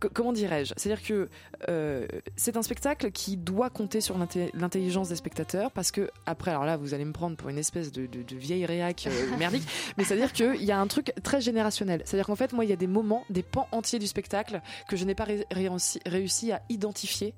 co- 0.00 0.08
comment 0.12 0.32
dirais-je? 0.32 0.74
C'est-à-dire 0.76 1.02
que 1.06 1.28
c'est 2.36 2.52
un 2.58 2.62
spectacle 2.62 3.10
qui 3.12 3.36
doit 3.36 3.70
compter 3.70 4.00
sur 4.00 4.16
l'intelligence 4.54 5.08
des 5.08 5.16
spectateurs 5.16 5.70
parce 5.72 5.90
que 5.90 6.10
après, 6.26 6.50
alors 6.50 6.64
là, 6.64 6.76
vous 6.76 6.94
allez 6.94 7.04
me 7.04 7.12
prendre 7.12 7.36
pour 7.36 7.48
une 7.48 7.58
espèce 7.58 7.92
de, 7.92 8.06
de- 8.06 8.22
de 8.22 8.36
vieille 8.36 8.66
réac 8.66 9.06
euh, 9.06 9.36
merdique, 9.38 9.62
mais 9.96 10.04
c'est-à-dire 10.04 10.32
qu'il 10.32 10.62
y 10.64 10.72
a 10.72 10.78
un 10.78 10.86
truc 10.86 11.12
très 11.22 11.40
générationnel. 11.40 12.02
C'est-à-dire 12.04 12.26
qu'en 12.26 12.36
fait, 12.36 12.52
moi, 12.52 12.64
il 12.64 12.70
y 12.70 12.72
a 12.72 12.76
des 12.76 12.86
moments, 12.86 13.24
des 13.30 13.42
pans 13.42 13.68
entiers 13.72 13.98
du 13.98 14.06
spectacle 14.06 14.60
que 14.88 14.96
je 14.96 15.04
n'ai 15.04 15.14
pas 15.14 15.24
ré- 15.24 15.46
réussi, 15.50 16.00
réussi 16.06 16.52
à 16.52 16.62
identifier, 16.68 17.34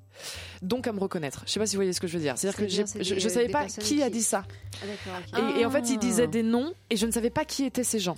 donc 0.61 0.87
à 0.87 0.91
me 0.93 0.99
reconnaître. 0.99 1.43
Je 1.45 1.51
sais 1.51 1.59
pas 1.59 1.65
si 1.65 1.75
vous 1.75 1.79
voyez 1.79 1.93
ce 1.93 2.01
que 2.01 2.07
je 2.07 2.13
veux 2.17 2.23
dire. 2.23 2.37
C'est-à-dire 2.37 2.59
que 2.59 2.67
je, 2.67 3.29
savais 3.29 3.47
pas 3.49 3.65
qui 3.65 4.01
a 4.03 4.09
dit 4.09 4.23
ça. 4.23 4.43
Ah. 5.33 5.39
Et, 5.57 5.61
et 5.61 5.65
en 5.65 5.69
fait, 5.71 5.89
il 5.89 5.95
Ah. 5.95 5.97
disait 5.99 6.27
des 6.27 6.43
noms 6.43 6.73
et 6.89 6.95
je 6.97 7.05
ne 7.05 7.11
savais 7.11 7.29
pas 7.29 7.45
qui 7.45 7.63
étaient 7.65 7.83
ces 7.83 7.99
gens. 7.99 8.17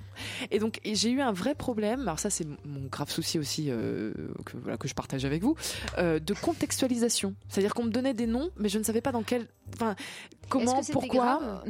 Et 0.50 0.58
donc, 0.58 0.80
j'ai 0.84 1.10
eu 1.10 1.20
un 1.20 1.32
vrai 1.32 1.54
problème. 1.54 2.00
Alors 2.02 2.18
ça, 2.18 2.30
c'est 2.30 2.46
mon 2.64 2.86
grave 2.90 3.10
souci 3.10 3.38
aussi 3.38 3.66
euh, 3.70 4.12
que 4.44 4.56
voilà 4.56 4.76
que 4.76 4.88
je 4.88 4.94
partage 4.94 5.24
avec 5.24 5.42
vous 5.42 5.56
euh, 5.98 6.18
de 6.18 6.34
C'est-à-dire 7.48 7.74
qu'on 7.74 7.84
me 7.84 7.90
donnait 7.90 8.14
des 8.14 8.26
noms, 8.26 8.50
mais 8.56 8.68
je 8.68 8.78
ne 8.78 8.84
savais 8.84 9.00
pas 9.00 9.12
dans 9.12 9.22
quel, 9.22 9.46
enfin, 9.74 9.94
comment, 10.48 10.80
pourquoi. 10.92 11.38
grave? 11.38 11.62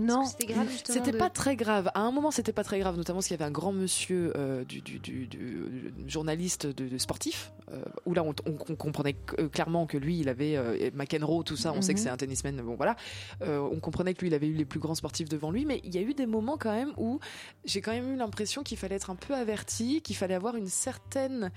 Que 0.83 0.93
c'était 0.93 1.13
de- 1.13 1.17
pas 1.19 1.31
très 1.31 1.57
grave. 1.57 1.91
À 1.95 2.01
un 2.01 2.11
moment, 2.11 2.31
c'était 2.31 2.53
pas 2.53 2.65
très 2.65 2.79
grave, 2.81 2.97
notamment 2.97 3.19
parce 3.19 3.29
qu'il 3.29 3.37
y 3.37 3.41
avait 3.41 3.49
un 3.49 3.53
grand 3.53 3.73
monsieur 3.73 4.33
euh, 4.37 4.65
du, 4.65 4.81
du, 4.81 4.99
du- 4.99 5.27
du- 5.27 5.95
journaliste 6.07 6.67
de, 6.67 6.89
de 6.89 6.99
sportif, 6.99 7.53
euh, 7.73 7.83
où 8.07 8.15
là, 8.15 8.23
on, 8.25 8.35
on- 8.47 8.57
on 8.69 8.75
comprenait 8.77 9.17
euh, 9.39 9.49
clairement 9.49 9.87
que 9.87 9.97
lui, 9.97 10.19
il 10.19 10.29
avait 10.29 10.57
euh, 10.57 10.91
McEnroe, 10.95 11.45
tout 11.45 11.57
ça. 11.57 11.73
On 11.73 11.83
sait 11.83 11.95
que 11.95 11.99
Mhm. 11.99 12.05
c'est 12.05 12.11
un 12.11 12.17
tennisman. 12.17 12.57
Bon, 12.63 12.75
voilà. 12.75 12.97
On 13.43 13.79
comprenait 13.81 14.15
que 14.15 14.21
lui, 14.21 14.29
il 14.29 14.35
avait 14.35 14.47
eu 14.49 14.55
les 14.55 14.65
plus 14.65 14.81
grands 14.81 14.95
sportifs 14.95 15.29
devant 15.29 15.51
lui, 15.51 15.65
mais 15.65 15.81
il 15.85 15.95
y 15.95 15.99
a 15.99 16.03
eu 16.03 16.15
des 16.15 16.27
moments 16.27 16.57
quand 16.59 16.73
même 16.73 16.93
où 16.97 17.21
j'ai 17.65 17.81
quand 17.81 17.93
même 17.93 18.13
eu 18.13 18.17
l'impression 18.17 18.63
qu'il 18.63 18.77
fallait 18.79 18.97
être 18.97 19.11
un 19.11 19.15
peu 19.17 19.35
averti, 19.35 20.01
qu'il 20.03 20.17
fallait 20.17 20.35
avoir 20.35 20.57
une 20.57 20.67
certaine 20.69 21.51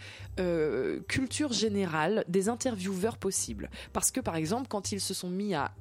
culture 1.08 1.54
générale 1.54 2.24
des 2.28 2.50
intervieweurs 2.50 3.18
possibles. 3.18 3.70
Parce 3.94 4.12
que, 4.12 4.20
par 4.20 4.36
exemple, 4.36 4.68
quand 4.68 4.92
ils 4.92 5.02
se 5.02 5.14
sont 5.14 5.30
mis 5.30 5.54
à 5.54 5.72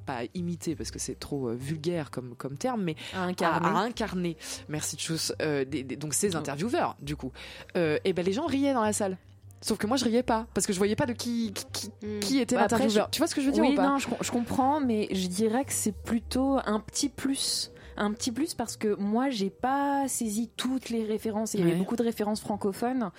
imiter, 0.47 0.75
parce 0.75 0.91
que 0.91 0.99
c'est 0.99 1.19
trop 1.19 1.49
euh, 1.49 1.55
vulgaire 1.55 2.09
comme, 2.09 2.35
comme 2.35 2.57
terme, 2.57 2.81
mais 2.83 2.95
À 3.13 3.23
incarner. 3.23 3.67
à, 3.67 3.77
à 3.79 3.81
incarner, 3.83 4.37
merci 4.69 4.95
Tchous, 4.95 5.33
euh, 5.41 5.65
des- 5.65 5.83
des- 5.83 5.97
donc 5.97 6.13
ces 6.13 6.35
intervieweurs, 6.37 6.95
du 7.01 7.15
coup, 7.17 7.31
euh, 7.75 7.97
et 8.05 8.13
ben 8.13 8.25
les 8.25 8.31
gens 8.33 8.45
riaient 8.45 8.73
dans 8.73 8.81
la 8.83 8.93
salle. 8.93 9.17
Sauf 9.59 9.77
que 9.79 9.87
moi 9.87 9.97
je 9.97 10.05
riais 10.05 10.21
pas 10.23 10.45
parce 10.53 10.67
que 10.67 10.71
je 10.73 10.77
voyais 10.77 10.95
pas 10.95 11.07
de 11.07 11.13
qui 11.13 11.51
qui, 11.51 11.65
qui- 11.73 12.19
qui 12.21 12.39
était 12.39 12.55
Bah, 12.55 12.61
l'intervieweur. 12.61 13.09
Tu 13.09 13.17
vois 13.17 13.27
ce 13.27 13.33
que 13.35 13.41
je 13.41 13.47
veux 13.47 13.51
dire 13.51 13.63
Oui, 13.63 13.71
ou 13.73 13.75
pas 13.75 13.87
non, 13.89 13.97
je, 13.97 14.07
je 14.21 14.31
comprends, 14.31 14.79
mais 14.79 15.07
je 15.11 15.27
dirais 15.27 15.65
que 15.65 15.73
c'est 15.73 15.91
plutôt 15.95 16.59
un 16.65 16.79
petit 16.79 17.09
plus. 17.09 17.71
Un 17.97 18.13
petit 18.13 18.31
plus 18.31 18.53
parce 18.53 18.77
que 18.77 18.95
moi, 18.95 19.29
j'ai 19.29 19.49
pas 19.49 20.07
saisi 20.07 20.49
toutes 20.55 20.89
les 20.89 21.03
références. 21.03 21.53
Il 21.55 21.59
y 21.59 21.63
Ouais. 21.63 21.71
avait 21.71 21.79
beaucoup 21.79 21.95
de 21.95 22.03
références 22.03 22.39
francophones. 22.41 23.09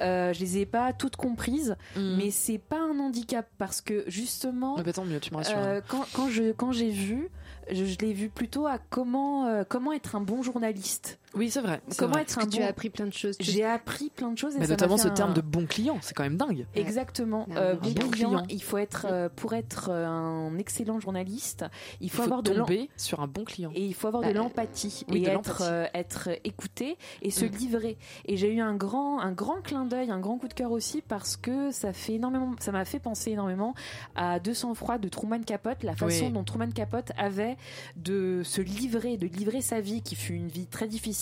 Euh, 0.00 0.32
je 0.32 0.40
les 0.40 0.58
ai 0.58 0.66
pas 0.66 0.92
toutes 0.92 1.16
comprises, 1.16 1.76
Mhm. 1.96 2.16
mais 2.16 2.30
c'est 2.30 2.58
pas 2.58 2.78
un 2.80 2.98
handicap 3.00 3.48
parce 3.58 3.80
que 3.80 4.04
justement, 4.06 4.76
Ah 4.78 4.82
bah, 4.82 4.92
tant 4.92 5.04
mieux, 5.04 5.18
tu 5.20 5.32
me 5.32 5.38
rassures. 5.38 5.58
euh, 5.58 5.80
quand, 5.86 6.04
quand 6.14 6.28
je 6.28 6.52
quand 6.52 6.72
j'ai 6.72 6.90
vu, 6.90 7.28
je, 7.70 7.84
je 7.84 7.98
l'ai 7.98 8.12
vu 8.12 8.28
plutôt 8.30 8.66
à 8.66 8.78
comment 8.78 9.46
euh, 9.46 9.64
comment 9.68 9.92
être 9.92 10.14
un 10.16 10.20
bon 10.20 10.42
journaliste. 10.42 11.18
Oui, 11.34 11.50
c'est 11.50 11.60
vrai. 11.60 11.80
Comment 11.96 12.12
vrai. 12.14 12.22
être 12.22 12.38
un 12.38 12.44
bon. 12.44 12.50
Tu 12.50 12.62
as 12.62 12.66
appris 12.66 12.90
plein 12.90 13.06
de 13.06 13.12
choses. 13.12 13.38
tu- 13.38 13.50
J'ai 13.50 13.64
appris 13.64 14.10
plein 14.10 14.32
de 14.32 14.38
choses. 14.38 14.56
Et 14.56 14.58
Mais 14.58 14.64
ça 14.66 14.70
m'a 14.70 14.74
notamment 14.76 14.96
ce 14.96 15.08
un- 15.08 15.10
terme 15.14 15.32
de 15.32 15.40
bon 15.40 15.66
client, 15.66 15.98
c'est 16.02 16.12
quand 16.14 16.24
même 16.24 16.36
dingue. 16.36 16.66
Exactement. 16.74 17.46
Un 17.52 17.56
Euh, 17.56 17.74
bon 17.74 17.80
bon 17.90 18.08
client. 18.10 18.10
client, 18.30 18.42
il 18.48 18.62
faut 18.62 18.78
être 18.78 19.06
euh, 19.08 19.28
pour 19.34 19.52
être 19.54 19.90
euh, 19.92 20.06
un 20.06 20.58
excellent 20.58 20.98
journaliste, 20.98 21.64
il 22.00 22.06
Il 22.06 22.10
faut, 22.10 22.22
avoir 22.22 22.42
de 22.42 22.52
tomber 22.52 22.90
sur 22.96 23.20
un 23.20 23.28
bon 23.28 23.44
client. 23.44 23.70
et 23.76 23.86
il 23.86 23.94
faut 23.94 24.08
avoir 24.08 24.22
Bah, 24.24 24.32
de 24.32 24.38
l'empathie 24.38 25.04
oui, 25.08 25.18
et 25.18 25.20
de 25.26 25.28
être 25.30 25.62
euh, 25.62 25.86
être 25.94 26.30
écouté 26.44 26.96
et 27.22 27.30
se 27.30 27.44
Mm. 27.44 27.48
livrer. 27.48 27.98
Et 28.24 28.36
j'ai 28.36 28.52
eu 28.52 28.60
un 28.60 28.74
grand 28.74 29.20
un 29.20 29.30
grand 29.32 29.62
clin 29.62 29.84
d'œil, 29.84 30.10
un 30.10 30.18
grand 30.20 30.36
coup 30.38 30.48
de 30.48 30.54
cœur 30.54 30.72
aussi 30.72 31.00
parce 31.00 31.36
que 31.36 31.70
ça 31.70 31.92
fait 31.92 32.14
énormément 32.14 32.54
ça 32.58 32.72
m'a 32.72 32.84
fait 32.84 32.98
penser 32.98 33.30
énormément 33.30 33.74
à 34.16 34.40
200 34.40 34.74
froid 34.74 34.98
de 34.98 35.08
Truman 35.08 35.40
Capote, 35.44 35.84
la 35.84 35.94
façon 35.94 36.26
Oui. 36.26 36.32
dont 36.32 36.42
Truman 36.42 36.70
Capote 36.72 37.12
avait 37.16 37.56
de 37.96 38.42
se 38.44 38.60
livrer, 38.60 39.16
de 39.16 39.26
livrer 39.28 39.60
sa 39.60 39.80
vie 39.80 40.02
qui 40.02 40.16
fut 40.16 40.34
une 40.34 40.48
vie 40.48 40.66
très 40.66 40.88
difficile 40.88 41.19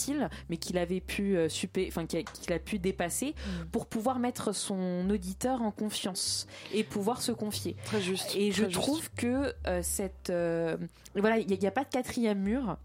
mais 0.49 0.57
qu'il 0.57 0.79
avait 0.79 1.01
pu 1.01 1.37
euh, 1.37 1.49
supé- 1.49 1.89
enfin 1.89 2.07
qu'il 2.07 2.21
a, 2.21 2.23
qu'il 2.23 2.53
a 2.53 2.59
pu 2.59 2.79
dépasser 2.79 3.35
Mm. 3.39 3.65
pour 3.73 3.87
pouvoir 3.87 4.19
mettre 4.19 4.53
son 4.55 5.09
auditeur 5.11 5.63
en 5.63 5.71
confiance 5.71 6.47
et 6.73 6.85
pouvoir 6.85 7.21
se 7.23 7.33
confier. 7.33 7.77
Très 7.85 8.01
juste. 8.01 8.35
Et 8.37 8.53
je 8.53 8.65
juste. 8.65 8.73
trouve 8.73 9.11
que 9.17 9.55
euh, 9.67 9.81
cette 9.83 10.31
euh, 10.31 10.77
voilà, 11.15 11.39
il 11.39 11.47
n'y 11.59 11.67
a, 11.67 11.71
pas 11.71 11.85
de 11.85 11.89
quatrième 11.91 12.39
mur. 12.41 12.77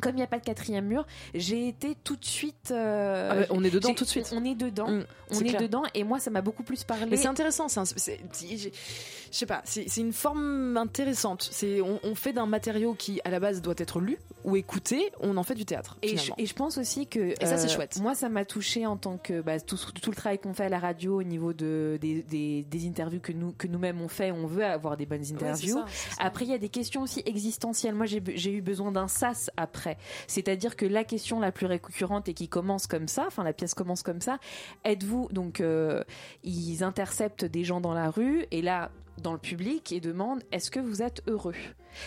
Comme 0.00 0.12
il 0.14 0.16
n'y 0.16 0.22
a 0.22 0.26
pas 0.26 0.38
de 0.38 0.44
quatrième 0.44 0.86
mur, 0.86 1.06
j'ai 1.34 1.68
été 1.68 1.96
tout 2.02 2.16
de 2.16 2.24
suite. 2.24 2.70
euh, 2.72 3.28
Ah 3.30 3.36
ouais, 3.38 3.46
on 3.50 3.62
est 3.64 3.70
dedans 3.70 3.94
tout 3.94 4.04
de 4.04 4.08
suite. 4.08 4.32
On 4.36 4.44
est 4.44 4.54
dedans. 4.54 4.90
Mm, 4.90 5.04
on 5.30 5.40
est 5.40 5.60
dedans. 5.60 5.82
Et 5.94 6.04
moi, 6.04 6.18
ça 6.20 6.30
m'a 6.30 6.40
beaucoup 6.42 6.62
plus 6.64 6.84
parlé. 6.84 7.06
Mais 7.06 7.16
c'est 7.16 7.28
intéressant, 7.28 7.66
je 7.68 9.38
sais 9.38 9.46
pas, 9.46 9.62
c'est 9.64 9.96
une 9.96 10.12
forme 10.12 10.76
intéressante. 10.76 11.48
C'est 11.50 11.80
on, 11.80 11.98
on 12.04 12.14
fait 12.14 12.32
d'un 12.32 12.46
matériau 12.46 12.94
qui 12.94 13.20
à 13.24 13.30
la 13.30 13.40
base 13.40 13.62
doit 13.62 13.74
être 13.78 13.98
lu 14.00 14.18
ou 14.44 14.56
écouté, 14.56 15.10
on 15.20 15.36
en 15.36 15.42
fait 15.42 15.54
du 15.54 15.64
théâtre. 15.64 15.96
Et 16.02 16.08
je, 16.08 16.12
finalement. 16.16 16.34
et 16.38 16.46
je 16.46 16.54
pense 16.54 16.78
aussi 16.78 17.06
que 17.06 17.18
Et 17.40 17.46
ça, 17.46 17.56
c'est 17.56 17.66
euh, 17.70 17.74
chouette. 17.74 17.98
Moi, 18.00 18.14
ça 18.14 18.28
m'a 18.28 18.44
touché 18.44 18.86
en 18.86 18.96
tant 18.96 19.16
que 19.16 19.40
bah, 19.40 19.58
tout, 19.58 19.76
tout 20.00 20.10
le 20.10 20.16
travail 20.16 20.38
qu'on 20.38 20.54
fait 20.54 20.64
à 20.64 20.68
la 20.68 20.78
radio 20.78 21.18
au 21.18 21.22
niveau 21.24 21.52
de 21.52 21.98
des, 22.00 22.22
des, 22.22 22.62
des 22.62 22.86
interviews 22.86 23.20
que 23.20 23.32
nous 23.32 23.52
que 23.52 23.66
nous-mêmes 23.66 24.00
on 24.00 24.08
fait. 24.08 24.30
On 24.30 24.46
veut 24.46 24.64
avoir 24.64 24.96
des 24.96 25.06
bonnes 25.06 25.24
interviews. 25.32 25.78
ça. 25.78 25.86
Après, 26.18 26.44
il 26.44 26.50
y 26.50 26.54
a 26.54 26.58
des 26.58 26.68
questions 26.68 27.02
aussi 27.02 27.22
existentielles. 27.26 27.94
Moi, 27.94 28.06
j'ai 28.06 28.52
eu 28.52 28.60
besoin 28.62 28.92
d'un 28.92 29.08
sas 29.08 29.50
après. 29.56 29.83
C'est-à-dire 30.26 30.76
que 30.76 30.86
la 30.86 31.04
question 31.04 31.40
la 31.40 31.52
plus 31.52 31.66
récurrente 31.66 32.28
et 32.28 32.34
qui 32.34 32.48
commence 32.48 32.86
comme 32.86 33.08
ça, 33.08 33.24
enfin 33.26 33.44
la 33.44 33.52
pièce 33.52 33.74
commence 33.74 34.02
comme 34.02 34.20
ça. 34.20 34.38
Êtes-vous 34.84 35.28
donc 35.32 35.60
euh, 35.60 36.02
ils 36.42 36.82
interceptent 36.82 37.44
des 37.44 37.64
gens 37.64 37.80
dans 37.80 37.94
la 37.94 38.10
rue 38.10 38.46
et 38.50 38.62
là 38.62 38.90
dans 39.22 39.32
le 39.32 39.38
public 39.38 39.92
et 39.92 40.00
demandent 40.00 40.42
est-ce 40.50 40.70
que 40.72 40.80
vous 40.80 41.00
êtes 41.00 41.22
heureux? 41.28 41.54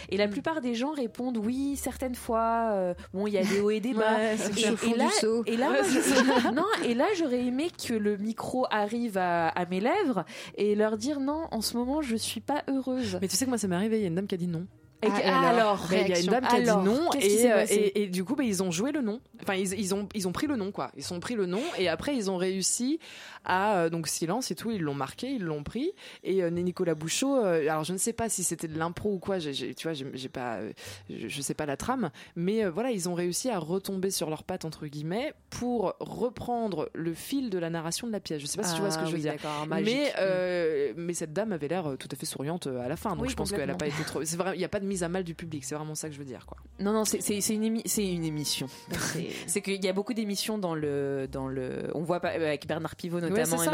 Et 0.09 0.17
la 0.17 0.27
plupart 0.27 0.59
des 0.59 0.75
gens 0.75 0.91
répondent 0.91 1.37
oui 1.37 1.77
certaines 1.77 2.15
fois 2.15 2.71
euh, 2.73 2.93
bon 3.13 3.25
il 3.27 3.33
y 3.33 3.37
a 3.37 3.43
des 3.45 3.61
hauts 3.61 3.69
et 3.69 3.79
des 3.79 3.93
bas. 3.93 4.17
Ouais, 4.17 4.35
et, 4.83 4.93
là, 4.97 5.05
et 5.45 5.55
là 5.55 5.71
Ouais, 5.71 5.83
je- 5.85 6.51
non 6.53 6.65
et 6.83 6.93
là 6.93 7.05
j'aurais 7.17 7.45
aimé 7.45 7.69
que 7.87 7.93
le 7.93 8.17
micro 8.17 8.65
arrive 8.69 9.17
à, 9.17 9.47
à 9.47 9.65
mes 9.65 9.79
lèvres 9.79 10.25
et 10.55 10.75
leur 10.75 10.97
dire 10.97 11.21
non 11.21 11.47
en 11.51 11.61
ce 11.61 11.77
moment 11.77 12.01
je 12.01 12.17
suis 12.17 12.41
pas 12.41 12.63
heureuse. 12.67 13.17
Mais 13.21 13.29
tu 13.29 13.37
sais 13.37 13.45
que 13.45 13.49
moi 13.51 13.57
ça 13.57 13.69
m'est 13.69 13.75
arrivé, 13.77 13.97
il 13.99 14.01
y 14.01 14.05
a 14.05 14.07
une 14.09 14.15
dame 14.15 14.27
qui 14.27 14.35
a 14.35 14.37
dit 14.37 14.47
non. 14.47 14.67
Et 15.03 15.07
Ah, 15.11 15.19
et 15.19 15.23
alors 15.23 15.43
alors, 15.45 15.87
Ben, 15.89 16.05
Il 16.07 16.09
y 16.09 16.13
a 16.13 16.19
une 16.19 16.25
dame 16.27 16.47
qui 16.47 16.55
a 16.55 16.61
dit 16.61 16.85
non 16.85 17.09
et, 17.19 17.51
euh, 17.51 17.65
et, 17.69 18.03
et 18.03 18.07
du 18.07 18.23
coup 18.23 18.35
ben, 18.35 18.43
ils 18.45 18.63
ont 18.63 18.71
joué 18.71 18.91
le 18.91 19.01
nom. 19.01 19.19
Enfin 19.41 19.53
ils, 19.55 19.73
ils 19.79 19.93
ont 19.93 20.07
ils 20.15 20.27
ont 20.27 20.31
pris 20.31 20.47
le 20.47 20.55
nom 20.55 20.71
quoi. 20.71 20.91
Ils 20.97 21.13
ont 21.13 21.19
pris 21.19 21.35
le 21.35 21.45
nom 21.45 21.61
et 21.77 21.87
après 21.87 22.15
ils 22.15 22.31
ont 22.31 22.37
réussi 22.37 22.99
à 23.45 23.77
euh, 23.77 23.89
donc 23.89 24.07
silence 24.07 24.51
et 24.51 24.55
tout 24.55 24.71
ils 24.71 24.81
l'ont 24.81 24.93
marqué 24.93 25.27
ils 25.31 25.43
l'ont 25.43 25.63
pris 25.63 25.91
et 26.23 26.43
euh, 26.43 26.49
Nicolas 26.49 26.95
Bouchot 26.95 27.37
euh, 27.37 27.61
alors 27.61 27.83
je 27.83 27.93
ne 27.93 27.97
sais 27.97 28.13
pas 28.13 28.29
si 28.29 28.43
c'était 28.43 28.67
de 28.67 28.77
l'impro 28.77 29.13
ou 29.13 29.19
quoi 29.19 29.39
tu 29.39 29.73
vois 29.83 29.93
j'ai 29.93 30.29
pas 30.29 30.59
je, 31.09 31.27
je 31.27 31.41
sais 31.41 31.53
pas 31.53 31.65
la 31.65 31.77
trame 31.77 32.09
mais 32.35 32.65
voilà 32.67 32.91
ils 32.91 33.07
ont 33.09 33.13
réussi 33.13 33.49
à 33.49 33.59
retomber 33.59 34.09
sur 34.11 34.29
leurs 34.29 34.43
pattes 34.43 34.65
entre 34.65 34.87
guillemets 34.87 35.33
pour 35.49 35.95
reprendre 35.99 36.89
le 36.93 37.13
fil 37.13 37.49
de 37.49 37.57
la 37.57 37.69
narration 37.69 38.07
de 38.07 38.11
la 38.11 38.19
pièce. 38.19 38.41
Je 38.41 38.45
sais 38.45 38.57
pas 38.57 38.63
si 38.67 38.75
tu 38.75 38.81
vois 38.81 38.91
ce 38.91 38.97
que 38.97 39.03
Ah 39.03 39.07
je 39.07 39.11
veux 39.15 39.17
dire. 39.21 39.33
Mais 39.85 40.13
euh, 40.19 41.13
cette 41.13 41.33
dame 41.33 41.51
avait 41.53 41.67
l'air 41.67 41.95
tout 41.97 42.07
à 42.11 42.15
fait 42.15 42.25
souriante 42.25 42.67
à 42.67 42.87
la 42.87 42.95
fin 42.95 43.11
donc 43.15 43.21
Oui, 43.23 43.29
je 43.29 43.35
pense 43.35 43.51
qu'elle 43.51 43.69
a 43.69 43.75
pas 43.75 43.87
été 43.87 44.03
trop 44.03 44.23
c'est 44.23 44.37
vrai 44.37 44.51
il 44.55 44.61
y 44.61 44.65
a 44.65 44.69
pas 44.69 44.79
de 44.79 44.85
mise 44.85 45.03
à 45.03 45.09
mal 45.09 45.23
du 45.23 45.33
public. 45.35 45.63
C'est 45.65 45.75
vraiment 45.75 45.95
ça 45.95 46.07
que 46.09 46.13
je 46.13 46.19
veux 46.19 46.25
dire, 46.25 46.45
quoi. 46.45 46.57
Non, 46.79 46.91
non, 46.91 47.05
c'est 47.05 47.19
une, 47.49 47.63
émi- 47.63 47.81
c'est 47.85 48.07
une 48.07 48.23
émission. 48.23 48.67
c'est 49.47 49.61
qu'il 49.61 49.83
y 49.83 49.87
a 49.87 49.93
beaucoup 49.93 50.13
d'émissions 50.13 50.57
dans 50.57 50.75
le, 50.75 51.27
dans 51.31 51.47
le. 51.47 51.89
On 51.93 52.03
voit 52.03 52.19
pas, 52.19 52.29
avec 52.29 52.67
Bernard 52.67 52.95
Pivot 52.95 53.19
notamment 53.45 53.63
et 53.63 53.65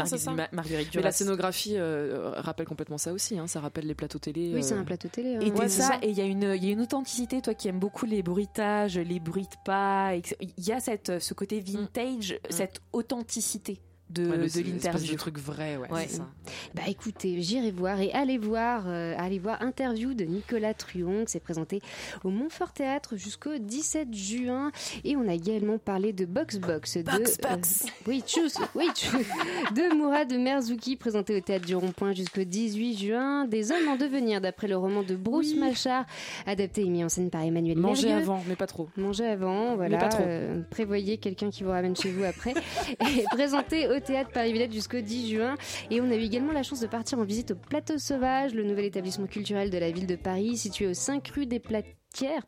Marguerite, 0.52 0.92
ça. 0.92 0.98
Mais 0.98 1.02
la 1.02 1.12
scénographie 1.12 1.74
euh, 1.76 2.32
rappelle 2.36 2.66
complètement 2.66 2.98
ça 2.98 3.12
aussi. 3.12 3.38
hein. 3.38 3.46
Ça 3.46 3.60
rappelle 3.60 3.86
les 3.86 3.94
plateaux 3.94 4.18
télé. 4.18 4.52
Oui, 4.54 4.62
c'est 4.62 4.74
euh, 4.74 4.80
un 4.80 4.84
plateau 4.84 5.08
télé. 5.08 5.36
hein. 5.36 5.40
Et 5.40 5.50
Ouais, 5.52 5.68
ça, 5.68 5.88
ça. 5.88 5.98
et 6.02 6.10
il 6.10 6.16
y, 6.16 6.20
a 6.20 6.24
une- 6.24 6.54
il 6.56 6.64
y 6.64 6.68
a 6.68 6.72
une 6.72 6.80
authenticité, 6.80 7.40
toi 7.42 7.54
qui 7.54 7.68
aimes 7.68 7.78
beaucoup 7.78 8.06
les 8.06 8.22
bruitages, 8.22 8.98
les 8.98 9.20
bruits 9.20 9.42
de 9.44 9.56
pas, 9.64 10.14
il 10.40 10.64
y 10.66 10.72
a 10.72 10.80
cette, 10.80 11.18
ce 11.20 11.34
côté 11.34 11.60
vintage, 11.60 12.38
cette 12.50 12.80
authenticité 12.92 13.80
de, 14.14 14.26
ouais, 14.28 14.36
de 14.38 14.60
l'interview. 14.70 15.12
de 15.12 15.18
truc 15.18 15.38
vrai, 15.38 15.76
ouais, 15.76 15.90
Ouais. 15.90 16.06
c'est 16.08 16.16
ça. 16.18 16.28
Bah 16.74 16.82
écoutez, 16.88 17.40
j'irai 17.42 17.70
voir 17.70 18.00
et 18.00 18.12
allez 18.12 18.38
voir, 18.38 18.84
euh, 18.86 19.14
allez 19.18 19.38
voir 19.38 19.60
interview 19.62 20.14
de 20.14 20.24
Nicolas 20.24 20.74
Truon 20.74 21.24
qui 21.24 21.32
s'est 21.32 21.40
présenté 21.40 21.80
au 22.22 22.30
Montfort 22.30 22.72
Théâtre 22.72 23.16
jusqu'au 23.16 23.58
17 23.58 24.14
juin 24.14 24.70
et 25.04 25.16
on 25.16 25.28
a 25.28 25.34
également 25.34 25.78
parlé 25.78 26.12
de 26.12 26.24
Box 26.24 26.58
Box 26.58 26.96
de 26.98 27.02
Box 27.02 27.38
Box. 27.38 27.84
euh, 27.86 27.88
oui, 28.06 28.22
tchuss, 28.26 28.56
oui, 28.74 28.86
tchuss, 28.94 29.26
de 29.74 29.94
Mourad 29.96 30.32
Merzouki 30.38 30.96
présenté 30.96 31.36
au 31.36 31.40
théâtre 31.40 31.66
du 31.66 31.74
Rond-Point 31.74 32.12
jusqu'au 32.14 32.44
18 32.44 32.96
juin, 32.98 33.44
des 33.46 33.72
hommes 33.72 33.88
en 33.88 33.96
devenir 33.96 34.40
d'après 34.40 34.68
le 34.68 34.76
roman 34.76 35.02
de 35.02 35.14
Bruce 35.16 35.54
Machard 35.56 36.04
adapté 36.46 36.82
et 36.82 36.88
mis 36.88 37.04
en 37.04 37.08
scène 37.08 37.30
par 37.30 37.42
Emmanuel 37.42 37.78
Manger 37.78 38.08
Mergueux. 38.08 38.22
avant, 38.22 38.42
mais 38.48 38.56
pas 38.56 38.66
trop. 38.66 38.88
Manger 38.96 39.26
avant, 39.26 39.76
voilà. 39.76 39.98
pas 39.98 40.08
trop. 40.08 40.22
euh, 40.26 40.60
prévoyez 40.70 41.18
quelqu'un 41.18 41.50
qui 41.50 41.62
vous 41.64 41.70
ramène 41.70 41.96
chez 41.96 42.10
vous 42.10 42.24
après. 42.24 42.54
et 42.90 43.24
présenté 43.30 43.88
au 43.88 43.98
théâtre 44.04 44.30
Paris-Villette 44.32 44.72
jusqu'au 44.72 45.00
10 45.00 45.30
juin. 45.30 45.54
Et 45.90 46.00
on 46.00 46.10
a 46.10 46.14
eu 46.14 46.22
également 46.22 46.52
la 46.52 46.62
chance 46.62 46.80
de 46.80 46.86
partir 46.86 47.18
en 47.18 47.24
visite 47.24 47.50
au 47.52 47.56
Plateau 47.56 47.98
Sauvage, 47.98 48.54
le 48.54 48.64
nouvel 48.64 48.84
établissement 48.84 49.26
culturel 49.26 49.70
de 49.70 49.78
la 49.78 49.90
ville 49.90 50.06
de 50.06 50.16
Paris, 50.16 50.56
situé 50.56 50.86
aux 50.86 50.94
5 50.94 51.26
rue 51.28 51.46
des 51.46 51.60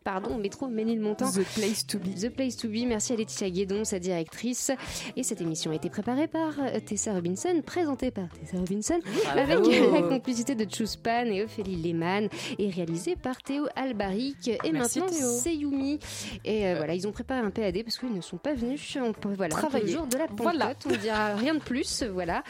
Pardon, 0.05 0.39
métro 0.39 0.69
Ménilmontant. 0.69 1.31
The 1.31 1.43
place 1.59 1.87
to 1.87 1.99
be. 1.99 2.15
The 2.15 2.31
Place 2.31 2.57
to 2.57 2.69
Be. 2.69 2.85
Merci 2.87 3.13
à 3.15 3.17
Laetitia 3.17 3.51
Guédon, 3.51 3.85
sa 3.85 3.99
directrice. 3.99 4.71
Et 5.17 5.23
cette 5.23 5.41
émission 5.41 5.73
a 5.73 5.75
été 5.75 5.91
préparée 5.91 6.29
par 6.29 6.53
euh, 6.61 6.79
Tessa 6.81 7.13
Robinson, 7.13 7.63
présentée 7.65 8.11
par 8.11 8.29
Tessa 8.29 8.59
Robinson, 8.59 8.99
avec 9.37 9.59
la 9.93 10.03
complicité 10.03 10.55
de 10.55 10.65
Chuspan 10.71 11.27
et 11.27 11.43
Ophélie 11.43 11.77
Lehmann, 11.83 12.29
et 12.59 12.71
réalisée 12.71 13.17
par 13.17 13.39
Théo 13.43 13.67
Albaric. 13.75 14.49
Et 14.49 14.73
Merci, 14.73 15.01
maintenant, 15.01 15.17
Théo. 15.17 15.29
c'est 15.43 15.55
Yumi. 15.57 15.99
Et 16.45 16.67
euh, 16.69 16.77
voilà, 16.77 16.95
ils 16.95 17.07
ont 17.09 17.13
préparé 17.13 17.41
un 17.41 17.51
PAD 17.51 17.83
parce 17.83 17.99
qu'ils 17.99 18.13
ne 18.15 18.21
sont 18.21 18.39
pas 18.39 18.55
venus. 18.55 18.97
On 19.01 19.13
peut, 19.13 19.35
voilà, 19.37 19.55
Travailler. 19.55 19.87
le 19.87 19.93
jour 19.93 20.07
de 20.07 20.17
la 20.17 20.27
Pentecôte. 20.29 20.43
Voilà. 20.45 20.75
On 20.87 20.91
ne 20.91 20.97
dira 20.97 21.35
rien 21.35 21.55
de 21.55 21.61
plus. 21.61 22.03
Voilà. 22.05 22.43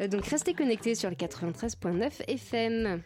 Euh, 0.00 0.08
Donc 0.08 0.24
restez 0.26 0.54
connectés 0.54 0.94
sur 0.94 1.10
le 1.10 1.16
93.9 1.16 2.10
FM. 2.28 3.02